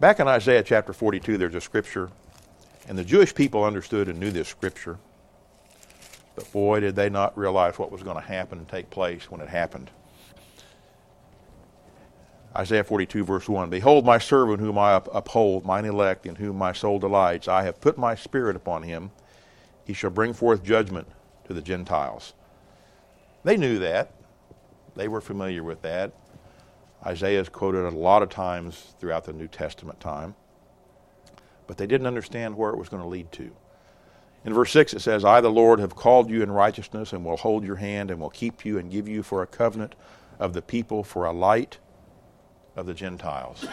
Back 0.00 0.18
in 0.18 0.26
Isaiah 0.26 0.62
chapter 0.62 0.92
42, 0.92 1.37
there's 1.37 1.55
a 1.55 1.61
scripture, 1.61 2.11
and 2.88 2.98
the 2.98 3.05
Jewish 3.05 3.35
people 3.35 3.64
understood 3.64 4.09
and 4.09 4.18
knew 4.18 4.31
this 4.31 4.48
scripture, 4.48 4.98
but 6.35 6.50
boy, 6.53 6.81
did 6.81 6.96
they 6.96 7.11
not 7.11 7.37
realize 7.37 7.79
what 7.79 7.92
was 7.92 8.03
going 8.03 8.16
to 8.16 8.22
happen 8.22 8.59
and 8.59 8.68
take 8.68 8.88
place 8.88 9.31
when 9.31 9.42
it 9.42 9.48
happened. 9.48 9.90
Isaiah 12.57 12.83
42, 12.83 13.25
verse 13.25 13.49
1 13.49 13.71
Behold, 13.71 14.05
my 14.05 14.19
servant 14.19 14.61
whom 14.61 14.77
I 14.77 14.95
uphold, 15.13 15.65
mine 15.65 15.85
elect, 15.85 16.27
in 16.27 16.37
whom 16.37 16.57
my 16.57 16.73
soul 16.73 16.99
delights. 16.99 17.47
I 17.47 17.63
have 17.63 17.81
put 17.81 17.97
my 17.97 18.15
spirit 18.15 18.57
upon 18.57 18.83
him. 18.83 19.13
He 19.85 19.93
shall 19.93 20.11
bring 20.11 20.33
forth 20.33 20.63
judgment 20.63 21.09
to 21.47 21.55
the 21.55 21.63
Gentiles. 21.63 22.35
They 23.45 23.57
knew 23.57 23.79
that. 23.79 24.13
They 24.97 25.09
were 25.09 25.21
familiar 25.21 25.63
with 25.63 25.83
that. 25.83 26.13
Isaiah 27.07 27.41
is 27.41 27.49
quoted 27.49 27.85
a 27.85 27.91
lot 27.91 28.23
of 28.23 28.29
times 28.29 28.95
throughout 28.99 29.25
the 29.25 29.33
New 29.33 29.49
Testament 29.49 30.01
time. 30.01 30.35
But 31.67 31.79
they 31.79 31.87
didn't 31.87 32.09
understand 32.09 32.57
where 32.57 32.71
it 32.71 32.79
was 32.79 32.89
going 32.89 33.03
to 33.03 33.09
lead 33.09 33.31
to. 33.33 33.51
In 34.45 34.53
verse 34.53 34.73
6 34.73 34.95
it 34.95 35.01
says, 35.01 35.25
I, 35.25 35.41
the 35.41 35.51
Lord, 35.51 35.79
have 35.79 35.95
called 35.95 36.29
you 36.29 36.43
in 36.43 36.51
righteousness 36.51 37.13
and 37.13 37.25
will 37.25 37.37
hold 37.37 37.65
your 37.65 37.77
hand 37.77 38.11
and 38.11 38.21
will 38.21 38.31
keep 38.31 38.65
you 38.65 38.79
and 38.79 38.91
give 38.91 39.09
you 39.09 39.23
for 39.23 39.43
a 39.43 39.47
covenant 39.47 39.95
of 40.39 40.53
the 40.53 40.63
people, 40.63 41.05
for 41.05 41.27
a 41.27 41.33
light 41.33 41.79
of 42.76 42.87
the 42.87 42.94
Gentiles. 42.94 43.66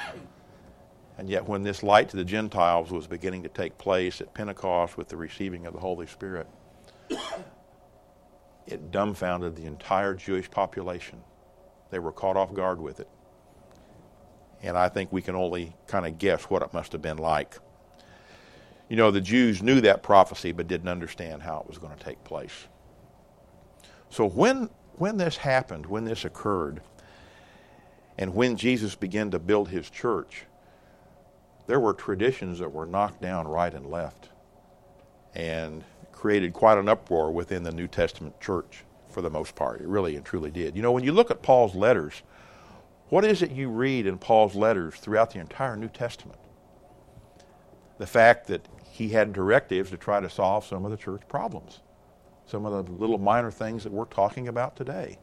And 1.18 1.30
yet, 1.30 1.48
when 1.48 1.64
this 1.64 1.82
light 1.82 2.10
to 2.10 2.18
the 2.18 2.24
Gentiles 2.24 2.92
was 2.92 3.08
beginning 3.08 3.44
to 3.44 3.50
take 3.50 3.78
place 3.78 4.22
at 4.22 4.34
Pentecost 4.34 4.98
with 4.98 5.10
the 5.10 5.18
receiving 5.18 5.66
of 5.66 5.74
the 5.74 5.80
Holy 5.80 6.06
Spirit, 6.06 6.48
it 8.68 8.92
dumbfounded 8.92 9.56
the 9.56 9.66
entire 9.66 10.14
Jewish 10.14 10.50
population. 10.52 11.20
They 11.90 12.00
were 12.00 12.12
caught 12.12 12.38
off 12.38 12.54
guard 12.54 12.80
with 12.80 13.00
it. 13.00 13.10
And 14.62 14.78
I 14.78 14.90
think 14.90 15.12
we 15.12 15.22
can 15.22 15.36
only 15.36 15.76
kind 15.88 16.06
of 16.06 16.18
guess 16.18 16.44
what 16.44 16.62
it 16.62 16.74
must 16.74 16.92
have 16.92 17.02
been 17.02 17.18
like. 17.18 17.58
You 18.90 18.96
know, 18.96 19.12
the 19.12 19.22
Jews 19.22 19.62
knew 19.62 19.82
that 19.82 20.04
prophecy 20.04 20.52
but 20.52 20.68
didn't 20.68 20.88
understand 20.88 21.42
how 21.42 21.60
it 21.60 21.68
was 21.68 21.78
going 21.78 21.96
to 21.96 22.04
take 22.04 22.24
place. 22.24 22.68
So 24.10 24.28
when 24.28 24.70
when 24.96 25.18
this 25.18 25.38
happened, 25.38 25.86
when 25.86 26.06
this 26.06 26.26
occurred, 26.26 26.82
and 28.18 28.34
when 28.34 28.56
Jesus 28.56 28.96
began 28.96 29.32
to 29.32 29.40
build 29.40 29.70
his 29.70 29.90
church, 29.90 30.46
there 31.68 31.80
were 31.80 31.94
traditions 31.94 32.60
that 32.60 32.72
were 32.72 32.86
knocked 32.86 33.22
down 33.22 33.48
right 33.48 33.74
and 33.74 33.90
left 33.90 34.30
and 35.36 35.84
created 36.12 36.54
quite 36.54 36.78
an 36.78 36.90
uproar 36.90 37.32
within 37.32 37.64
the 37.64 37.72
New 37.72 37.88
Testament 37.88 38.40
church 38.42 38.84
for 39.10 39.22
the 39.22 39.30
most 39.30 39.56
part. 39.56 39.82
It 39.82 39.88
really 39.88 40.16
and 40.16 40.26
truly 40.26 40.50
did. 40.50 40.76
You 40.76 40.82
know, 40.82 40.92
when 40.92 41.04
you 41.04 41.12
look 41.12 41.30
at 41.30 41.44
Paul's 41.44 41.76
letters, 41.76 42.24
what 43.10 43.24
is 43.24 43.42
it 43.42 43.52
you 43.52 43.70
read 43.70 44.08
in 44.08 44.18
Paul's 44.18 44.56
letters 44.56 44.96
throughout 44.96 45.32
the 45.32 45.40
entire 45.40 45.76
New 45.76 45.90
Testament? 45.90 46.40
The 48.00 48.08
fact 48.08 48.48
that 48.48 48.68
he 48.92 49.10
had 49.10 49.34
directives 49.34 49.92
to 49.92 49.98
try 49.98 50.20
to 50.20 50.30
solve 50.30 50.66
some 50.66 50.86
of 50.86 50.92
the 50.92 50.98
church 50.98 51.22
problems, 51.28 51.82
some 52.46 52.66
of 52.66 52.86
the 52.86 52.92
little 52.92 53.18
minor 53.18 53.52
things 53.52 53.84
that 53.84 53.94
we're 53.94 54.06
talking 54.06 54.48
about 54.48 54.76
today. 54.76 55.18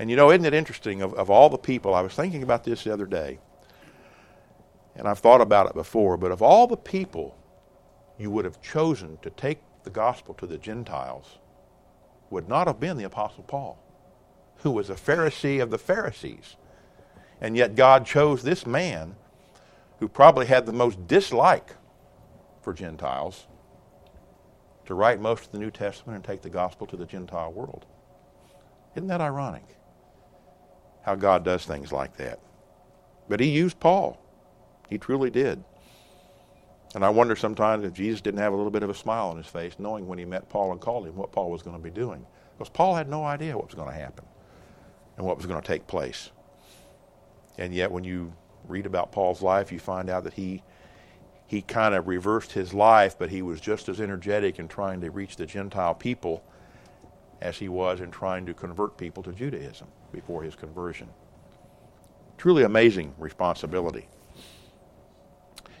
And 0.00 0.08
you 0.08 0.16
know, 0.16 0.30
isn't 0.30 0.46
it 0.46 0.54
interesting? 0.54 1.02
Of, 1.02 1.12
of 1.12 1.28
all 1.28 1.50
the 1.50 1.58
people, 1.58 1.92
I 1.92 2.00
was 2.00 2.14
thinking 2.14 2.42
about 2.42 2.64
this 2.64 2.84
the 2.84 2.90
other 2.90 3.04
day, 3.04 3.38
and 4.96 5.06
I've 5.06 5.18
thought 5.18 5.42
about 5.42 5.66
it 5.66 5.74
before, 5.74 6.16
but 6.16 6.32
of 6.32 6.40
all 6.40 6.66
the 6.66 6.78
people 6.78 7.36
you 8.16 8.30
would 8.30 8.46
have 8.46 8.62
chosen 8.62 9.18
to 9.20 9.28
take 9.28 9.58
the 9.84 9.90
gospel 9.90 10.32
to 10.36 10.46
the 10.46 10.56
Gentiles, 10.56 11.36
would 12.30 12.48
not 12.48 12.66
have 12.66 12.80
been 12.80 12.96
the 12.96 13.04
Apostle 13.04 13.42
Paul, 13.42 13.78
who 14.62 14.70
was 14.70 14.88
a 14.88 14.94
Pharisee 14.94 15.62
of 15.62 15.68
the 15.68 15.76
Pharisees. 15.76 16.56
And 17.38 17.54
yet 17.54 17.74
God 17.74 18.06
chose 18.06 18.42
this 18.42 18.64
man 18.64 19.16
who 19.98 20.08
probably 20.08 20.46
had 20.46 20.64
the 20.64 20.72
most 20.72 21.06
dislike 21.08 21.76
for 22.62 22.72
Gentiles 22.72 23.46
to 24.86 24.94
write 24.94 25.20
most 25.20 25.44
of 25.44 25.52
the 25.52 25.58
New 25.58 25.70
Testament 25.70 26.16
and 26.16 26.24
take 26.24 26.40
the 26.40 26.48
gospel 26.48 26.86
to 26.86 26.96
the 26.96 27.04
Gentile 27.04 27.52
world. 27.52 27.84
Isn't 28.96 29.08
that 29.08 29.20
ironic? 29.20 29.76
How 31.02 31.14
God 31.14 31.44
does 31.44 31.64
things 31.64 31.92
like 31.92 32.16
that. 32.16 32.40
But 33.28 33.40
he 33.40 33.48
used 33.48 33.80
Paul. 33.80 34.20
He 34.88 34.98
truly 34.98 35.30
did. 35.30 35.62
And 36.94 37.04
I 37.04 37.10
wonder 37.10 37.36
sometimes 37.36 37.84
if 37.84 37.92
Jesus 37.92 38.20
didn't 38.20 38.40
have 38.40 38.52
a 38.52 38.56
little 38.56 38.72
bit 38.72 38.82
of 38.82 38.90
a 38.90 38.94
smile 38.94 39.28
on 39.28 39.36
his 39.36 39.46
face, 39.46 39.76
knowing 39.78 40.08
when 40.08 40.18
he 40.18 40.24
met 40.24 40.48
Paul 40.48 40.72
and 40.72 40.80
called 40.80 41.06
him 41.06 41.14
what 41.14 41.30
Paul 41.30 41.50
was 41.50 41.62
going 41.62 41.76
to 41.76 41.82
be 41.82 41.90
doing. 41.90 42.26
Because 42.58 42.68
Paul 42.68 42.96
had 42.96 43.08
no 43.08 43.24
idea 43.24 43.56
what 43.56 43.66
was 43.66 43.74
going 43.74 43.88
to 43.88 43.94
happen 43.94 44.24
and 45.16 45.24
what 45.24 45.36
was 45.36 45.46
going 45.46 45.60
to 45.60 45.66
take 45.66 45.86
place. 45.86 46.30
And 47.56 47.72
yet, 47.72 47.92
when 47.92 48.04
you 48.04 48.32
read 48.66 48.86
about 48.86 49.12
Paul's 49.12 49.42
life, 49.42 49.70
you 49.70 49.78
find 49.78 50.10
out 50.10 50.24
that 50.24 50.34
he 50.34 50.62
he 51.46 51.62
kind 51.62 51.96
of 51.96 52.06
reversed 52.06 52.52
his 52.52 52.72
life, 52.72 53.18
but 53.18 53.28
he 53.28 53.42
was 53.42 53.60
just 53.60 53.88
as 53.88 54.00
energetic 54.00 54.60
in 54.60 54.68
trying 54.68 55.00
to 55.00 55.10
reach 55.10 55.34
the 55.34 55.46
Gentile 55.46 55.94
people 55.94 56.44
as 57.40 57.58
he 57.58 57.68
was 57.68 58.00
in 58.00 58.12
trying 58.12 58.46
to 58.46 58.54
convert 58.54 58.96
people 58.96 59.22
to 59.24 59.32
Judaism 59.32 59.88
before 60.12 60.42
his 60.42 60.54
conversion. 60.54 61.08
Truly 62.38 62.62
amazing 62.62 63.14
responsibility. 63.18 64.08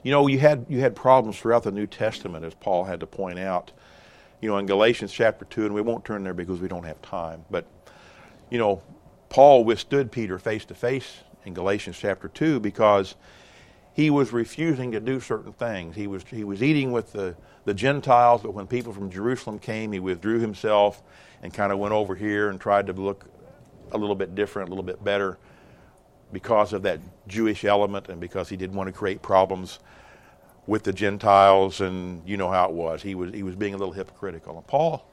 You 0.02 0.10
know, 0.10 0.26
you 0.26 0.38
had 0.38 0.66
you 0.68 0.80
had 0.80 0.96
problems 0.96 1.38
throughout 1.38 1.62
the 1.62 1.72
New 1.72 1.86
Testament, 1.86 2.44
as 2.44 2.54
Paul 2.54 2.84
had 2.84 3.00
to 3.00 3.06
point 3.06 3.38
out. 3.38 3.72
You 4.40 4.48
know, 4.48 4.56
in 4.56 4.64
Galatians 4.64 5.12
chapter 5.12 5.44
two, 5.44 5.66
and 5.66 5.74
we 5.74 5.82
won't 5.82 6.04
turn 6.04 6.22
there 6.24 6.32
because 6.32 6.60
we 6.60 6.68
don't 6.68 6.84
have 6.84 7.00
time. 7.02 7.44
But 7.50 7.66
you 8.48 8.58
know, 8.58 8.82
Paul 9.28 9.64
withstood 9.64 10.10
Peter 10.10 10.38
face 10.38 10.64
to 10.66 10.74
face 10.74 11.18
in 11.44 11.54
Galatians 11.54 11.98
chapter 11.98 12.28
two 12.28 12.60
because 12.60 13.14
he 13.92 14.08
was 14.10 14.32
refusing 14.32 14.92
to 14.92 15.00
do 15.00 15.20
certain 15.20 15.52
things. 15.52 15.96
He 15.96 16.06
was 16.06 16.24
he 16.24 16.44
was 16.44 16.62
eating 16.62 16.92
with 16.92 17.12
the, 17.12 17.36
the 17.64 17.74
Gentiles, 17.74 18.42
but 18.42 18.54
when 18.54 18.66
people 18.66 18.92
from 18.92 19.10
Jerusalem 19.10 19.58
came, 19.58 19.92
he 19.92 20.00
withdrew 20.00 20.40
himself 20.40 21.02
and 21.42 21.52
kind 21.52 21.72
of 21.72 21.78
went 21.78 21.92
over 21.92 22.14
here 22.14 22.48
and 22.48 22.60
tried 22.60 22.86
to 22.86 22.92
look 22.92 23.26
a 23.92 23.98
little 23.98 24.14
bit 24.14 24.34
different, 24.34 24.68
a 24.68 24.70
little 24.70 24.84
bit 24.84 25.02
better 25.02 25.38
because 26.32 26.72
of 26.72 26.82
that 26.82 27.00
Jewish 27.26 27.64
element 27.64 28.08
and 28.08 28.20
because 28.20 28.48
he 28.48 28.56
didn't 28.56 28.76
want 28.76 28.86
to 28.88 28.92
create 28.92 29.22
problems 29.22 29.80
with 30.66 30.84
the 30.84 30.92
Gentiles 30.92 31.80
and 31.80 32.22
you 32.28 32.36
know 32.36 32.50
how 32.50 32.68
it 32.68 32.72
was. 32.72 33.02
He 33.02 33.14
was 33.14 33.32
he 33.32 33.42
was 33.42 33.56
being 33.56 33.74
a 33.74 33.76
little 33.76 33.94
hypocritical. 33.94 34.56
And 34.56 34.66
Paul 34.66 35.04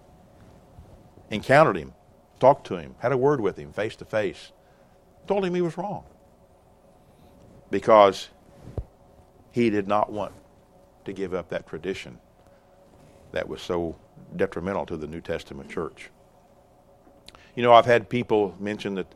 encountered 1.32 1.78
him, 1.78 1.94
talked 2.40 2.68
to 2.68 2.78
him, 2.78 2.96
had 3.00 3.12
a 3.12 3.18
word 3.18 3.42
with 3.42 3.58
him 3.58 3.72
face 3.72 3.96
to 3.98 4.06
face, 4.06 4.52
told 5.28 5.44
him 5.46 5.56
he 5.56 5.62
was 5.62 5.78
wrong. 5.78 6.04
Because 7.70 8.30
he 9.52 9.70
did 9.70 9.88
not 9.88 10.12
want 10.12 10.34
to 11.06 11.14
give 11.14 11.34
up 11.34 11.50
that 11.50 11.68
tradition 11.68 12.20
that 13.32 13.48
was 13.48 13.62
so 13.62 13.98
detrimental 14.36 14.86
to 14.86 14.98
the 14.98 15.08
New 15.08 15.22
Testament 15.22 15.70
church. 15.70 16.10
You 17.58 17.64
know, 17.64 17.74
I've 17.74 17.88
had 17.88 18.08
people 18.08 18.56
mention 18.60 18.94
that 18.96 19.08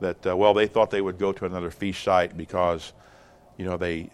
that 0.00 0.26
uh, 0.26 0.36
well, 0.36 0.52
they 0.52 0.66
thought 0.66 0.90
they 0.90 1.00
would 1.00 1.18
go 1.18 1.32
to 1.32 1.46
another 1.46 1.70
feast 1.70 2.02
site 2.02 2.36
because, 2.36 2.92
you 3.56 3.64
know, 3.64 3.76
they 3.76 4.10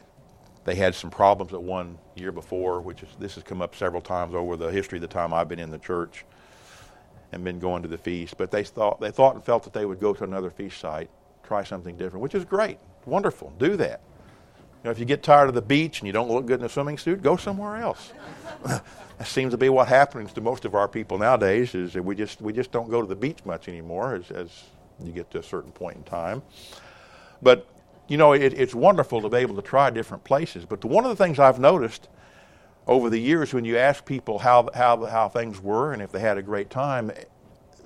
they 0.65 0.75
had 0.75 0.95
some 0.95 1.09
problems 1.09 1.55
at 1.55 1.63
one 1.63 1.97
year 2.15 2.33
before, 2.33 2.83
which 2.83 3.03
is 3.03 3.09
this 3.19 3.35
has 3.37 3.43
come 3.43 3.63
up 3.63 3.75
several 3.75 4.03
times 4.03 4.35
over 4.35 4.59
the 4.59 4.69
history 4.69 4.99
of 4.99 5.01
the 5.01 5.09
time 5.09 5.33
I've 5.33 5.49
been 5.49 5.59
in 5.59 5.71
the 5.71 5.79
church 5.79 6.27
and 7.33 7.43
been 7.43 7.59
going 7.59 7.81
to 7.81 7.89
the 7.89 7.97
feast. 7.97 8.37
But 8.37 8.51
they 8.51 8.63
thought 8.63 9.01
they 9.01 9.11
thought 9.11 9.37
and 9.37 9.43
felt 9.43 9.63
that 9.63 9.73
they 9.73 9.87
would 9.87 10.01
go 10.01 10.13
to 10.13 10.23
another 10.23 10.51
feast 10.51 10.79
site, 10.79 11.09
try 11.43 11.65
something 11.65 11.97
different, 11.97 12.23
which 12.23 12.35
is 12.35 12.45
great, 12.45 12.79
wonderful. 13.07 13.55
Do 13.59 13.77
that. 13.79 14.03
Know, 14.85 14.91
if 14.91 14.99
you 14.99 15.05
get 15.05 15.23
tired 15.23 15.49
of 15.49 15.55
the 15.55 15.63
beach 15.63 16.01
and 16.01 16.07
you 16.07 16.13
don't 16.13 16.29
look 16.29 16.47
good 16.47 16.59
in 16.61 16.67
a 16.67 16.69
swimming 16.69 16.99
suit, 16.99 17.23
go 17.23 17.37
somewhere 17.37 17.77
else. 17.77 18.13
that 18.65 18.83
seems 19.25 19.53
to 19.53 19.59
be 19.59 19.69
what 19.69 19.87
happens 19.87 20.33
to 20.33 20.41
most 20.41 20.65
of 20.65 20.75
our 20.75 20.89
people 20.89 21.19
nowadays. 21.19 21.75
Is 21.75 21.93
that 21.93 22.03
we 22.03 22.17
just 22.17 22.41
we 22.41 22.53
just 22.53 22.73
don't 22.73 22.91
go 22.91 23.01
to 23.01 23.07
the 23.07 23.15
beach 23.15 23.45
much 23.45 23.69
anymore 23.69 24.17
as, 24.17 24.31
as 24.33 24.65
you 25.03 25.13
get 25.13 25.31
to 25.33 25.39
a 25.39 25.43
certain 25.43 25.71
point 25.71 25.99
in 25.99 26.03
time. 26.03 26.43
But 27.41 27.67
you 28.09 28.17
know, 28.17 28.33
it, 28.33 28.53
it's 28.55 28.75
wonderful 28.75 29.23
to 29.23 29.29
be 29.29 29.39
able 29.39 29.57
to 29.57 29.63
try 29.63 29.91
different 29.91 30.25
places. 30.25 30.65
But 30.65 30.85
one 30.85 31.05
of 31.05 31.17
the 31.17 31.25
things 31.25 31.39
I've 31.39 31.61
noticed 31.61 32.09
over 32.87 33.09
the 33.09 33.19
years 33.19 33.55
when 33.55 33.65
you 33.65 33.79
ask 33.79 34.05
people 34.05 34.39
how, 34.39 34.69
how, 34.75 35.05
how 35.07 35.29
things 35.29 35.61
were 35.61 35.93
and 35.93 36.03
if 36.03 36.11
they 36.11 36.19
had 36.19 36.37
a 36.37 36.43
great 36.43 36.69
time, 36.69 37.13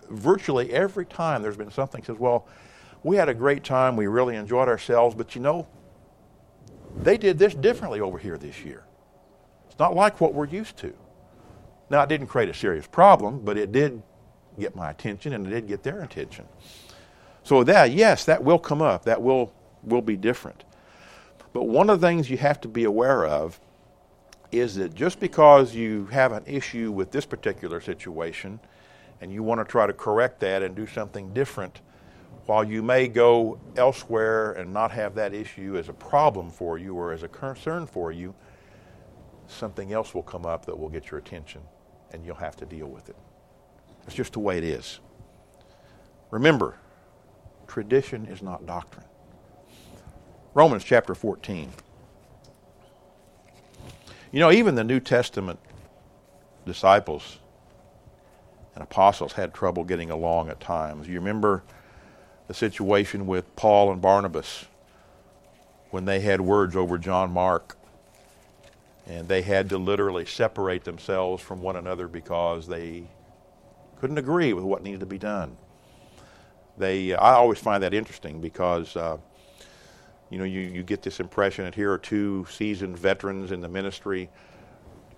virtually 0.09 0.73
every 0.73 1.05
time 1.05 1.43
there's 1.43 1.57
been 1.57 1.71
something 1.71 2.03
says, 2.03 2.19
well, 2.19 2.47
we 3.03 3.17
had 3.17 3.29
a 3.29 3.35
great 3.35 3.63
time, 3.63 3.95
we 3.95 4.07
really 4.07 4.37
enjoyed 4.37 4.69
ourselves, 4.69 5.15
but 5.15 5.35
you 5.35 5.41
know, 5.41 5.67
they 7.03 7.17
did 7.19 7.39
this 7.39 7.55
differently 7.55 8.01
over 8.01 8.19
here 8.19 8.39
this 8.39 8.65
year. 8.65 8.85
It's 9.67 9.79
not 9.79 9.95
like 9.95 10.21
what 10.21 10.35
we're 10.35 10.47
used 10.47 10.77
to. 10.79 10.95
Now, 11.91 12.03
it 12.03 12.09
didn't 12.09 12.27
create 12.27 12.49
a 12.49 12.55
serious 12.55 12.87
problem, 12.87 13.41
but 13.41 13.57
it 13.57 13.71
did 13.71 14.03
get 14.59 14.75
my 14.75 14.91
attention 14.91 15.33
and 15.33 15.47
it 15.47 15.51
did 15.51 15.69
get 15.69 15.83
their 15.83 16.03
attention. 16.03 16.47
So 17.45 17.63
that, 17.65 17.93
yes, 17.93 18.25
that 18.25 18.43
will 18.43 18.59
come 18.59 18.83
up. 18.83 19.05
That 19.05 19.23
will 19.23 19.53
will 19.87 20.03
be 20.03 20.17
different. 20.17 20.65
But 21.53 21.65
one 21.69 21.89
of 21.89 22.01
the 22.01 22.07
things 22.07 22.29
you 22.29 22.37
have 22.39 22.61
to 22.63 22.69
be 22.69 22.85
aware 22.85 23.25
of 23.25 23.61
is 24.53 24.75
that 24.77 24.95
just 24.95 25.21
because 25.21 25.75
you 25.75 26.07
have 26.07 26.33
an 26.33 26.43
issue 26.47 26.91
with 26.93 27.11
this 27.13 27.25
particular 27.25 27.81
situation 27.81 28.61
and 29.21 29.33
you 29.33 29.43
want 29.43 29.61
to 29.61 29.65
try 29.65 29.87
to 29.87 29.93
correct 29.93 30.41
that 30.41 30.63
and 30.63 30.75
do 30.75 30.87
something 30.87 31.33
different, 31.33 31.81
while 32.47 32.65
you 32.65 32.83
may 32.83 33.09
go 33.09 33.59
elsewhere 33.77 34.53
and 34.53 34.73
not 34.73 34.93
have 34.93 35.15
that 35.17 35.35
issue 35.35 35.77
as 35.77 35.89
a 35.89 35.93
problem 35.93 36.51
for 36.51 36.79
you 36.79 36.95
or 36.95 37.12
as 37.12 37.23
a 37.23 37.29
concern 37.29 37.87
for 37.87 38.12
you, 38.12 38.35
something 39.49 39.93
else 39.93 40.15
will 40.15 40.23
come 40.23 40.47
up 40.47 40.65
that 40.67 40.79
will 40.79 40.89
get 40.89 41.11
your 41.11 41.19
attention 41.19 41.61
and 42.12 42.25
you'll 42.25 42.37
have 42.37 42.57
to 42.57 42.65
deal 42.65 42.87
with 42.87 43.09
it. 43.09 43.17
It's 44.07 44.15
just 44.15 44.35
the 44.35 44.39
way 44.39 44.59
it 44.59 44.65
is. 44.65 45.01
Remember, 46.31 46.79
tradition 47.67 48.27
is 48.27 48.43
not 48.43 48.65
doctrine. 48.67 49.07
Romans 50.55 50.85
chapter 50.85 51.15
14. 51.15 51.71
You 54.33 54.41
know, 54.41 54.53
even 54.53 54.75
the 54.75 54.85
New 54.85 55.01
Testament 55.01 55.59
disciples 56.65 57.39
and 58.75 58.83
apostles 58.83 59.33
had 59.33 59.55
trouble 59.55 59.85
getting 59.85 60.11
along 60.11 60.49
at 60.49 60.61
times. 60.61 61.09
You 61.09 61.15
remember 61.15 61.62
the 62.49 62.55
situation 62.55 63.27
with 63.27 63.55
Paul 63.57 63.93
and 63.93 64.01
Barnabas 64.01 64.67
when 65.91 66.05
they 66.05 66.21
had 66.21 66.41
words 66.41 66.77
over 66.77 66.99
John 66.99 67.33
Mark 67.33 67.77
and 69.07 69.29
they 69.29 69.43
had 69.43 69.69
to 69.69 69.79
literally 69.79 70.27
separate 70.27 70.85
themselves 70.85 71.43
from 71.43 71.63
one 71.63 71.77
another 71.77 72.09
because 72.09 72.67
they 72.67 73.05
couldn't 74.01 74.19
agree 74.19 74.53
with 74.53 74.65
what 74.65 74.83
needed 74.83 75.01
to 75.01 75.07
be 75.07 75.19
done. 75.19 75.57
They, 76.77 77.15
I 77.15 77.35
always 77.35 77.59
find 77.59 77.83
that 77.83 77.95
interesting 77.95 78.41
because 78.41 78.97
uh, 78.97 79.17
you 80.31 80.39
know, 80.39 80.45
you, 80.45 80.61
you 80.61 80.83
get 80.83 81.03
this 81.03 81.21
impression 81.21 81.65
that 81.65 81.75
here 81.75 81.93
are 81.93 81.99
two 81.99 82.47
seasoned 82.51 82.99
veterans 82.99 83.53
in 83.53 83.61
the 83.61 83.69
ministry 83.69 84.29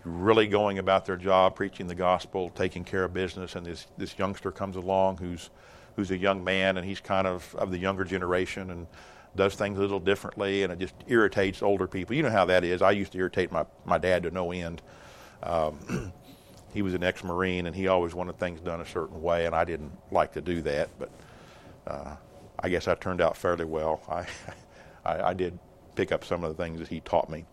really 0.04 0.46
going 0.46 0.78
about 0.78 1.06
their 1.06 1.16
job, 1.16 1.56
preaching 1.56 1.86
the 1.86 1.94
gospel, 1.94 2.50
taking 2.50 2.84
care 2.84 3.04
of 3.04 3.12
business, 3.12 3.56
and 3.56 3.66
this, 3.66 3.86
this 3.96 4.18
youngster 4.18 4.50
comes 4.50 4.76
along 4.76 5.16
who's, 5.18 5.50
who's 5.98 6.12
a 6.12 6.16
young 6.16 6.44
man 6.44 6.76
and 6.76 6.86
he's 6.86 7.00
kind 7.00 7.26
of 7.26 7.52
of 7.56 7.72
the 7.72 7.76
younger 7.76 8.04
generation 8.04 8.70
and 8.70 8.86
does 9.34 9.56
things 9.56 9.76
a 9.78 9.80
little 9.80 9.98
differently 9.98 10.62
and 10.62 10.72
it 10.72 10.78
just 10.78 10.94
irritates 11.08 11.60
older 11.60 11.88
people. 11.88 12.14
You 12.14 12.22
know 12.22 12.30
how 12.30 12.44
that 12.44 12.62
is. 12.62 12.82
I 12.82 12.92
used 12.92 13.10
to 13.12 13.18
irritate 13.18 13.50
my, 13.50 13.66
my 13.84 13.98
dad 13.98 14.22
to 14.22 14.30
no 14.30 14.52
end. 14.52 14.80
Um, 15.42 16.12
he 16.72 16.82
was 16.82 16.94
an 16.94 17.02
ex-marine 17.02 17.66
and 17.66 17.74
he 17.74 17.88
always 17.88 18.14
wanted 18.14 18.38
things 18.38 18.60
done 18.60 18.80
a 18.80 18.86
certain 18.86 19.20
way 19.20 19.46
and 19.46 19.56
I 19.56 19.64
didn't 19.64 19.90
like 20.12 20.32
to 20.34 20.40
do 20.40 20.62
that, 20.62 20.88
but 21.00 21.10
uh, 21.88 22.14
I 22.60 22.68
guess 22.68 22.86
I 22.86 22.94
turned 22.94 23.20
out 23.20 23.36
fairly 23.36 23.64
well. 23.64 24.00
I 24.08 24.24
I, 25.04 25.30
I 25.30 25.34
did 25.34 25.58
pick 25.96 26.12
up 26.12 26.24
some 26.24 26.44
of 26.44 26.56
the 26.56 26.62
things 26.62 26.78
that 26.78 26.86
he 26.86 27.00
taught 27.00 27.28
me. 27.28 27.44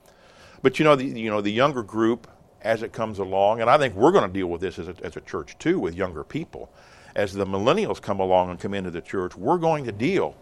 But 0.61 0.77
you 0.77 0.85
know, 0.85 0.95
the, 0.95 1.05
you 1.05 1.31
know, 1.31 1.41
the 1.41 1.51
younger 1.51 1.81
group 1.81 2.27
as 2.61 2.83
it 2.83 2.93
comes 2.93 3.17
along, 3.17 3.61
and 3.61 3.71
I 3.71 3.79
think 3.79 3.95
we're 3.95 4.11
going 4.11 4.27
to 4.27 4.33
deal 4.33 4.47
with 4.47 4.61
this 4.61 4.77
as 4.77 4.87
a, 4.87 4.95
as 5.03 5.15
a 5.17 5.21
church 5.21 5.57
too 5.57 5.79
with 5.79 5.95
younger 5.95 6.23
people. 6.23 6.71
As 7.15 7.33
the 7.33 7.45
millennials 7.45 8.01
come 8.01 8.19
along 8.19 8.49
and 8.49 8.59
come 8.59 8.73
into 8.73 8.91
the 8.91 9.01
church, 9.01 9.35
we're 9.35 9.57
going 9.57 9.85
to 9.85 9.91
deal 9.91 10.35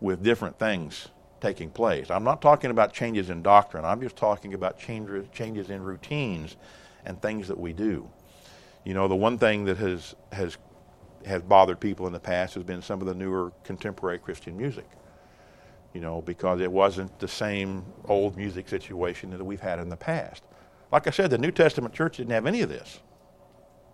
with 0.00 0.22
different 0.22 0.58
things 0.58 1.08
taking 1.40 1.70
place. 1.70 2.10
I'm 2.10 2.24
not 2.24 2.42
talking 2.42 2.70
about 2.70 2.92
changes 2.92 3.30
in 3.30 3.42
doctrine. 3.42 3.84
I'm 3.84 4.00
just 4.00 4.16
talking 4.16 4.54
about 4.54 4.78
changes 4.78 5.26
changes 5.32 5.70
in 5.70 5.82
routines 5.82 6.56
and 7.04 7.20
things 7.22 7.48
that 7.48 7.58
we 7.58 7.72
do. 7.72 8.08
You 8.84 8.94
know, 8.94 9.08
the 9.08 9.16
one 9.16 9.38
thing 9.38 9.64
that 9.64 9.78
has 9.78 10.14
has 10.32 10.58
has 11.24 11.42
bothered 11.42 11.80
people 11.80 12.06
in 12.06 12.12
the 12.12 12.20
past 12.20 12.54
has 12.54 12.64
been 12.64 12.82
some 12.82 13.00
of 13.00 13.06
the 13.06 13.14
newer 13.14 13.52
contemporary 13.64 14.18
Christian 14.18 14.56
music 14.56 14.86
you 15.94 16.00
know, 16.00 16.22
because 16.22 16.60
it 16.60 16.70
wasn't 16.70 17.18
the 17.18 17.28
same 17.28 17.84
old 18.06 18.36
music 18.36 18.68
situation 18.68 19.30
that 19.30 19.44
we've 19.44 19.60
had 19.60 19.78
in 19.78 19.88
the 19.88 19.96
past. 19.96 20.42
Like 20.92 21.06
I 21.06 21.10
said, 21.10 21.30
the 21.30 21.38
New 21.38 21.50
Testament 21.50 21.94
church 21.94 22.18
didn't 22.18 22.32
have 22.32 22.46
any 22.46 22.62
of 22.62 22.68
this. 22.68 23.00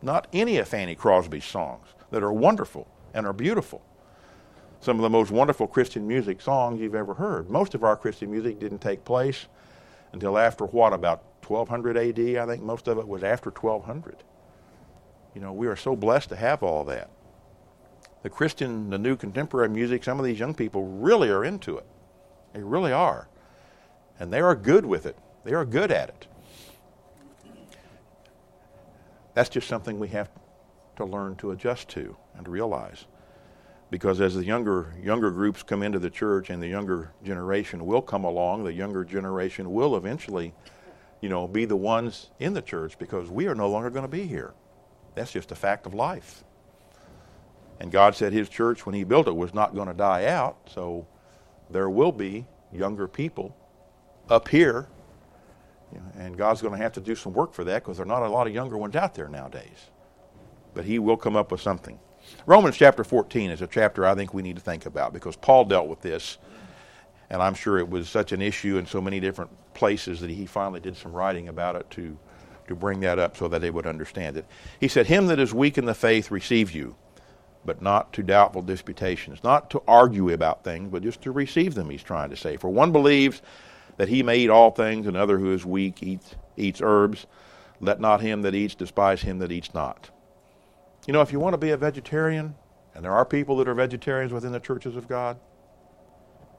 Not 0.05 0.29
any 0.35 0.59
of 0.59 0.69
Fanny 0.69 0.95
Crosby's 0.95 1.47
songs 1.47 1.87
that 2.11 2.23
are 2.23 2.33
wonderful 2.33 2.87
and 3.15 3.27
are 3.27 3.33
beautiful. 3.33 3.81
Some 4.81 4.97
of 4.97 5.03
the 5.03 5.09
most 5.09 5.31
wonderful 5.31 5.67
Christian 5.67 6.07
music 6.07 6.43
songs 6.43 6.79
you've 6.79 6.95
ever 6.95 7.15
heard. 7.15 7.49
Most 7.49 7.75
of 7.75 7.83
our 7.83 7.97
Christian 7.97 8.31
music 8.31 8.59
didn't 8.61 8.81
take 8.81 9.03
place 9.07 9.47
until 10.13 10.37
after 10.37 10.67
what, 10.67 10.93
about 10.93 11.25
1200 11.47 11.97
AD? 11.97 12.37
I 12.37 12.47
think 12.47 12.63
most 12.63 12.87
of 12.87 12.99
it 12.99 13.09
was 13.09 13.25
after 13.25 13.49
1200. 13.49 14.23
You 15.35 15.41
know, 15.41 15.55
we 15.55 15.67
are 15.69 15.77
so 15.77 15.97
blessed 15.97 16.29
to 16.29 16.37
have 16.37 16.63
all 16.63 16.85
that 16.85 17.09
the 18.23 18.31
Christian, 18.31 18.91
the 18.91 18.99
new 18.99 19.17
contemporary 19.17 19.69
music, 19.69 20.03
some 20.05 20.19
of 20.19 20.25
these 20.25 20.39
young 20.39 20.55
people 20.55 20.87
really 20.87 21.29
are 21.29 21.45
into 21.45 21.77
it. 21.77 21.87
They 22.55 22.63
really 22.63 22.93
are. 22.93 23.29
And 24.19 24.33
they 24.33 24.41
are 24.41 24.55
good 24.55 24.85
with 24.85 25.07
it, 25.07 25.17
they 25.45 25.55
are 25.55 25.65
good 25.65 25.91
at 25.91 26.11
it. 26.11 26.27
That's 29.35 29.49
just 29.49 29.69
something 29.69 29.99
we 29.99 30.09
have 30.09 30.31
to 30.97 31.05
learn 31.05 31.37
to 31.37 31.51
adjust 31.51 31.89
to 31.91 32.17
and 32.37 32.45
to 32.45 32.51
realize. 32.51 33.07
Because 33.91 34.21
as 34.21 34.35
the 34.35 34.45
younger 34.45 34.95
younger 35.03 35.31
groups 35.31 35.63
come 35.63 35.83
into 35.83 35.99
the 35.99 36.11
church 36.11 36.51
and 36.51 36.63
the 36.63 36.69
younger 36.69 37.13
generation 37.23 37.85
will 37.85 38.03
come 38.03 38.25
along, 38.25 38.65
the 38.65 38.73
younger 38.73 39.05
generation 39.05 39.73
will 39.73 39.97
eventually, 39.97 40.55
you 41.21 41.29
know, 41.29 41.47
be 41.47 41.65
the 41.65 41.77
ones 41.77 42.31
in 42.41 42.55
the 42.55 42.63
church 42.63 42.99
because 42.99 43.29
we 43.29 43.47
are 43.47 43.55
no 43.55 43.69
longer 43.69 43.91
going 43.91 44.05
to 44.05 44.09
be 44.09 44.27
here. 44.27 44.55
That's 45.15 45.33
just 45.33 45.53
a 45.53 45.55
fact 45.55 45.87
of 45.87 45.95
life. 45.95 46.43
And 47.81 47.91
God 47.91 48.15
said 48.15 48.33
his 48.33 48.49
church, 48.49 48.87
when 48.87 48.95
he 48.95 49.05
built 49.05 49.29
it, 49.29 49.37
was 49.37 49.53
not 49.53 49.75
going 49.75 49.89
to 49.89 49.95
die 49.95 50.27
out. 50.27 50.57
So 50.67 51.07
there 51.71 51.91
will 51.91 52.13
be 52.13 52.47
younger 52.73 53.07
people 53.07 53.57
up 54.29 54.49
here. 54.49 54.89
And 56.19 56.37
God's 56.37 56.63
going 56.63 56.73
to 56.73 56.83
have 56.83 56.93
to 56.93 57.01
do 57.01 57.15
some 57.15 57.33
work 57.33 57.53
for 57.53 57.65
that 57.65 57.83
because 57.83 57.97
there 57.97 58.05
are 58.05 58.09
not 58.09 58.23
a 58.23 58.29
lot 58.29 58.47
of 58.47 58.55
younger 58.55 58.77
ones 58.77 58.97
out 58.97 59.15
there 59.15 59.29
nowadays. 59.29 59.91
But 60.75 60.85
he 60.85 60.99
will 60.99 61.17
come 61.17 61.37
up 61.37 61.53
with 61.53 61.61
something. 61.61 61.99
Romans 62.47 62.77
chapter 62.77 63.05
14 63.05 63.51
is 63.51 63.63
a 63.63 63.67
chapter 63.67 64.07
I 64.07 64.15
think 64.15 64.33
we 64.33 64.43
need 64.43 64.57
to 64.57 64.63
think 64.63 64.87
about 64.87 65.13
because 65.13 65.37
Paul 65.37 65.65
dealt 65.65 65.89
with 65.89 66.01
this. 66.01 66.39
And 67.31 67.43
I'm 67.43 67.55
sure 67.55 67.79
it 67.79 67.89
was 67.89 68.09
such 68.09 68.33
an 68.33 68.43
issue 68.43 68.77
in 68.77 68.87
so 68.87 69.01
many 69.01 69.21
different 69.21 69.51
places 69.75 70.21
that 70.21 70.31
he 70.31 70.47
finally 70.47 70.81
did 70.81 70.97
some 70.97 71.13
writing 71.13 71.49
about 71.49 71.77
it 71.77 71.91
to, 71.93 72.17
to 72.69 72.75
bring 72.75 73.01
that 73.01 73.19
up 73.19 73.37
so 73.37 73.49
that 73.49 73.61
they 73.61 73.71
would 73.71 73.87
understand 73.87 74.37
it. 74.37 74.47
He 74.79 74.89
said, 74.89 75.07
Him 75.07 75.27
that 75.29 75.39
is 75.39 75.53
weak 75.55 75.79
in 75.79 75.85
the 75.85 75.95
faith 75.95 76.31
receive 76.31 76.73
you 76.73 76.97
but 77.65 77.83
not 77.83 78.13
to 78.13 78.23
doubtful 78.23 78.63
disputations, 78.63 79.43
not 79.43 79.71
to 79.71 79.83
argue 79.89 80.31
about 80.31 80.65
things, 80.65 80.91
but 80.91 81.03
just 81.03 81.23
to 81.23 81.33
receive 81.33 81.75
them, 81.75 81.91
he's 81.91 82.03
trying 82.03 82.31
to 82.31 82.37
say. 82.37 82.57
For 82.57 82.69
one 82.69 82.93
believes 82.93 83.43
that 83.97 84.09
he 84.09 84.23
may 84.23 84.39
eat 84.39 84.51
all 84.51 84.71
things, 84.71 85.07
another 85.07 85.39
who 85.39 85.53
is 85.53 85.65
weak 85.65 86.03
eats, 86.03 86.35
eats 86.57 86.81
herbs. 86.83 87.27
Let 87.81 88.01
not 88.01 88.21
him 88.21 88.43
that 88.43 88.55
eats 88.55 88.75
despise 88.75 89.23
him 89.23 89.39
that 89.41 89.53
eats 89.53 89.75
not. 89.75 90.11
You 91.07 91.13
know, 91.13 91.21
if 91.21 91.33
you 91.33 91.41
want 91.41 91.55
to 91.55 91.59
be 91.59 91.71
a 91.71 91.77
vegetarian, 91.77 92.55
and 92.95 93.05
there 93.05 93.13
are 93.13 93.25
people 93.25 93.57
that 93.57 93.69
are 93.69 93.75
vegetarians 93.75 94.33
within 94.33 94.53
the 94.53 94.61
churches 94.61 94.97
of 94.97 95.09
God, 95.09 95.39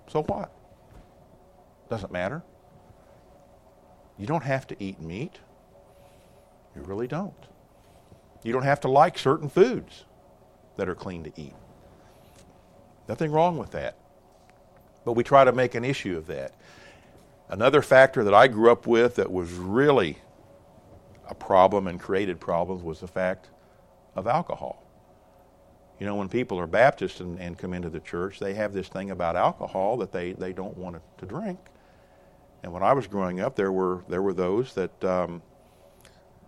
so 0.08 0.24
what? 0.24 0.52
Doesn't 1.90 2.12
matter. 2.12 2.44
You 4.18 4.28
don't 4.28 4.44
have 4.44 4.68
to 4.68 4.76
eat 4.80 5.02
meat. 5.02 5.40
You 6.76 6.84
really 6.84 7.08
don't. 7.08 7.34
You 8.44 8.54
don't 8.54 8.64
have 8.64 8.82
to 8.82 8.88
like 8.88 9.18
certain 9.18 9.50
foods 9.50 10.06
that 10.78 10.88
are 10.88 10.96
clean 10.96 11.24
to 11.24 11.32
eat. 11.36 11.56
Nothing 13.08 13.32
wrong 13.32 13.58
with 13.58 13.72
that. 13.72 13.98
But 15.04 15.14
we 15.14 15.24
try 15.24 15.44
to 15.44 15.52
make 15.52 15.76
an 15.76 15.86
issue 15.86 16.18
of 16.18 16.28
that. 16.28 16.54
Another 17.50 17.82
factor 17.82 18.24
that 18.24 18.34
I 18.34 18.48
grew 18.48 18.72
up 18.72 18.88
with 18.88 19.16
that 19.16 19.32
was 19.32 19.52
really 19.52 20.18
a 21.30 21.36
problem 21.36 21.88
and 21.88 22.00
created 22.00 22.40
problems 22.40 22.82
was 22.84 23.00
the 23.00 23.08
fact 23.08 23.50
of 24.16 24.28
alcohol. 24.28 24.82
You 26.00 26.06
know, 26.06 26.16
when 26.16 26.28
people 26.28 26.60
are 26.60 26.68
Baptists 26.68 27.20
and, 27.20 27.40
and 27.40 27.58
come 27.58 27.74
into 27.74 27.90
the 27.90 28.00
church, 28.00 28.40
they 28.40 28.54
have 28.56 28.74
this 28.74 28.88
thing 28.88 29.12
about 29.12 29.36
alcohol 29.36 29.98
that 29.98 30.12
they, 30.12 30.34
they 30.34 30.54
don't 30.54 30.78
want 30.78 31.00
to 31.18 31.26
drink. 31.26 31.60
And 32.64 32.74
when 32.74 32.84
I 32.84 32.94
was 32.94 33.06
growing 33.06 33.40
up, 33.42 33.56
there 33.56 33.72
were 33.72 34.04
there 34.10 34.24
were 34.24 34.34
those 34.34 34.74
that 34.74 35.04
um, 35.04 35.44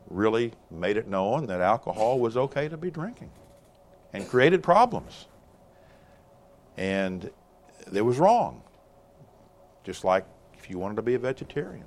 really 0.10 0.52
made 0.72 0.98
it 0.98 1.08
known 1.08 1.46
that 1.46 1.62
alcohol 1.62 2.20
was 2.20 2.36
okay 2.36 2.68
to 2.68 2.76
be 2.76 2.90
drinking, 2.90 3.30
and 4.14 4.28
created 4.28 4.64
problems. 4.64 5.28
And 6.76 7.30
it 7.94 8.02
was 8.02 8.18
wrong. 8.18 8.64
Just 9.84 10.04
like 10.04 10.26
if 10.58 10.70
you 10.70 10.80
wanted 10.80 10.96
to 10.96 11.02
be 11.02 11.16
a 11.16 11.20
vegetarian. 11.20 11.86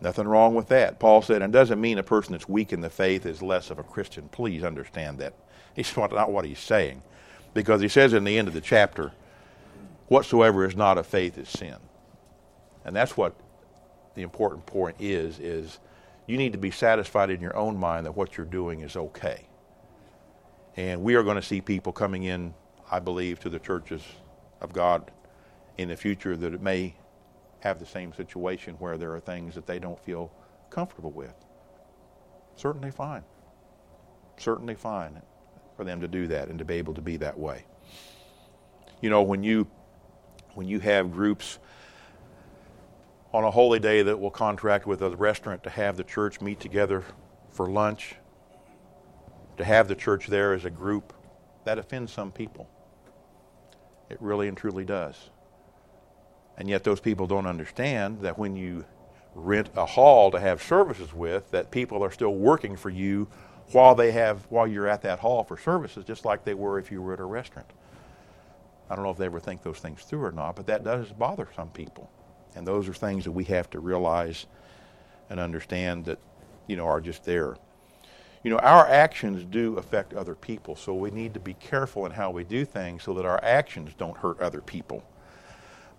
Nothing 0.00 0.26
wrong 0.26 0.54
with 0.54 0.68
that. 0.68 0.98
Paul 0.98 1.20
said, 1.20 1.42
and 1.42 1.52
doesn't 1.52 1.80
mean 1.80 1.98
a 1.98 2.02
person 2.02 2.32
that's 2.32 2.48
weak 2.48 2.72
in 2.72 2.80
the 2.80 2.88
faith 2.88 3.26
is 3.26 3.42
less 3.42 3.70
of 3.70 3.78
a 3.78 3.82
Christian. 3.82 4.28
Please 4.28 4.64
understand 4.64 5.18
that. 5.18 5.34
He's 5.74 5.94
not 5.96 6.30
what 6.30 6.44
he's 6.44 6.58
saying. 6.58 7.02
Because 7.54 7.80
he 7.80 7.88
says 7.88 8.12
in 8.12 8.24
the 8.24 8.36
end 8.38 8.48
of 8.48 8.54
the 8.54 8.60
chapter, 8.60 9.12
whatsoever 10.08 10.64
is 10.64 10.74
not 10.74 10.98
of 10.98 11.06
faith 11.06 11.38
is 11.38 11.48
sin. 11.48 11.76
And 12.84 12.94
that's 12.94 13.16
what 13.16 13.34
the 14.14 14.22
important 14.22 14.66
point 14.66 14.96
is, 14.98 15.38
is 15.38 15.78
you 16.26 16.36
need 16.36 16.52
to 16.52 16.58
be 16.58 16.70
satisfied 16.70 17.30
in 17.30 17.40
your 17.40 17.56
own 17.56 17.76
mind 17.76 18.06
that 18.06 18.16
what 18.16 18.36
you're 18.36 18.46
doing 18.46 18.80
is 18.80 18.96
okay. 18.96 19.46
And 20.76 21.02
we 21.02 21.14
are 21.14 21.22
going 21.22 21.36
to 21.36 21.42
see 21.42 21.60
people 21.60 21.92
coming 21.92 22.24
in, 22.24 22.54
I 22.90 22.98
believe, 22.98 23.40
to 23.40 23.48
the 23.48 23.58
churches 23.58 24.02
of 24.60 24.72
God 24.72 25.10
in 25.78 25.88
the 25.88 25.96
future 25.96 26.36
that 26.36 26.54
it 26.54 26.62
may 26.62 26.94
have 27.60 27.78
the 27.78 27.86
same 27.86 28.12
situation 28.12 28.74
where 28.78 28.98
there 28.98 29.14
are 29.14 29.20
things 29.20 29.54
that 29.54 29.66
they 29.66 29.78
don't 29.78 29.98
feel 30.00 30.32
comfortable 30.70 31.10
with. 31.10 31.34
Certainly 32.56 32.90
fine. 32.90 33.24
Certainly 34.38 34.74
fine 34.74 35.20
for 35.76 35.84
them 35.84 36.00
to 36.00 36.08
do 36.08 36.26
that 36.28 36.48
and 36.48 36.58
to 36.58 36.64
be 36.64 36.74
able 36.74 36.94
to 36.94 37.00
be 37.00 37.16
that 37.18 37.38
way. 37.38 37.64
You 39.00 39.10
know, 39.10 39.22
when 39.22 39.42
you 39.42 39.66
when 40.54 40.66
you 40.66 40.80
have 40.80 41.12
groups 41.12 41.58
on 43.32 43.44
a 43.44 43.50
holy 43.50 43.78
day 43.78 44.02
that 44.02 44.18
will 44.18 44.30
contract 44.30 44.86
with 44.86 45.02
a 45.02 45.10
restaurant 45.10 45.62
to 45.62 45.70
have 45.70 45.96
the 45.96 46.04
church 46.04 46.40
meet 46.40 46.58
together 46.58 47.04
for 47.50 47.70
lunch, 47.70 48.16
to 49.56 49.64
have 49.64 49.88
the 49.88 49.94
church 49.94 50.26
there 50.26 50.52
as 50.52 50.64
a 50.64 50.70
group, 50.70 51.12
that 51.64 51.78
offends 51.78 52.12
some 52.12 52.32
people. 52.32 52.68
It 54.08 54.20
really 54.20 54.48
and 54.48 54.56
truly 54.56 54.84
does. 54.84 55.30
And 56.60 56.68
yet 56.68 56.84
those 56.84 57.00
people 57.00 57.26
don't 57.26 57.46
understand 57.46 58.20
that 58.20 58.38
when 58.38 58.54
you 58.54 58.84
rent 59.34 59.70
a 59.76 59.86
hall 59.86 60.30
to 60.30 60.38
have 60.38 60.62
services 60.62 61.14
with, 61.14 61.50
that 61.52 61.70
people 61.70 62.04
are 62.04 62.10
still 62.10 62.34
working 62.34 62.76
for 62.76 62.90
you 62.90 63.28
while 63.72 63.94
they 63.94 64.12
have 64.12 64.44
while 64.50 64.66
you're 64.66 64.86
at 64.86 65.00
that 65.02 65.20
hall 65.20 65.42
for 65.42 65.56
services, 65.56 66.04
just 66.04 66.26
like 66.26 66.44
they 66.44 66.52
were 66.52 66.78
if 66.78 66.92
you 66.92 67.00
were 67.00 67.14
at 67.14 67.20
a 67.20 67.24
restaurant. 67.24 67.70
I 68.90 68.94
don't 68.94 69.06
know 69.06 69.10
if 69.10 69.16
they 69.16 69.24
ever 69.24 69.40
think 69.40 69.62
those 69.62 69.78
things 69.78 70.02
through 70.02 70.22
or 70.22 70.32
not, 70.32 70.54
but 70.54 70.66
that 70.66 70.84
does 70.84 71.10
bother 71.12 71.48
some 71.56 71.70
people. 71.70 72.10
And 72.54 72.66
those 72.66 72.90
are 72.90 72.92
things 72.92 73.24
that 73.24 73.32
we 73.32 73.44
have 73.44 73.70
to 73.70 73.80
realize 73.80 74.44
and 75.30 75.40
understand 75.40 76.04
that, 76.04 76.18
you 76.66 76.76
know, 76.76 76.84
are 76.84 77.00
just 77.00 77.24
there. 77.24 77.56
You 78.44 78.50
know, 78.50 78.58
our 78.58 78.86
actions 78.86 79.44
do 79.44 79.78
affect 79.78 80.12
other 80.12 80.34
people, 80.34 80.76
so 80.76 80.92
we 80.92 81.10
need 81.10 81.32
to 81.32 81.40
be 81.40 81.54
careful 81.54 82.04
in 82.04 82.12
how 82.12 82.30
we 82.30 82.44
do 82.44 82.66
things 82.66 83.02
so 83.02 83.14
that 83.14 83.24
our 83.24 83.42
actions 83.42 83.92
don't 83.96 84.18
hurt 84.18 84.40
other 84.40 84.60
people. 84.60 85.02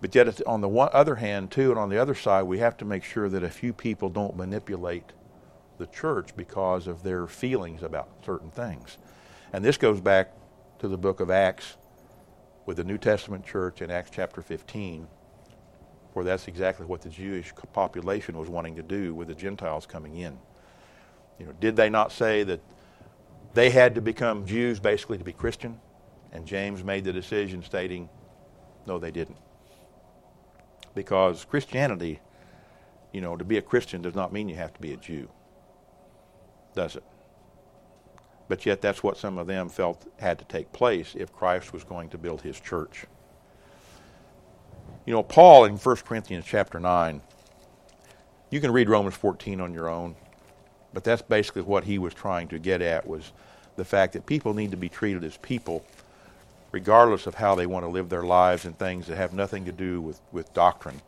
But 0.02 0.16
yet, 0.16 0.42
on 0.48 0.60
the 0.60 0.68
one, 0.68 0.88
other 0.92 1.14
hand, 1.14 1.52
too, 1.52 1.70
and 1.70 1.78
on 1.78 1.88
the 1.88 1.96
other 1.96 2.16
side, 2.16 2.42
we 2.42 2.58
have 2.58 2.76
to 2.78 2.84
make 2.84 3.04
sure 3.04 3.28
that 3.28 3.44
a 3.44 3.48
few 3.48 3.72
people 3.72 4.08
don't 4.08 4.36
manipulate 4.36 5.12
the 5.78 5.86
church 5.86 6.34
because 6.36 6.88
of 6.88 7.04
their 7.04 7.28
feelings 7.28 7.84
about 7.84 8.08
certain 8.26 8.50
things. 8.50 8.98
And 9.52 9.64
this 9.64 9.76
goes 9.76 10.00
back 10.00 10.32
to 10.80 10.88
the 10.88 10.98
book 10.98 11.20
of 11.20 11.30
Acts 11.30 11.76
with 12.66 12.78
the 12.78 12.84
New 12.84 12.98
Testament 12.98 13.46
church 13.46 13.80
in 13.80 13.92
Acts 13.92 14.10
chapter 14.12 14.42
15, 14.42 15.06
where 16.14 16.24
that's 16.24 16.48
exactly 16.48 16.84
what 16.84 17.00
the 17.00 17.08
Jewish 17.08 17.52
population 17.72 18.36
was 18.36 18.48
wanting 18.48 18.74
to 18.74 18.82
do 18.82 19.14
with 19.14 19.28
the 19.28 19.36
Gentiles 19.36 19.86
coming 19.86 20.16
in. 20.16 20.36
You 21.38 21.46
know, 21.46 21.52
did 21.60 21.76
they 21.76 21.88
not 21.88 22.10
say 22.10 22.42
that 22.42 22.60
they 23.54 23.70
had 23.70 23.94
to 23.94 24.00
become 24.00 24.46
Jews 24.46 24.80
basically 24.80 25.18
to 25.18 25.24
be 25.24 25.32
Christian? 25.32 25.80
And 26.32 26.44
James 26.44 26.82
made 26.82 27.04
the 27.04 27.12
decision 27.12 27.62
stating, 27.62 28.08
no, 28.84 28.98
they 28.98 29.12
didn't 29.12 29.36
because 30.94 31.44
Christianity, 31.44 32.20
you 33.12 33.20
know, 33.20 33.36
to 33.36 33.44
be 33.44 33.58
a 33.58 33.62
Christian 33.62 34.02
does 34.02 34.14
not 34.14 34.32
mean 34.32 34.48
you 34.48 34.56
have 34.56 34.74
to 34.74 34.80
be 34.80 34.92
a 34.92 34.96
Jew, 34.96 35.28
does 36.74 36.96
it? 36.96 37.04
But 38.48 38.66
yet, 38.66 38.80
that's 38.82 39.02
what 39.02 39.16
some 39.16 39.38
of 39.38 39.46
them 39.46 39.68
felt 39.68 40.06
had 40.18 40.38
to 40.38 40.44
take 40.44 40.72
place 40.72 41.14
if 41.16 41.32
Christ 41.32 41.72
was 41.72 41.84
going 41.84 42.10
to 42.10 42.18
build 42.18 42.42
his 42.42 42.60
church. 42.60 43.06
You 45.06 45.14
know, 45.14 45.22
Paul 45.22 45.64
in 45.64 45.76
1 45.76 45.96
Corinthians 45.96 46.44
chapter 46.46 46.78
9, 46.78 47.22
you 48.50 48.60
can 48.60 48.70
read 48.70 48.88
Romans 48.88 49.14
14 49.14 49.60
on 49.60 49.72
your 49.72 49.88
own, 49.88 50.14
but 50.92 51.02
that's 51.02 51.22
basically 51.22 51.62
what 51.62 51.84
he 51.84 51.98
was 51.98 52.12
trying 52.12 52.48
to 52.48 52.58
get 52.58 52.82
at 52.82 53.06
was 53.06 53.32
the 53.76 53.84
fact 53.84 54.12
that 54.12 54.26
people 54.26 54.52
need 54.52 54.70
to 54.70 54.76
be 54.76 54.88
treated 54.88 55.24
as 55.24 55.38
people 55.38 55.84
regardless 56.72 57.26
of 57.26 57.36
how 57.36 57.54
they 57.54 57.66
want 57.66 57.84
to 57.84 57.90
live 57.90 58.08
their 58.08 58.22
lives 58.22 58.64
and 58.64 58.76
things 58.76 59.06
that 59.06 59.16
have 59.16 59.32
nothing 59.32 59.66
to 59.66 59.72
do 59.72 60.00
with, 60.00 60.20
with 60.32 60.52
doctrine 60.54 61.00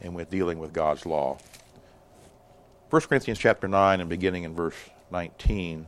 and 0.00 0.14
with 0.14 0.28
dealing 0.28 0.58
with 0.58 0.72
God's 0.72 1.06
law. 1.06 1.38
1 2.90 3.02
Corinthians 3.02 3.38
chapter 3.38 3.68
9 3.68 4.00
and 4.00 4.10
beginning 4.10 4.42
in 4.42 4.54
verse 4.54 4.74
19, 5.12 5.86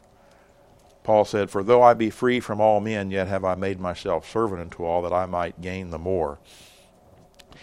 Paul 1.02 1.24
said, 1.24 1.50
For 1.50 1.62
though 1.62 1.82
I 1.82 1.94
be 1.94 2.08
free 2.08 2.40
from 2.40 2.60
all 2.60 2.80
men, 2.80 3.10
yet 3.10 3.28
have 3.28 3.44
I 3.44 3.56
made 3.56 3.80
myself 3.80 4.30
servant 4.30 4.60
unto 4.60 4.84
all 4.84 5.02
that 5.02 5.12
I 5.12 5.26
might 5.26 5.60
gain 5.60 5.90
the 5.90 5.98
more. 5.98 6.38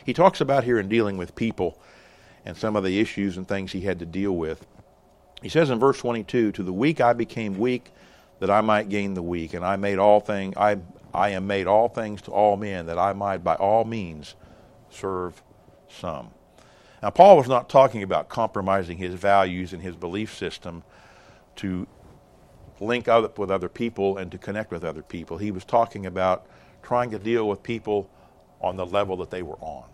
He 0.05 0.13
talks 0.13 0.41
about 0.41 0.63
here 0.65 0.79
in 0.79 0.89
dealing 0.89 1.17
with 1.17 1.35
people 1.35 1.79
and 2.45 2.57
some 2.57 2.75
of 2.75 2.83
the 2.83 2.99
issues 2.99 3.37
and 3.37 3.47
things 3.47 3.71
he 3.71 3.81
had 3.81 3.99
to 3.99 4.05
deal 4.05 4.33
with. 4.33 4.65
He 5.41 5.49
says 5.49 5.69
in 5.69 5.79
verse 5.79 5.99
22, 5.99 6.51
To 6.51 6.63
the 6.63 6.73
weak 6.73 7.01
I 7.01 7.13
became 7.13 7.57
weak 7.57 7.91
that 8.41 8.49
I 8.49 8.61
might 8.61 8.89
gain 8.89 9.13
the 9.13 9.21
weak, 9.21 9.53
and 9.53 9.63
I 9.63 9.75
made 9.75 9.99
all 9.99 10.19
thing 10.19 10.55
I 10.57 10.79
I 11.13 11.29
am 11.29 11.45
made 11.45 11.67
all 11.67 11.87
things 11.87 12.23
to 12.23 12.31
all 12.31 12.57
men 12.57 12.87
that 12.87 12.97
I 12.97 13.13
might 13.13 13.43
by 13.43 13.55
all 13.55 13.85
means 13.85 14.35
serve 14.89 15.41
some. 15.87 16.31
Now 17.03 17.11
Paul 17.11 17.37
was 17.37 17.47
not 17.47 17.69
talking 17.69 18.01
about 18.01 18.29
compromising 18.29 18.97
his 18.97 19.13
values 19.13 19.73
and 19.73 19.81
his 19.81 19.95
belief 19.95 20.35
system 20.35 20.83
to 21.57 21.85
link 22.79 23.07
up 23.07 23.37
with 23.37 23.51
other 23.51 23.69
people 23.69 24.17
and 24.17 24.31
to 24.31 24.39
connect 24.39 24.71
with 24.71 24.83
other 24.83 25.03
people. 25.03 25.37
He 25.37 25.51
was 25.51 25.63
talking 25.63 26.07
about 26.07 26.47
trying 26.81 27.11
to 27.11 27.19
deal 27.19 27.47
with 27.47 27.61
people 27.61 28.09
on 28.59 28.75
the 28.75 28.87
level 28.87 29.17
that 29.17 29.29
they 29.29 29.43
were 29.43 29.57
on. 29.61 29.85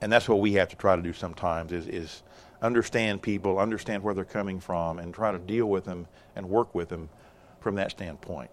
And 0.00 0.10
that's 0.10 0.28
what 0.28 0.40
we 0.40 0.54
have 0.54 0.68
to 0.70 0.76
try 0.76 0.96
to 0.96 1.02
do 1.02 1.12
sometimes 1.12 1.70
is, 1.70 1.86
is 1.86 2.24
understand 2.62 3.20
people, 3.20 3.58
understand 3.58 4.02
where 4.02 4.14
they're 4.14 4.24
coming 4.24 4.60
from, 4.60 4.98
and 4.98 5.12
try 5.12 5.32
to 5.32 5.38
deal 5.38 5.66
with 5.66 5.84
them 5.84 6.06
and 6.34 6.48
work 6.48 6.74
with 6.74 6.88
them 6.88 7.10
from 7.60 7.74
that 7.74 7.90
standpoint. 7.90 8.50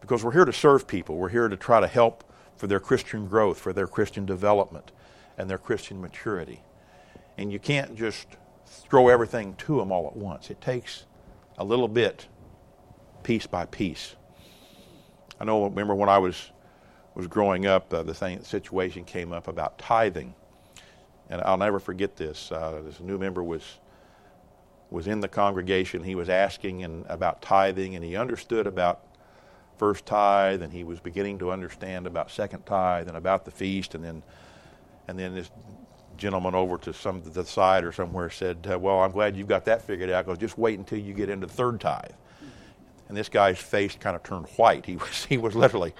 Because 0.00 0.24
we're 0.24 0.32
here 0.32 0.44
to 0.44 0.52
serve 0.52 0.86
people, 0.86 1.16
we're 1.16 1.28
here 1.28 1.48
to 1.48 1.56
try 1.56 1.80
to 1.80 1.86
help 1.86 2.24
for 2.56 2.66
their 2.66 2.80
Christian 2.80 3.26
growth, 3.26 3.58
for 3.58 3.72
their 3.72 3.86
Christian 3.86 4.26
development, 4.26 4.92
and 5.38 5.48
their 5.48 5.58
Christian 5.58 6.00
maturity. 6.00 6.62
And 7.36 7.52
you 7.52 7.58
can't 7.58 7.96
just 7.96 8.26
throw 8.66 9.08
everything 9.08 9.54
to 9.56 9.76
them 9.78 9.92
all 9.92 10.06
at 10.06 10.16
once. 10.16 10.50
It 10.50 10.60
takes 10.60 11.04
a 11.58 11.64
little 11.64 11.88
bit, 11.88 12.26
piece 13.22 13.46
by 13.46 13.66
piece. 13.66 14.14
I 15.40 15.44
know. 15.44 15.64
Remember 15.64 15.94
when 15.94 16.08
I 16.08 16.18
was 16.18 16.50
was 17.14 17.26
growing 17.26 17.64
up, 17.66 17.92
uh, 17.94 18.02
the 18.02 18.14
thing, 18.14 18.42
situation 18.42 19.04
came 19.04 19.32
up 19.32 19.46
about 19.46 19.78
tithing 19.78 20.34
and 21.30 21.40
I'll 21.42 21.56
never 21.56 21.78
forget 21.78 22.16
this. 22.16 22.52
Uh, 22.52 22.82
this 22.84 23.00
new 23.00 23.18
member 23.18 23.42
was 23.42 23.78
was 24.90 25.06
in 25.06 25.20
the 25.20 25.28
congregation. 25.28 26.04
He 26.04 26.14
was 26.14 26.28
asking 26.28 26.84
and 26.84 27.04
about 27.08 27.42
tithing, 27.42 27.96
and 27.96 28.04
he 28.04 28.16
understood 28.16 28.66
about 28.66 29.00
first 29.76 30.06
tithe, 30.06 30.62
and 30.62 30.72
he 30.72 30.84
was 30.84 31.00
beginning 31.00 31.38
to 31.38 31.50
understand 31.50 32.06
about 32.06 32.30
second 32.30 32.64
tithe 32.64 33.08
and 33.08 33.16
about 33.16 33.44
the 33.44 33.50
feast, 33.50 33.94
and 33.94 34.04
then 34.04 34.22
and 35.08 35.18
then 35.18 35.34
this 35.34 35.50
gentleman 36.16 36.54
over 36.54 36.78
to 36.78 36.92
some 36.92 37.22
the 37.24 37.44
side 37.44 37.84
or 37.84 37.92
somewhere 37.92 38.30
said, 38.30 38.66
uh, 38.70 38.78
"Well, 38.78 39.00
I'm 39.00 39.12
glad 39.12 39.36
you've 39.36 39.48
got 39.48 39.64
that 39.64 39.82
figured 39.82 40.10
out. 40.10 40.26
Because 40.26 40.38
just 40.38 40.58
wait 40.58 40.78
until 40.78 40.98
you 40.98 41.12
get 41.14 41.28
into 41.28 41.46
third 41.46 41.80
tithe." 41.80 42.12
And 43.08 43.16
this 43.16 43.28
guy's 43.28 43.58
face 43.58 43.96
kind 43.98 44.16
of 44.16 44.22
turned 44.22 44.46
white. 44.56 44.86
He 44.86 44.96
was 45.04 45.24
he 45.24 45.38
was 45.38 45.54
literally 45.54 45.94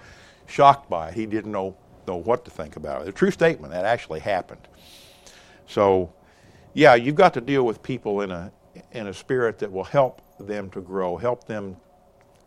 shocked 0.47 0.89
by 0.89 1.09
it. 1.09 1.14
He 1.14 1.27
didn't 1.27 1.53
know 1.53 1.77
know 2.07 2.16
what 2.16 2.45
to 2.45 2.51
think 2.51 2.77
about 2.77 3.03
it. 3.03 3.09
A 3.09 3.12
true 3.12 3.31
statement 3.31 3.72
that 3.72 3.85
actually 3.85 4.20
happened. 4.20 4.61
So, 5.66 6.12
yeah, 6.72 6.94
you've 6.94 7.14
got 7.14 7.34
to 7.34 7.40
deal 7.40 7.64
with 7.64 7.82
people 7.82 8.20
in 8.20 8.30
a 8.30 8.52
in 8.92 9.06
a 9.06 9.14
spirit 9.14 9.58
that 9.60 9.70
will 9.70 9.84
help 9.84 10.20
them 10.38 10.68
to 10.70 10.80
grow, 10.80 11.16
help 11.16 11.44
them 11.46 11.76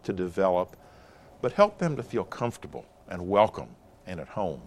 to 0.04 0.14
develop, 0.14 0.76
but 1.42 1.54
help 1.54 1.78
them 1.78 1.96
to 1.96 2.04
feel 2.04 2.24
comfortable 2.24 2.86
and 3.08 3.28
welcome 3.30 3.70
and 4.06 4.20
at 4.20 4.28
home. 4.28 4.62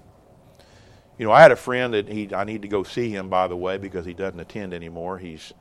You 1.19 1.27
know, 1.27 1.33
I 1.33 1.43
had 1.43 1.53
a 1.53 1.57
friend 1.57 1.93
that 1.93 2.09
he 2.09 2.35
I 2.35 2.45
need 2.45 2.63
to 2.63 2.69
go 2.69 2.83
see 2.83 3.11
him 3.11 3.29
by 3.29 3.47
the 3.47 3.57
way 3.57 3.77
because 3.77 4.07
he 4.07 4.15
doesn't 4.15 4.41
attend 4.41 4.73
anymore. 4.73 5.19
He's 5.19 5.53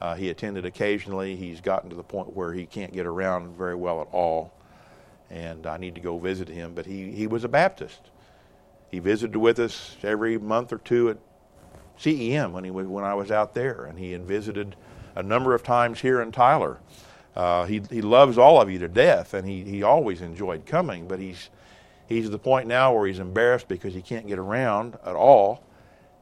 uh, 0.00 0.14
he 0.14 0.30
attended 0.30 0.66
occasionally. 0.66 1.36
He's 1.36 1.60
gotten 1.60 1.90
to 1.90 1.96
the 1.96 2.02
point 2.02 2.34
where 2.34 2.52
he 2.52 2.66
can't 2.66 2.92
get 2.92 3.06
around 3.06 3.56
very 3.56 3.76
well 3.76 4.00
at 4.00 4.08
all, 4.12 4.52
and 5.30 5.66
I 5.66 5.76
need 5.76 5.94
to 5.94 6.00
go 6.00 6.18
visit 6.18 6.48
him. 6.48 6.74
But 6.74 6.86
he 6.86 7.12
he 7.12 7.28
was 7.28 7.44
a 7.44 7.48
Baptist. 7.48 8.10
He 8.90 8.98
visited 8.98 9.36
with 9.36 9.58
us 9.58 9.96
every 10.02 10.38
month 10.38 10.72
or 10.72 10.78
two 10.78 11.10
at 11.10 11.18
CEM 11.98 12.52
when 12.52 12.64
he 12.64 12.70
when 12.70 13.04
I 13.04 13.14
was 13.14 13.30
out 13.30 13.54
there, 13.54 13.84
and 13.84 13.98
he 13.98 14.12
had 14.12 14.24
visited 14.24 14.76
a 15.14 15.22
number 15.22 15.54
of 15.54 15.62
times 15.62 16.00
here 16.00 16.20
in 16.20 16.32
Tyler. 16.32 16.78
Uh, 17.34 17.64
he 17.64 17.82
he 17.90 18.00
loves 18.00 18.38
all 18.38 18.60
of 18.60 18.70
you 18.70 18.78
to 18.78 18.88
death, 18.88 19.34
and 19.34 19.46
he 19.46 19.62
he 19.62 19.82
always 19.82 20.20
enjoyed 20.20 20.66
coming. 20.66 21.06
But 21.08 21.18
he's 21.18 21.50
he's 22.08 22.26
at 22.26 22.32
the 22.32 22.38
point 22.38 22.66
now 22.66 22.94
where 22.94 23.06
he's 23.06 23.18
embarrassed 23.18 23.68
because 23.68 23.94
he 23.94 24.02
can't 24.02 24.26
get 24.26 24.38
around 24.38 24.96
at 25.04 25.16
all, 25.16 25.62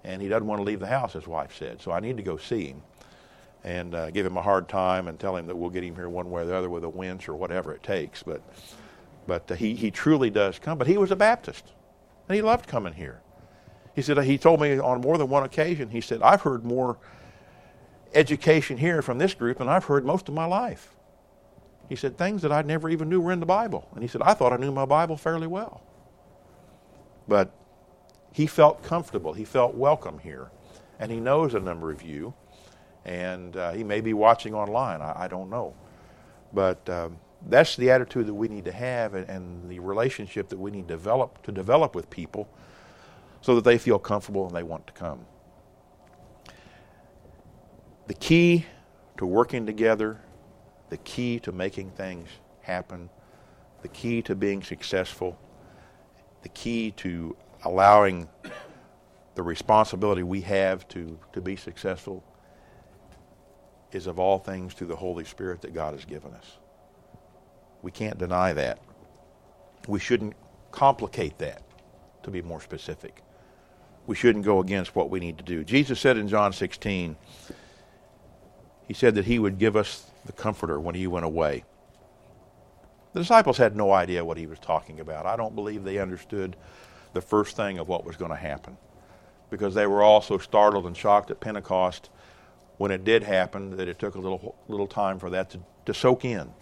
and 0.03 0.21
he 0.21 0.29
doesn't 0.29 0.47
want 0.47 0.61
to 0.61 0.65
leave 0.65 0.81
the 0.81 0.87
house. 0.87 1.13
His 1.13 1.27
wife 1.27 1.57
said, 1.57 1.81
so 1.81 1.93
I 1.93 2.01
need 2.01 2.17
to 2.17 2.23
go 2.23 2.37
see 2.37 2.67
him 2.67 2.83
and 3.65 3.95
uh, 3.95 4.11
give 4.11 4.27
him 4.27 4.37
a 4.37 4.43
hard 4.43 4.69
time 4.69 5.09
and 5.09 5.19
tell 5.19 5.37
him 5.37 5.47
that 5.47 5.57
we'll 5.57 5.71
get 5.71 5.83
him 5.83 5.95
here 5.95 6.09
one 6.09 6.31
way 6.31 6.43
or 6.43 6.45
the 6.45 6.55
other 6.55 6.69
with 6.69 6.85
a 6.85 6.89
winch 6.89 7.29
or 7.29 7.35
whatever 7.35 7.73
it 7.73 7.83
takes. 7.83 8.23
But 8.23 8.43
but 9.27 9.51
uh, 9.51 9.55
he 9.55 9.75
he 9.75 9.91
truly 9.91 10.31
does 10.31 10.59
come. 10.59 10.79
But 10.79 10.87
he 10.87 10.99
was 10.99 11.11
a 11.11 11.17
Baptist, 11.17 11.73
and 12.29 12.37
he 12.37 12.43
loved 12.43 12.67
coming 12.67 12.93
here. 12.93 13.21
He 13.95 14.03
said 14.03 14.19
he 14.25 14.39
told 14.39 14.61
me 14.61 14.79
on 14.79 15.01
more 15.01 15.19
than 15.19 15.29
one 15.29 15.45
occasion. 15.45 15.91
He 15.91 16.01
said 16.01 16.23
I've 16.23 16.43
heard 16.43 16.65
more 16.65 16.99
education 18.15 18.77
here 18.77 19.03
from 19.03 19.19
this 19.19 19.35
group 19.35 19.59
than 19.59 19.69
I've 19.69 19.85
heard 19.85 20.05
most 20.05 20.29
of 20.29 20.35
my 20.35 20.47
life. 20.47 20.95
He 21.89 21.97
said 21.97 22.17
things 22.17 22.43
that 22.43 22.53
I 22.53 22.63
never 22.63 22.89
even 22.89 23.09
knew 23.09 23.21
were 23.21 23.33
in 23.33 23.41
the 23.41 23.47
Bible, 23.47 23.89
and 23.95 24.03
he 24.03 24.09
said 24.09 24.23
I 24.23 24.35
thought 24.35 24.53
I 24.53 24.57
knew 24.57 24.73
my 24.73 24.87
Bible 24.87 25.17
fairly 25.17 25.47
well. 25.47 25.83
But 27.29 27.53
he 28.33 28.47
felt 28.47 28.83
comfortable. 28.83 29.33
He 29.33 29.45
felt 29.45 29.75
welcome 29.75 30.19
here, 30.19 30.51
and 30.99 31.11
he 31.11 31.21
knows 31.21 31.55
a 31.55 31.61
number 31.61 31.91
of 31.91 32.03
you 32.03 32.35
and 33.05 33.57
uh, 33.57 33.73
he 33.73 33.85
may 33.85 34.01
be 34.01 34.15
watching 34.15 34.55
online. 34.55 35.01
I, 35.03 35.25
I 35.25 35.29
don't 35.29 35.51
know, 35.51 35.75
but 36.53 36.89
um, 36.89 37.19
that's 37.49 37.77
the 37.77 37.91
attitude 37.91 38.27
that 38.27 38.35
we 38.35 38.49
need 38.49 38.65
to 38.65 38.73
have, 38.73 39.15
and, 39.15 39.29
and, 39.29 39.71
the 39.71 39.79
relationship 39.79 40.49
that 40.49 40.59
we 40.59 40.71
need 40.71 40.89
to 40.89 40.95
develop 40.95 41.43
to 41.43 41.53
develop 41.53 41.95
with 41.95 42.09
people, 42.09 42.49
so 43.45 43.55
that 43.55 43.65
they 43.65 43.77
feel 43.77 43.99
comfortable 43.99 44.47
and 44.47 44.57
they 44.57 44.63
want 44.63 44.87
to 44.87 44.93
come. 44.95 45.27
The 48.07 48.15
key 48.15 48.65
to 49.19 49.27
working 49.27 49.67
together, 49.67 50.19
the 50.89 50.97
key 50.97 51.41
to 51.41 51.53
making 51.53 51.91
things 51.91 52.31
happen, 52.63 53.11
the 53.83 53.89
key 53.89 54.23
to 54.23 54.35
being 54.35 54.63
successful, 54.63 55.39
the 56.43 56.49
key 56.49 56.93
to 56.93 57.37
allowing 57.65 58.31
the 59.35 59.43
responsibility 59.43 60.23
we 60.23 60.41
have 60.41 60.89
to, 60.89 61.19
to 61.35 61.43
be 61.43 61.55
successful 61.55 62.25
is 63.93 64.07
of 64.07 64.19
all 64.19 64.39
things 64.39 64.73
through 64.73 64.87
the 64.87 64.97
Holy 64.97 65.25
Spirit 65.25 65.61
that 65.61 65.75
God 65.75 65.93
has 65.93 66.07
given 66.07 66.33
us. 66.33 66.57
We 67.83 67.91
can't 67.91 68.17
deny 68.17 68.55
that. 68.55 68.79
We 69.87 70.01
shouldn't 70.01 70.33
complicate 70.71 71.37
that, 71.41 71.63
to 72.23 72.31
be 72.31 72.41
more 72.41 72.63
specific. 72.63 73.21
We 74.07 74.15
shouldn't 74.15 74.45
go 74.45 74.61
against 74.61 74.95
what 74.95 75.11
we 75.11 75.21
need 75.21 75.39
to 75.39 75.45
do. 75.45 75.65
Jesus 75.65 75.99
said 76.01 76.17
in 76.17 76.29
John 76.29 76.53
16, 76.53 77.17
He 78.87 78.95
said 78.95 79.15
that 79.15 79.25
He 79.25 79.39
would 79.39 79.59
give 79.59 79.77
us 79.77 80.11
the 80.27 80.33
Comforter 80.33 80.79
when 80.79 80.95
He 80.95 81.07
went 81.07 81.25
away. 81.25 81.65
The 83.13 83.21
disciples 83.21 83.57
had 83.57 83.77
no 83.77 83.93
idea 83.93 84.25
what 84.25 84.37
He 84.37 84.47
was 84.47 84.59
talking 84.59 85.01
about. 85.01 85.27
I 85.27 85.37
don't 85.37 85.55
believe 85.55 85.85
they 85.85 85.99
understood 85.99 86.57
the 87.13 87.23
first 87.23 87.57
thing 87.57 87.79
of 87.79 87.89
what 87.89 88.05
was 88.05 88.17
going 88.17 88.33
to 88.33 88.37
happen 88.37 88.77
because 89.51 89.75
they 89.75 89.87
were 89.87 90.03
all 90.03 90.21
so 90.21 90.37
startled 90.37 90.87
and 90.87 90.97
shocked 90.97 91.31
at 91.31 91.41
Pentecost 91.41 92.11
when 92.77 92.91
it 92.91 93.05
did 93.05 93.23
happen 93.23 93.77
that 93.77 93.89
it 93.89 93.99
took 93.99 94.17
a 94.17 94.19
little 94.19 94.57
little 94.69 94.87
time 94.87 95.19
for 95.19 95.31
that 95.31 95.51
to, 95.51 95.61
to 95.87 95.95
soak 95.95 96.25
in 96.25 96.53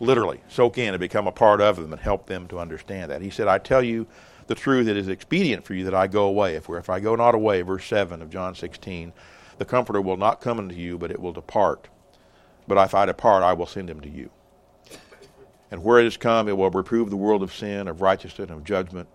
literally 0.00 0.40
soak 0.48 0.78
in 0.78 0.92
and 0.92 1.00
become 1.00 1.26
a 1.26 1.32
part 1.32 1.60
of 1.60 1.76
them 1.76 1.92
and 1.92 2.00
help 2.00 2.26
them 2.26 2.46
to 2.48 2.58
understand 2.58 3.10
that 3.10 3.22
he 3.22 3.30
said 3.30 3.48
i 3.48 3.58
tell 3.58 3.82
you 3.82 4.06
the 4.50 4.56
truth 4.56 4.88
it 4.88 4.96
is 4.96 5.06
expedient 5.06 5.64
for 5.64 5.74
you 5.74 5.84
that 5.84 5.94
i 5.94 6.08
go 6.08 6.24
away. 6.24 6.56
If, 6.56 6.68
if 6.68 6.90
i 6.90 6.98
go 6.98 7.14
not 7.14 7.36
away 7.36 7.62
verse 7.62 7.86
7 7.86 8.20
of 8.20 8.30
john 8.30 8.56
16 8.56 9.12
the 9.58 9.64
comforter 9.64 10.00
will 10.00 10.16
not 10.16 10.40
come 10.40 10.58
unto 10.58 10.74
you 10.74 10.98
but 10.98 11.12
it 11.12 11.20
will 11.20 11.32
depart. 11.32 11.86
But 12.66 12.76
if 12.84 12.92
i 12.92 13.06
depart 13.06 13.44
i 13.44 13.52
will 13.52 13.66
send 13.66 13.88
him 13.88 14.00
to 14.00 14.08
you. 14.08 14.28
And 15.70 15.84
where 15.84 16.00
it 16.00 16.06
is 16.06 16.16
come 16.16 16.48
it 16.48 16.56
will 16.56 16.68
reprove 16.68 17.10
the 17.10 17.16
world 17.16 17.44
of 17.44 17.54
sin 17.54 17.86
of 17.86 18.00
righteousness 18.00 18.50
and 18.50 18.58
of 18.58 18.64
judgment. 18.64 19.08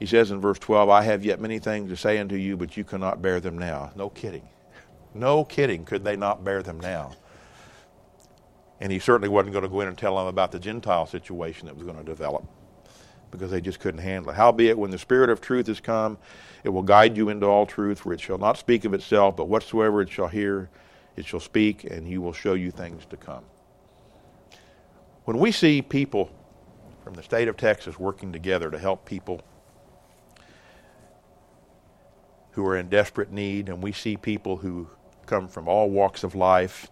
He 0.00 0.06
says 0.06 0.32
in 0.32 0.40
verse 0.40 0.58
12 0.58 0.88
i 0.88 1.02
have 1.02 1.24
yet 1.24 1.40
many 1.40 1.60
things 1.60 1.88
to 1.90 1.96
say 1.96 2.18
unto 2.18 2.34
you 2.34 2.56
but 2.56 2.76
you 2.76 2.82
cannot 2.82 3.22
bear 3.22 3.38
them 3.38 3.56
now. 3.56 3.92
No 3.94 4.10
kidding. 4.10 4.48
No 5.14 5.44
kidding, 5.44 5.84
could 5.84 6.02
they 6.02 6.16
not 6.16 6.42
bear 6.42 6.64
them 6.64 6.80
now? 6.80 7.12
And 8.80 8.90
he 8.90 8.98
certainly 8.98 9.28
wasn't 9.28 9.52
going 9.52 9.62
to 9.62 9.68
go 9.68 9.82
in 9.82 9.86
and 9.86 9.96
tell 9.96 10.16
them 10.16 10.26
about 10.26 10.50
the 10.50 10.58
Gentile 10.58 11.06
situation 11.06 11.66
that 11.66 11.76
was 11.76 11.86
going 11.86 11.98
to 11.98 12.02
develop 12.02 12.44
because 13.32 13.50
they 13.50 13.60
just 13.60 13.80
couldn't 13.80 14.00
handle 14.00 14.30
it. 14.30 14.36
Howbeit, 14.36 14.78
when 14.78 14.92
the 14.92 14.98
Spirit 14.98 15.30
of 15.30 15.40
truth 15.40 15.68
is 15.68 15.80
come, 15.80 16.18
it 16.62 16.68
will 16.68 16.82
guide 16.82 17.16
you 17.16 17.30
into 17.30 17.46
all 17.46 17.66
truth, 17.66 18.00
for 18.00 18.12
it 18.12 18.20
shall 18.20 18.38
not 18.38 18.56
speak 18.56 18.84
of 18.84 18.94
itself, 18.94 19.36
but 19.36 19.48
whatsoever 19.48 20.00
it 20.00 20.10
shall 20.10 20.28
hear, 20.28 20.70
it 21.16 21.26
shall 21.26 21.40
speak, 21.40 21.82
and 21.82 22.06
he 22.06 22.18
will 22.18 22.32
show 22.32 22.54
you 22.54 22.70
things 22.70 23.04
to 23.06 23.16
come. 23.16 23.42
When 25.24 25.38
we 25.38 25.50
see 25.50 25.82
people 25.82 26.30
from 27.02 27.14
the 27.14 27.22
state 27.22 27.48
of 27.48 27.56
Texas 27.56 27.98
working 27.98 28.32
together 28.32 28.70
to 28.70 28.78
help 28.78 29.04
people 29.04 29.40
who 32.52 32.64
are 32.66 32.76
in 32.76 32.88
desperate 32.88 33.32
need, 33.32 33.68
and 33.68 33.82
we 33.82 33.92
see 33.92 34.16
people 34.16 34.58
who 34.58 34.88
come 35.26 35.48
from 35.48 35.66
all 35.66 35.88
walks 35.90 36.22
of 36.22 36.34
life 36.34 36.90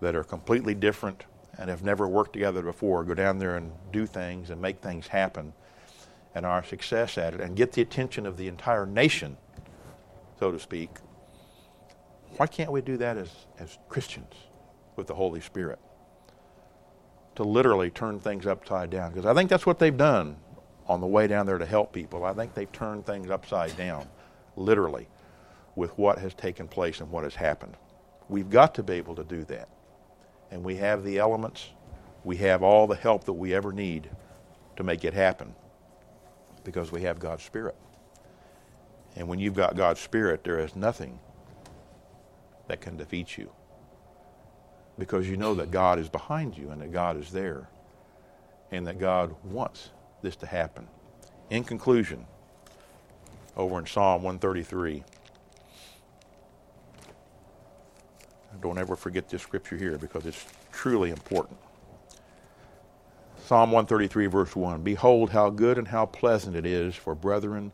that 0.00 0.14
are 0.14 0.24
completely 0.24 0.74
different 0.74 1.24
and 1.58 1.70
have 1.70 1.82
never 1.82 2.08
worked 2.08 2.32
together 2.32 2.62
before 2.62 3.04
go 3.04 3.14
down 3.14 3.38
there 3.38 3.56
and 3.56 3.72
do 3.92 4.06
things 4.06 4.50
and 4.50 4.60
make 4.60 4.80
things 4.80 5.06
happen 5.06 5.52
and 6.34 6.46
our 6.46 6.64
success 6.64 7.18
at 7.18 7.34
it 7.34 7.40
and 7.40 7.56
get 7.56 7.72
the 7.72 7.82
attention 7.82 8.26
of 8.26 8.36
the 8.36 8.48
entire 8.48 8.86
nation, 8.86 9.36
so 10.38 10.50
to 10.50 10.58
speak, 10.58 10.90
why 12.36 12.46
can't 12.46 12.72
we 12.72 12.80
do 12.80 12.96
that 12.96 13.16
as, 13.16 13.30
as 13.58 13.78
Christians 13.88 14.32
with 14.96 15.06
the 15.06 15.14
Holy 15.14 15.40
Spirit? 15.40 15.78
To 17.36 17.44
literally 17.44 17.90
turn 17.90 18.18
things 18.18 18.46
upside 18.46 18.90
down. 18.90 19.12
Because 19.12 19.26
I 19.26 19.34
think 19.34 19.50
that's 19.50 19.66
what 19.66 19.78
they've 19.78 19.96
done 19.96 20.36
on 20.86 21.00
the 21.00 21.06
way 21.06 21.26
down 21.26 21.46
there 21.46 21.58
to 21.58 21.66
help 21.66 21.92
people. 21.92 22.24
I 22.24 22.32
think 22.32 22.54
they've 22.54 22.72
turned 22.72 23.06
things 23.06 23.30
upside 23.30 23.76
down, 23.76 24.08
literally 24.56 25.08
with 25.76 25.96
what 25.98 26.18
has 26.18 26.34
taken 26.34 26.68
place 26.68 27.00
and 27.00 27.10
what 27.10 27.24
has 27.24 27.34
happened. 27.34 27.76
We've 28.28 28.50
got 28.50 28.74
to 28.74 28.82
be 28.82 28.94
able 28.94 29.14
to 29.16 29.24
do 29.24 29.44
that. 29.44 29.68
And 30.50 30.62
we 30.62 30.76
have 30.76 31.02
the 31.04 31.18
elements, 31.18 31.68
we 32.24 32.36
have 32.38 32.62
all 32.62 32.86
the 32.86 32.96
help 32.96 33.24
that 33.24 33.32
we 33.32 33.54
ever 33.54 33.72
need 33.72 34.10
to 34.76 34.82
make 34.82 35.04
it 35.04 35.14
happen 35.14 35.54
because 36.64 36.92
we 36.92 37.02
have 37.02 37.18
God's 37.18 37.42
Spirit. 37.42 37.76
And 39.16 39.28
when 39.28 39.38
you've 39.38 39.54
got 39.54 39.76
God's 39.76 40.00
Spirit, 40.00 40.44
there 40.44 40.58
is 40.58 40.74
nothing 40.74 41.18
that 42.68 42.80
can 42.80 42.96
defeat 42.96 43.36
you 43.36 43.50
because 44.98 45.28
you 45.28 45.36
know 45.36 45.54
that 45.54 45.70
God 45.70 45.98
is 45.98 46.08
behind 46.08 46.56
you 46.56 46.70
and 46.70 46.80
that 46.80 46.92
God 46.92 47.16
is 47.16 47.30
there 47.30 47.68
and 48.70 48.86
that 48.86 48.98
God 48.98 49.34
wants 49.44 49.90
this 50.22 50.36
to 50.36 50.46
happen. 50.46 50.86
In 51.50 51.64
conclusion, 51.64 52.24
over 53.56 53.78
in 53.78 53.86
Psalm 53.86 54.22
133, 54.22 55.04
Don't 58.62 58.78
ever 58.78 58.94
forget 58.94 59.28
this 59.28 59.42
scripture 59.42 59.76
here 59.76 59.98
because 59.98 60.24
it's 60.24 60.46
truly 60.70 61.10
important. 61.10 61.58
Psalm 63.52 63.70
133, 63.70 64.28
verse 64.28 64.56
1 64.56 64.80
Behold, 64.80 65.28
how 65.28 65.50
good 65.50 65.76
and 65.76 65.86
how 65.86 66.06
pleasant 66.06 66.56
it 66.56 66.64
is 66.64 66.96
for 66.96 67.14
brethren 67.14 67.70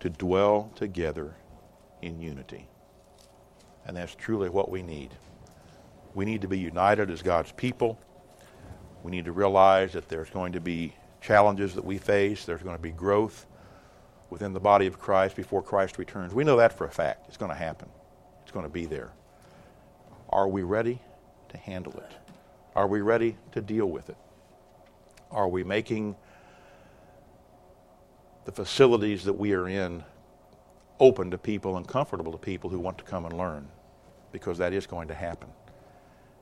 to 0.00 0.10
dwell 0.10 0.70
together 0.74 1.34
in 2.02 2.20
unity. 2.20 2.68
And 3.86 3.96
that's 3.96 4.14
truly 4.14 4.50
what 4.50 4.70
we 4.70 4.82
need. 4.82 5.14
We 6.12 6.26
need 6.26 6.42
to 6.42 6.46
be 6.46 6.58
united 6.58 7.10
as 7.10 7.22
God's 7.22 7.52
people. 7.52 7.98
We 9.02 9.10
need 9.10 9.24
to 9.24 9.32
realize 9.32 9.94
that 9.94 10.10
there's 10.10 10.28
going 10.28 10.52
to 10.52 10.60
be 10.60 10.92
challenges 11.22 11.74
that 11.74 11.86
we 11.86 11.96
face, 11.96 12.44
there's 12.44 12.62
going 12.62 12.76
to 12.76 12.82
be 12.82 12.90
growth 12.90 13.46
within 14.28 14.52
the 14.52 14.60
body 14.60 14.86
of 14.86 15.00
Christ 15.00 15.36
before 15.36 15.62
Christ 15.62 15.96
returns. 15.96 16.34
We 16.34 16.44
know 16.44 16.58
that 16.58 16.76
for 16.76 16.84
a 16.86 16.90
fact. 16.90 17.28
It's 17.28 17.38
going 17.38 17.50
to 17.50 17.56
happen, 17.56 17.88
it's 18.42 18.52
going 18.52 18.66
to 18.66 18.70
be 18.70 18.84
there. 18.84 19.12
Are 20.28 20.48
we 20.48 20.64
ready 20.64 21.00
to 21.48 21.56
handle 21.56 21.94
it? 21.94 22.12
Are 22.76 22.86
we 22.86 23.00
ready 23.00 23.38
to 23.52 23.62
deal 23.62 23.86
with 23.86 24.10
it? 24.10 24.18
Are 25.32 25.48
we 25.48 25.64
making 25.64 26.16
the 28.44 28.52
facilities 28.52 29.24
that 29.24 29.32
we 29.32 29.52
are 29.52 29.68
in 29.68 30.04
open 31.00 31.30
to 31.30 31.38
people 31.38 31.76
and 31.76 31.86
comfortable 31.86 32.32
to 32.32 32.38
people 32.38 32.70
who 32.70 32.78
want 32.78 32.98
to 32.98 33.04
come 33.04 33.24
and 33.24 33.36
learn 33.36 33.68
because 34.30 34.58
that 34.58 34.72
is 34.72 34.86
going 34.86 35.08
to 35.08 35.14
happen. 35.14 35.48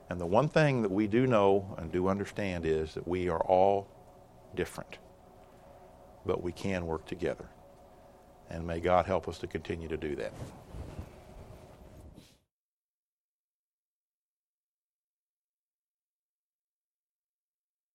And 0.09 0.19
the 0.19 0.25
one 0.25 0.49
thing 0.49 0.81
that 0.81 0.91
we 0.91 1.07
do 1.07 1.25
know 1.25 1.75
and 1.77 1.91
do 1.91 2.07
understand 2.07 2.65
is 2.65 2.93
that 2.93 3.07
we 3.07 3.29
are 3.29 3.39
all 3.41 3.87
different, 4.55 4.97
but 6.25 6.43
we 6.43 6.51
can 6.51 6.85
work 6.85 7.05
together. 7.05 7.45
And 8.49 8.67
may 8.67 8.79
God 8.79 9.05
help 9.05 9.27
us 9.27 9.39
to 9.39 9.47
continue 9.47 9.87
to 9.87 9.97
do 9.97 10.15
that. 10.17 10.33